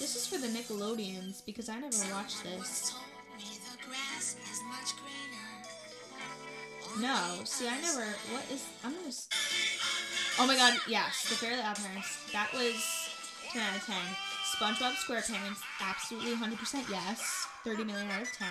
This 0.00 0.16
is 0.16 0.26
for 0.26 0.38
the 0.38 0.48
Nickelodeons 0.48 1.44
because 1.44 1.68
I 1.68 1.78
never 1.78 1.94
watched 2.14 2.42
this. 2.42 2.94
No. 6.98 7.44
See, 7.44 7.68
I 7.68 7.78
never. 7.82 8.06
What 8.32 8.44
is. 8.50 8.64
I'm 8.82 8.92
gonna. 8.92 9.12
Oh 10.38 10.46
my 10.46 10.56
god, 10.56 10.80
yes. 10.88 11.28
The 11.28 11.34
Fairly 11.34 11.60
Odd 11.60 11.76
Parents. 11.76 12.32
That 12.32 12.50
was 12.54 12.82
10 13.52 13.60
out 13.60 13.76
of 13.76 13.84
10. 13.84 13.96
SpongeBob 14.56 14.94
SquarePants. 14.94 15.60
Absolutely 15.82 16.32
100% 16.32 16.90
yes. 16.90 17.46
30 17.64 17.84
million 17.84 18.10
out 18.10 18.22
of 18.22 18.32
10. 18.32 18.48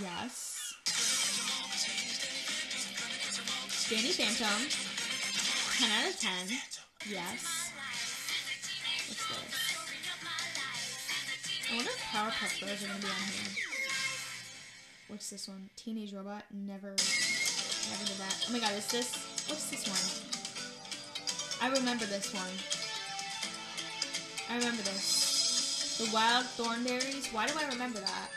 Yes. 0.00 0.74
Danny 3.90 4.12
Phantom. 4.12 4.68
10 5.78 5.90
out 5.90 6.08
of 6.08 6.18
10. 6.18 6.58
Yes. 7.10 7.65
What's 9.06 9.26
this? 9.28 9.76
I 11.70 11.76
wonder 11.76 11.90
if 11.90 12.02
Powerpuff 12.10 12.60
Girls 12.60 12.82
are 12.82 12.86
gonna 12.88 13.00
be 13.00 13.06
on 13.06 13.26
here. 13.30 13.52
What's 15.08 15.30
this 15.30 15.46
one? 15.46 15.70
Teenage 15.76 16.12
Robot. 16.12 16.42
Never, 16.50 16.90
never 16.90 18.04
did 18.04 18.18
that. 18.18 18.46
Oh 18.48 18.52
my 18.52 18.58
god, 18.58 18.72
is 18.74 18.88
this? 18.88 19.14
What's 19.46 19.70
this 19.70 19.86
one? 19.86 20.02
I 21.62 21.70
remember 21.78 22.04
this 22.06 22.34
one. 22.34 22.50
I 24.50 24.58
remember 24.58 24.82
this. 24.82 26.02
The 26.02 26.10
Wild 26.12 26.46
Thornberrys. 26.58 27.32
Why 27.32 27.46
do 27.46 27.54
I 27.58 27.68
remember 27.68 28.00
that? 28.00 28.28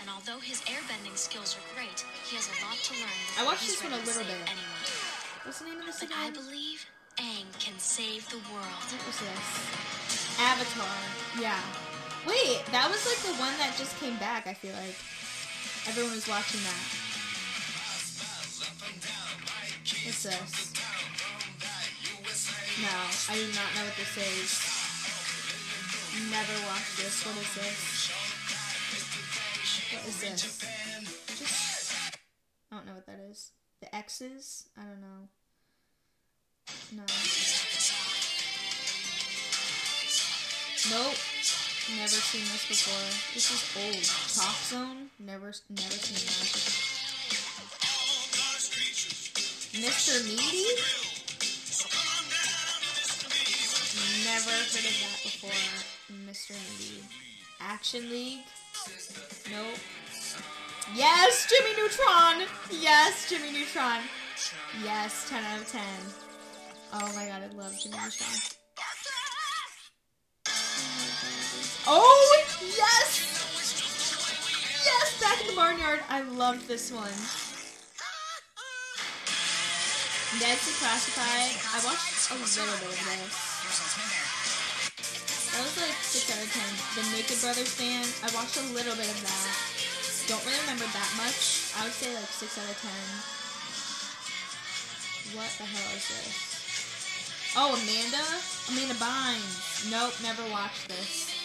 And 0.00 0.08
although 0.08 0.38
his 0.38 0.60
airbending 0.70 1.18
skills 1.18 1.58
are 1.58 1.66
great, 1.74 2.06
he 2.30 2.36
has 2.36 2.46
a 2.46 2.56
lot 2.62 2.78
to 2.78 2.94
learn. 2.94 3.20
I 3.38 3.44
watched 3.44 3.66
this 3.66 3.82
one 3.82 3.92
a 3.92 3.98
little 4.06 4.22
bit. 4.22 4.38
Anyone. 4.46 4.86
What's 5.42 5.58
the 5.58 5.66
name 5.66 5.80
of 5.80 5.86
this 5.86 5.98
But 5.98 6.14
I 6.14 6.30
believe 6.30 6.69
Save 7.80 8.28
the 8.28 8.36
world. 8.52 8.84
What 8.92 9.06
was 9.06 9.18
this? 9.18 10.38
Avatar. 10.38 10.86
Yeah. 11.40 11.60
Wait, 12.28 12.60
that 12.70 12.88
was 12.92 13.00
like 13.08 13.18
the 13.24 13.32
one 13.40 13.56
that 13.58 13.74
just 13.76 13.98
came 13.98 14.16
back. 14.18 14.46
I 14.46 14.52
feel 14.54 14.72
like 14.76 14.94
everyone 15.88 16.12
was 16.12 16.28
watching 16.28 16.60
that. 16.60 16.84
What's 20.04 20.22
this? 20.22 20.72
No, 22.84 22.96
I 23.28 23.34
do 23.34 23.48
not 23.56 23.68
know 23.74 23.84
what 23.88 23.96
this 23.96 24.16
is. 24.16 24.60
Never 26.30 26.56
watched 26.68 26.96
this. 27.00 27.24
What 27.24 27.36
is 27.40 27.54
this? 27.56 27.80
What 29.92 30.04
is 30.06 30.20
this? 30.20 30.40
Just, 31.38 32.16
I 32.70 32.76
don't 32.76 32.86
know 32.86 32.94
what 32.94 33.06
that 33.06 33.20
is. 33.30 33.52
The 33.80 33.94
X's? 33.94 34.68
I 34.76 34.82
don't 34.82 35.00
know. 35.00 35.28
No. 36.92 37.04
Nope. 40.88 41.12
Never 41.96 42.08
seen 42.08 42.40
this 42.40 42.64
before. 42.66 43.34
This 43.34 43.50
is 43.52 43.60
old. 43.76 44.00
ChalkZone? 44.00 45.08
Never, 45.18 45.52
never 45.68 45.98
seen 46.00 46.24
that. 46.24 46.90
Mr. 49.76 50.24
Meaty? 50.24 50.80
Never 54.24 54.50
heard 54.50 54.86
of 54.88 54.96
that 55.02 55.20
before. 55.22 55.60
Mr. 56.26 56.56
Meaty. 56.78 57.04
Action 57.60 58.08
League? 58.08 58.44
Nope. 59.50 59.78
Yes, 60.94 61.46
Jimmy 61.50 61.76
Neutron! 61.76 62.48
Yes, 62.70 63.28
Jimmy 63.28 63.52
Neutron. 63.52 64.00
Yes, 64.82 65.28
10 65.28 65.44
out 65.44 65.60
of 65.60 65.70
10. 65.70 65.82
Oh 66.94 67.12
my 67.14 67.26
god, 67.26 67.42
I 67.42 67.54
love 67.54 67.78
Jimmy 67.78 67.98
Neutron. 68.02 68.59
Barnyard. 75.60 76.00
I 76.08 76.24
loved 76.40 76.64
this 76.64 76.88
one. 76.88 77.12
Ned's 80.40 80.64
Declassified. 80.64 81.52
I 81.76 81.84
watched 81.84 82.32
a 82.32 82.40
little 82.40 82.80
bit 82.80 82.96
of 82.96 83.04
this. 83.04 83.36
That 85.52 85.60
was 85.60 85.76
like 85.76 85.92
6 86.00 86.32
out 86.32 86.40
of 86.40 86.48
10. 86.48 86.64
The 86.96 87.04
Naked 87.12 87.36
Brothers 87.44 87.76
band. 87.76 88.08
I 88.24 88.32
watched 88.32 88.56
a 88.56 88.64
little 88.72 88.96
bit 88.96 89.04
of 89.04 89.20
that. 89.20 89.52
Don't 90.32 90.40
really 90.48 90.64
remember 90.64 90.88
that 90.96 91.10
much. 91.20 91.76
I 91.76 91.84
would 91.84 91.92
say 91.92 92.08
like 92.16 92.32
6 92.32 92.56
out 92.56 92.64
of 92.64 92.80
10. 95.28 95.36
What 95.36 95.52
the 95.60 95.68
hell 95.68 95.92
is 95.92 96.08
this? 96.08 97.52
Oh, 97.52 97.76
Amanda? 97.76 98.24
Amanda 98.72 98.96
Bynes. 98.96 99.92
Nope, 99.92 100.16
never 100.24 100.40
watched 100.48 100.88
this. 100.88 101.36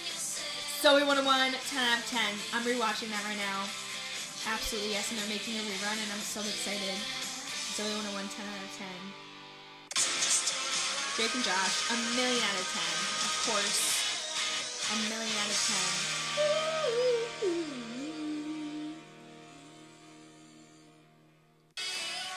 so 0.79 0.95
Zoey 0.95 1.03
101, 1.03 1.19
10 1.27 1.83
out 1.83 1.99
of 1.99 2.07
10. 2.07 2.23
I'm 2.55 2.63
rewatching 2.63 3.11
that 3.11 3.19
right 3.27 3.35
now. 3.43 3.84
Absolutely, 4.47 4.91
yes, 4.93 5.09
and 5.09 5.17
they're 5.17 5.33
making 5.33 5.57
a 5.57 5.63
rerun, 5.65 5.97
and 5.97 6.11
I'm 6.13 6.21
so 6.21 6.39
excited. 6.39 6.93
Zoey 7.73 7.89
101, 8.05 8.29
10 8.29 8.45
out 8.45 8.61
of 8.61 8.77
10. 8.77 8.85
Drake 11.17 11.33
and 11.33 11.43
Josh, 11.43 11.89
a 11.89 11.97
million 12.13 12.43
out 12.45 12.53
of 12.53 12.67
10. 12.69 12.77
Of 13.25 13.33
course. 13.49 13.81
A 14.85 14.95
million 15.09 15.33
out 15.33 15.49
of 15.49 15.57
10. 15.57 16.45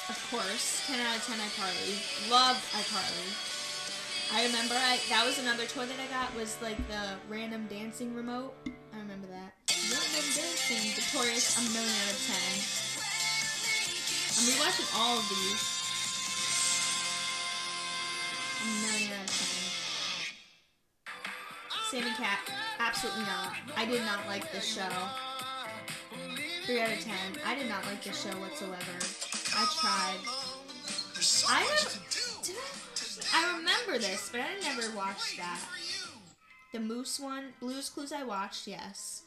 Of 0.09 0.18
course, 0.30 0.86
10 0.86 1.00
out 1.04 1.16
of 1.16 1.26
10 1.26 1.36
iCarly. 1.36 2.30
Loved 2.30 2.64
iCarly. 2.72 3.28
I 4.32 4.46
remember 4.46 4.74
I 4.74 4.98
that 5.11 5.26
was 5.26 5.38
another 5.38 5.66
toy 5.66 5.84
that 5.86 6.00
I 6.00 6.06
got 6.06 6.34
was 6.34 6.56
like 6.62 6.78
the 6.88 7.18
random 7.28 7.66
dancing 7.68 8.14
remote. 8.14 8.54
I 8.94 8.98
remember 8.98 9.26
that. 9.26 9.57
Random 9.91 10.26
dancing. 10.36 10.93
Victorious, 10.95 11.57
a 11.57 11.62
million 11.72 11.89
out 11.89 12.12
of 12.12 12.20
10. 12.28 12.36
I'm 14.36 14.45
rewatching 14.53 14.89
all 14.99 15.18
of 15.18 15.24
these. 15.28 15.62
A 18.61 18.66
million 18.84 19.12
out 19.18 19.24
of 19.24 19.32
10. 19.32 19.68
Sammy 21.91 22.12
Cat, 22.16 22.39
absolutely 22.78 23.22
not. 23.22 23.55
I 23.76 23.86
did 23.86 24.03
not 24.03 24.26
like 24.26 24.53
this 24.53 24.66
show. 24.66 24.93
3 26.66 26.80
out 26.80 26.93
of 26.93 27.01
10. 27.01 27.14
I 27.47 27.55
did 27.55 27.68
not 27.68 27.86
like 27.86 28.05
this 28.05 28.22
show 28.22 28.36
whatsoever. 28.41 28.99
I 29.57 29.66
tried. 29.80 30.20
I 31.49 31.62
have, 31.62 31.99
I 33.34 33.57
remember 33.57 33.99
this, 33.99 34.28
but 34.30 34.43
I 34.43 34.61
never 34.62 34.95
watched 34.95 35.39
that. 35.39 35.61
The 36.72 36.80
Moose 36.80 37.18
one, 37.18 37.55
Blue's 37.59 37.89
Clues 37.89 38.12
I 38.12 38.22
watched, 38.22 38.66
yes. 38.66 39.22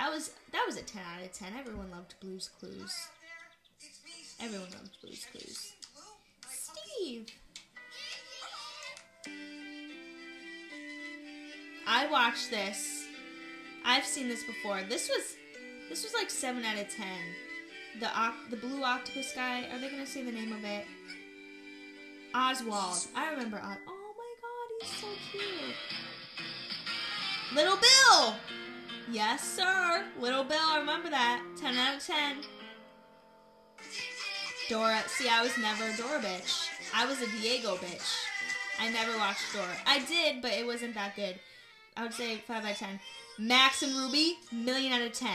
That 0.00 0.10
was 0.10 0.30
that 0.52 0.64
was 0.66 0.78
a 0.78 0.82
10 0.82 1.02
out 1.14 1.22
of 1.22 1.30
10. 1.30 1.52
Everyone 1.58 1.90
loved 1.90 2.14
Blue's 2.20 2.48
Clues. 2.58 2.96
Everyone 4.42 4.70
loved 4.70 4.96
Blue's 5.02 5.26
Clues. 5.30 5.74
Steve. 6.48 7.26
I 11.86 12.06
watched 12.10 12.50
this. 12.50 13.04
I've 13.84 14.06
seen 14.06 14.28
this 14.28 14.42
before. 14.42 14.80
This 14.88 15.10
was 15.10 15.36
this 15.90 16.02
was 16.02 16.14
like 16.14 16.30
7 16.30 16.64
out 16.64 16.80
of 16.80 16.88
10. 16.88 17.06
The 18.00 18.08
the 18.48 18.56
blue 18.56 18.82
octopus 18.82 19.34
guy, 19.34 19.64
are 19.70 19.78
they 19.78 19.90
going 19.90 20.02
to 20.02 20.10
say 20.10 20.22
the 20.22 20.32
name 20.32 20.54
of 20.54 20.64
it? 20.64 20.86
Oswald. 22.34 23.06
I 23.14 23.32
remember 23.32 23.58
Oz. 23.58 23.76
Oh 23.86 24.14
my 24.16 24.34
god, 24.40 24.68
he's 24.80 24.90
so 24.98 25.08
cute. 25.30 25.76
Little 27.54 27.76
Bill! 27.76 28.36
Yes, 29.10 29.42
sir. 29.42 30.04
Little 30.20 30.44
Bill, 30.44 30.58
I 30.60 30.78
remember 30.78 31.10
that. 31.10 31.42
10 31.60 31.76
out 31.76 31.96
of 31.96 32.06
10. 32.06 32.36
Dora. 34.68 35.02
See, 35.08 35.28
I 35.28 35.42
was 35.42 35.56
never 35.58 35.84
a 35.84 35.96
Dora 35.96 36.20
bitch. 36.20 36.68
I 36.94 37.06
was 37.06 37.20
a 37.20 37.26
Diego 37.26 37.76
bitch. 37.76 38.26
I 38.78 38.90
never 38.90 39.16
watched 39.18 39.52
Dora. 39.52 39.66
I 39.86 39.98
did, 40.00 40.40
but 40.42 40.52
it 40.52 40.64
wasn't 40.66 40.94
that 40.94 41.16
good. 41.16 41.38
I 41.96 42.02
would 42.04 42.14
say 42.14 42.36
5 42.36 42.64
out 42.64 42.70
of 42.70 42.76
10. 42.78 43.00
Max 43.38 43.82
and 43.82 43.94
Ruby, 43.94 44.36
million 44.52 44.92
out 44.92 45.02
of 45.02 45.12
10. 45.12 45.30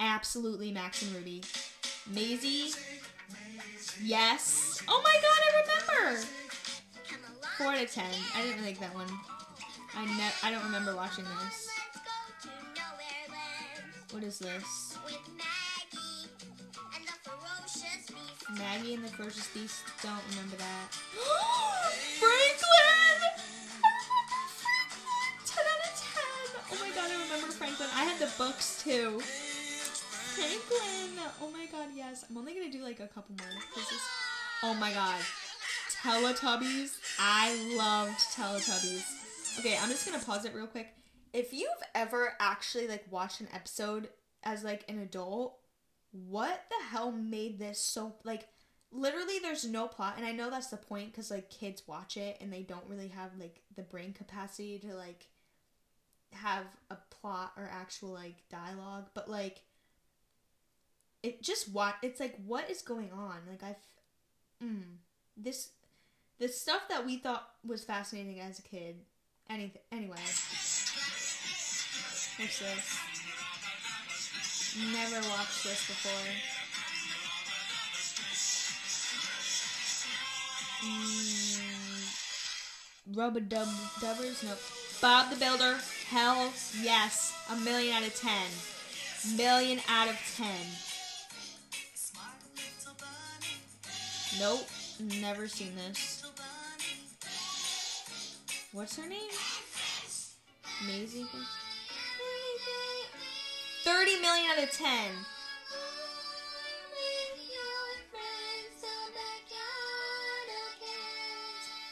Absolutely 0.00 0.72
Max 0.72 1.02
and 1.02 1.14
Ruby. 1.14 1.42
Maisy. 2.12 2.74
Yes. 4.02 4.82
Oh 4.88 5.00
my 5.02 5.14
god, 5.20 5.40
I 5.44 6.00
remember. 6.06 6.22
Four 7.58 7.66
out 7.68 7.82
of 7.82 7.92
ten. 7.92 8.10
I 8.36 8.42
didn't 8.42 8.64
like 8.64 8.78
that 8.78 8.94
one. 8.94 9.08
I 9.96 10.04
ne- 10.04 10.32
I 10.44 10.50
don't 10.52 10.62
remember 10.64 10.94
watching 10.94 11.24
this. 11.24 11.68
What 14.10 14.22
is 14.24 14.38
this? 14.38 14.96
Maggie 18.56 18.94
and 18.94 19.04
the 19.04 19.08
Ferocious 19.08 19.48
Beast. 19.52 19.82
Don't 20.02 20.22
remember 20.30 20.56
that. 20.56 20.88
Franklin! 22.18 23.20
Ten 25.44 25.64
out 25.64 25.80
of 25.84 25.92
ten. 26.00 26.48
Oh 26.72 26.76
my 26.80 26.88
god, 26.94 27.10
I 27.10 27.12
remember 27.24 27.52
Franklin. 27.52 27.88
I 27.94 28.04
had 28.04 28.18
the 28.18 28.30
books 28.38 28.82
too. 28.82 29.20
Franklin. 29.20 31.20
Oh 31.42 31.50
my 31.52 31.66
god, 31.66 31.88
yes. 31.94 32.24
I'm 32.30 32.38
only 32.38 32.54
gonna 32.54 32.70
do 32.72 32.82
like 32.82 33.00
a 33.00 33.08
couple 33.08 33.34
more. 33.38 33.48
this- 33.74 34.08
Oh 34.62 34.72
my 34.74 34.92
god. 34.92 35.20
Teletubbies. 36.02 36.96
I 37.18 37.54
loved 37.76 38.18
Teletubbies. 38.34 39.04
Okay, 39.58 39.76
I'm 39.80 39.90
just 39.90 40.06
gonna 40.06 40.22
pause 40.24 40.44
it 40.46 40.54
real 40.54 40.66
quick. 40.66 40.88
If 41.32 41.52
you've 41.52 41.68
ever 41.94 42.34
actually 42.40 42.88
like 42.88 43.04
watched 43.10 43.40
an 43.40 43.48
episode 43.52 44.08
as 44.42 44.64
like 44.64 44.84
an 44.88 44.98
adult, 44.98 45.58
what 46.12 46.64
the 46.70 46.86
hell 46.90 47.12
made 47.12 47.58
this 47.58 47.78
so 47.80 48.14
like 48.24 48.48
literally 48.90 49.38
there's 49.42 49.66
no 49.66 49.86
plot 49.86 50.14
and 50.16 50.24
I 50.24 50.32
know 50.32 50.48
that's 50.48 50.68
the 50.68 50.78
point 50.78 51.12
cuz 51.12 51.30
like 51.30 51.50
kids 51.50 51.86
watch 51.86 52.16
it 52.16 52.38
and 52.40 52.50
they 52.50 52.62
don't 52.62 52.86
really 52.86 53.08
have 53.08 53.32
like 53.38 53.60
the 53.76 53.82
brain 53.82 54.14
capacity 54.14 54.78
to 54.78 54.94
like 54.94 55.26
have 56.32 56.64
a 56.90 56.96
plot 57.10 57.52
or 57.56 57.68
actual 57.70 58.10
like 58.10 58.48
dialogue, 58.48 59.08
but 59.14 59.28
like 59.28 59.62
it 61.22 61.42
just 61.42 61.68
what 61.70 61.96
it's 62.02 62.20
like 62.20 62.36
what 62.46 62.70
is 62.70 62.82
going 62.82 63.12
on? 63.12 63.40
Like 63.48 63.62
I've 63.62 64.66
mm, 64.66 64.82
this 65.36 65.70
the 66.38 66.48
stuff 66.48 66.88
that 66.88 67.04
we 67.04 67.18
thought 67.18 67.48
was 67.66 67.84
fascinating 67.84 68.40
as 68.40 68.58
a 68.58 68.62
kid. 68.62 68.96
Anything 69.50 69.82
anyway. 69.90 70.16
What's 72.38 72.60
this? 72.60 72.98
Never 74.92 75.28
watched 75.28 75.64
this 75.64 75.86
before. 75.88 76.30
Mm, 80.84 81.58
Rubber 83.16 83.40
dub 83.40 83.66
dubbers? 84.00 84.44
Nope. 84.44 84.60
Bob 85.00 85.30
the 85.30 85.36
Builder? 85.36 85.78
Hell 86.08 86.52
yes. 86.80 87.34
A 87.50 87.56
million 87.56 87.96
out 87.96 88.06
of 88.06 88.14
ten. 88.14 88.46
Million 89.36 89.80
out 89.88 90.08
of 90.08 90.16
ten. 90.36 90.64
Nope. 94.38 94.68
Never 95.20 95.48
seen 95.48 95.74
this. 95.74 96.22
What's 98.70 98.96
her 98.96 99.08
name? 99.08 99.30
Maisy? 100.86 101.26
30 103.88 104.20
million 104.20 104.50
out 104.52 104.62
of 104.62 104.70
10. 104.70 104.86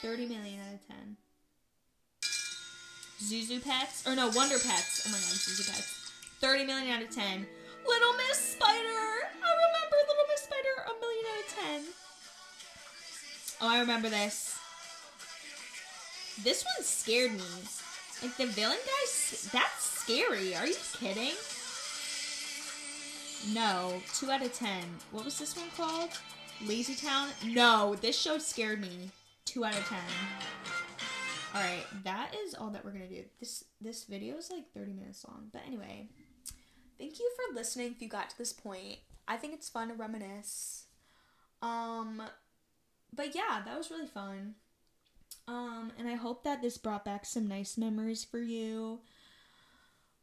Thirty 0.03 0.26
million 0.26 0.61
out 0.61 0.74
of 0.74 0.86
ten. 0.86 1.16
Zhu 3.22 3.42
Zhu 3.49 3.64
Pets? 3.64 4.07
Or 4.07 4.14
no, 4.14 4.28
Wonder 4.28 4.57
Pets. 4.59 5.05
Oh 5.07 5.11
my 5.11 5.18
god, 5.18 5.34
Zhu 5.34 5.61
Zhu 5.61 5.70
Pets. 5.72 6.12
30 6.40 6.64
million 6.66 6.94
out 6.94 7.03
of 7.03 7.11
10. 7.11 7.47
Little 7.86 8.12
Miss 8.14 8.38
Spider! 8.38 8.76
I 8.76 9.51
remember 9.66 9.97
Little 10.09 10.26
Miss 10.28 10.42
Spider, 10.42 10.74
a 10.86 11.01
million 11.01 11.24
out 11.32 11.40
of 11.40 11.49
10. 11.64 11.82
Oh, 13.62 13.68
I 13.68 13.80
remember 13.80 14.09
this. 14.11 14.59
This 16.44 16.62
one 16.64 16.84
scared 16.84 17.32
me. 17.32 17.40
Like 18.22 18.36
the 18.36 18.47
villain 18.47 18.76
guy, 18.84 19.03
s- 19.05 19.49
that's 19.53 19.82
scary. 20.03 20.55
Are 20.55 20.66
you 20.66 20.74
kidding? 21.01 21.32
No, 23.53 24.01
2 24.14 24.30
out 24.30 24.42
of 24.42 24.53
10. 24.53 24.70
What 25.12 25.24
was 25.24 25.38
this 25.38 25.57
one 25.57 25.70
called? 25.76 26.11
Lazy 26.66 26.94
Town? 26.94 27.28
No, 27.47 27.94
this 27.94 28.18
show 28.18 28.38
scared 28.38 28.80
me. 28.80 29.11
2 29.44 29.64
out 29.64 29.74
of 29.76 29.86
10. 29.88 29.99
All 31.57 31.62
right, 31.62 31.84
that 32.05 32.34
is 32.44 32.55
all 32.55 32.68
that 32.70 32.84
we're 32.84 32.90
gonna 32.90 33.09
do. 33.09 33.24
This 33.40 33.64
this 33.80 34.05
video 34.05 34.36
is 34.36 34.51
like 34.51 34.74
thirty 34.74 34.92
minutes 34.92 35.24
long, 35.26 35.49
but 35.55 35.62
anyway, 35.66 36.11
thank 36.99 37.18
you 37.18 37.30
for 37.34 37.55
listening. 37.55 37.92
If 37.92 38.03
you 38.03 38.09
got 38.11 38.28
to 38.28 38.36
this 38.36 38.53
point, 38.53 38.99
I 39.26 39.38
think 39.38 39.55
it's 39.55 39.70
fun 39.70 39.88
to 39.88 39.94
reminisce. 39.94 40.84
Um, 41.62 42.22
but 43.11 43.34
yeah, 43.34 43.62
that 43.64 43.78
was 43.78 43.90
really 43.90 44.07
fun. 44.07 44.57
Um, 45.49 45.92
and 45.99 46.07
I 46.09 46.14
hope 46.14 46.44
that 46.44 46.61
this 46.61 46.76
brought 46.76 47.07
back 47.07 47.24
some 47.24 47.49
nice 47.49 47.78
memories 47.78 48.22
for 48.22 48.38
you. 48.38 49.01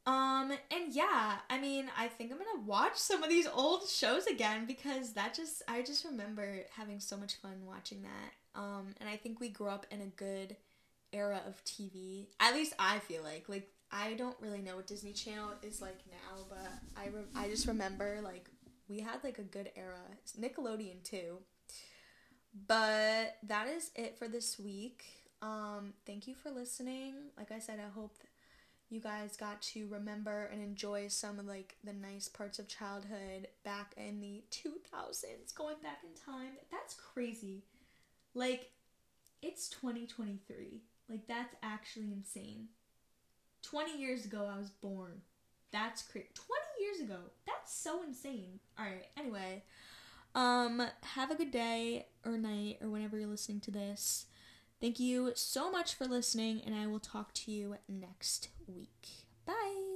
Um, 0.05 0.51
and 0.69 0.91
yeah, 0.91 1.35
I 1.49 1.59
mean, 1.59 1.89
I 1.97 2.07
think 2.07 2.31
I'm 2.31 2.37
gonna 2.37 2.65
watch 2.65 2.97
some 2.97 3.23
of 3.23 3.29
these 3.29 3.47
old 3.47 3.87
shows 3.87 4.27
again 4.27 4.65
because 4.65 5.13
that 5.13 5.33
just 5.33 5.61
I 5.67 5.81
just 5.81 6.03
remember 6.03 6.63
having 6.75 6.99
so 6.99 7.15
much 7.15 7.35
fun 7.35 7.65
watching 7.65 8.01
that. 8.01 8.59
Um, 8.59 8.87
and 8.99 9.07
I 9.07 9.15
think 9.15 9.39
we 9.39 9.49
grew 9.49 9.67
up 9.67 9.85
in 9.91 10.01
a 10.01 10.07
good 10.07 10.57
era 11.13 11.41
of 11.47 11.63
TV. 11.63 12.27
At 12.39 12.53
least 12.53 12.73
I 12.77 12.99
feel 12.99 13.23
like 13.23 13.47
like 13.47 13.69
I 13.91 14.13
don't 14.15 14.35
really 14.41 14.61
know 14.61 14.75
what 14.75 14.87
Disney 14.87 15.13
Channel 15.13 15.51
is 15.61 15.81
like 15.81 15.99
now, 16.11 16.43
but 16.49 16.67
I 16.97 17.07
re- 17.07 17.23
I 17.35 17.47
just 17.47 17.67
remember 17.67 18.19
like 18.21 18.49
we 18.89 18.99
had 18.99 19.23
like 19.23 19.39
a 19.39 19.43
good 19.43 19.71
era. 19.77 20.01
Nickelodeon 20.37 21.01
too. 21.03 21.37
But 22.67 23.37
that 23.43 23.67
is 23.67 23.91
it 23.95 24.17
for 24.17 24.27
this 24.27 24.59
week. 24.59 25.05
Um 25.41 25.93
thank 26.05 26.27
you 26.27 26.35
for 26.35 26.51
listening. 26.51 27.15
Like 27.37 27.51
I 27.51 27.59
said, 27.59 27.79
I 27.79 27.89
hope 27.89 28.17
you 28.93 29.01
guys 29.01 29.35
got 29.35 29.61
to 29.61 29.87
remember 29.87 30.49
and 30.51 30.61
enjoy 30.61 31.07
some 31.07 31.39
of 31.39 31.45
like 31.45 31.75
the 31.83 31.93
nice 31.93 32.27
parts 32.27 32.59
of 32.59 32.67
childhood 32.67 33.47
back 33.63 33.93
in 33.97 34.19
the 34.19 34.43
2000s, 34.51 35.55
going 35.55 35.75
back 35.81 35.99
in 36.03 36.33
time. 36.33 36.51
That's 36.71 36.93
crazy. 36.93 37.63
Like 38.33 38.71
it's 39.41 39.69
2023. 39.69 40.81
Like 41.09 41.27
that's 41.27 41.55
actually 41.63 42.11
insane. 42.11 42.67
20 43.63 43.97
years 43.97 44.25
ago 44.25 44.49
I 44.53 44.57
was 44.57 44.69
born. 44.69 45.21
That's 45.71 46.01
crazy. 46.03 46.27
20 46.33 46.61
years 46.79 46.99
ago. 46.99 47.19
That's 47.47 47.73
so 47.73 48.03
insane. 48.03 48.59
All 48.77 48.85
right. 48.85 49.07
Anyway, 49.17 49.63
um 50.35 50.81
have 51.01 51.31
a 51.31 51.35
good 51.35 51.51
day 51.51 52.07
or 52.25 52.37
night 52.37 52.77
or 52.81 52.89
whenever 52.89 53.17
you're 53.17 53.27
listening 53.27 53.59
to 53.61 53.71
this. 53.71 54.25
Thank 54.83 54.99
you 54.99 55.31
so 55.33 55.71
much 55.71 55.95
for 55.95 56.03
listening 56.03 56.61
and 56.65 56.75
I 56.75 56.87
will 56.87 56.99
talk 56.99 57.33
to 57.35 57.51
you 57.53 57.77
next 57.87 58.49
week. 58.67 59.07
Bye. 59.45 59.92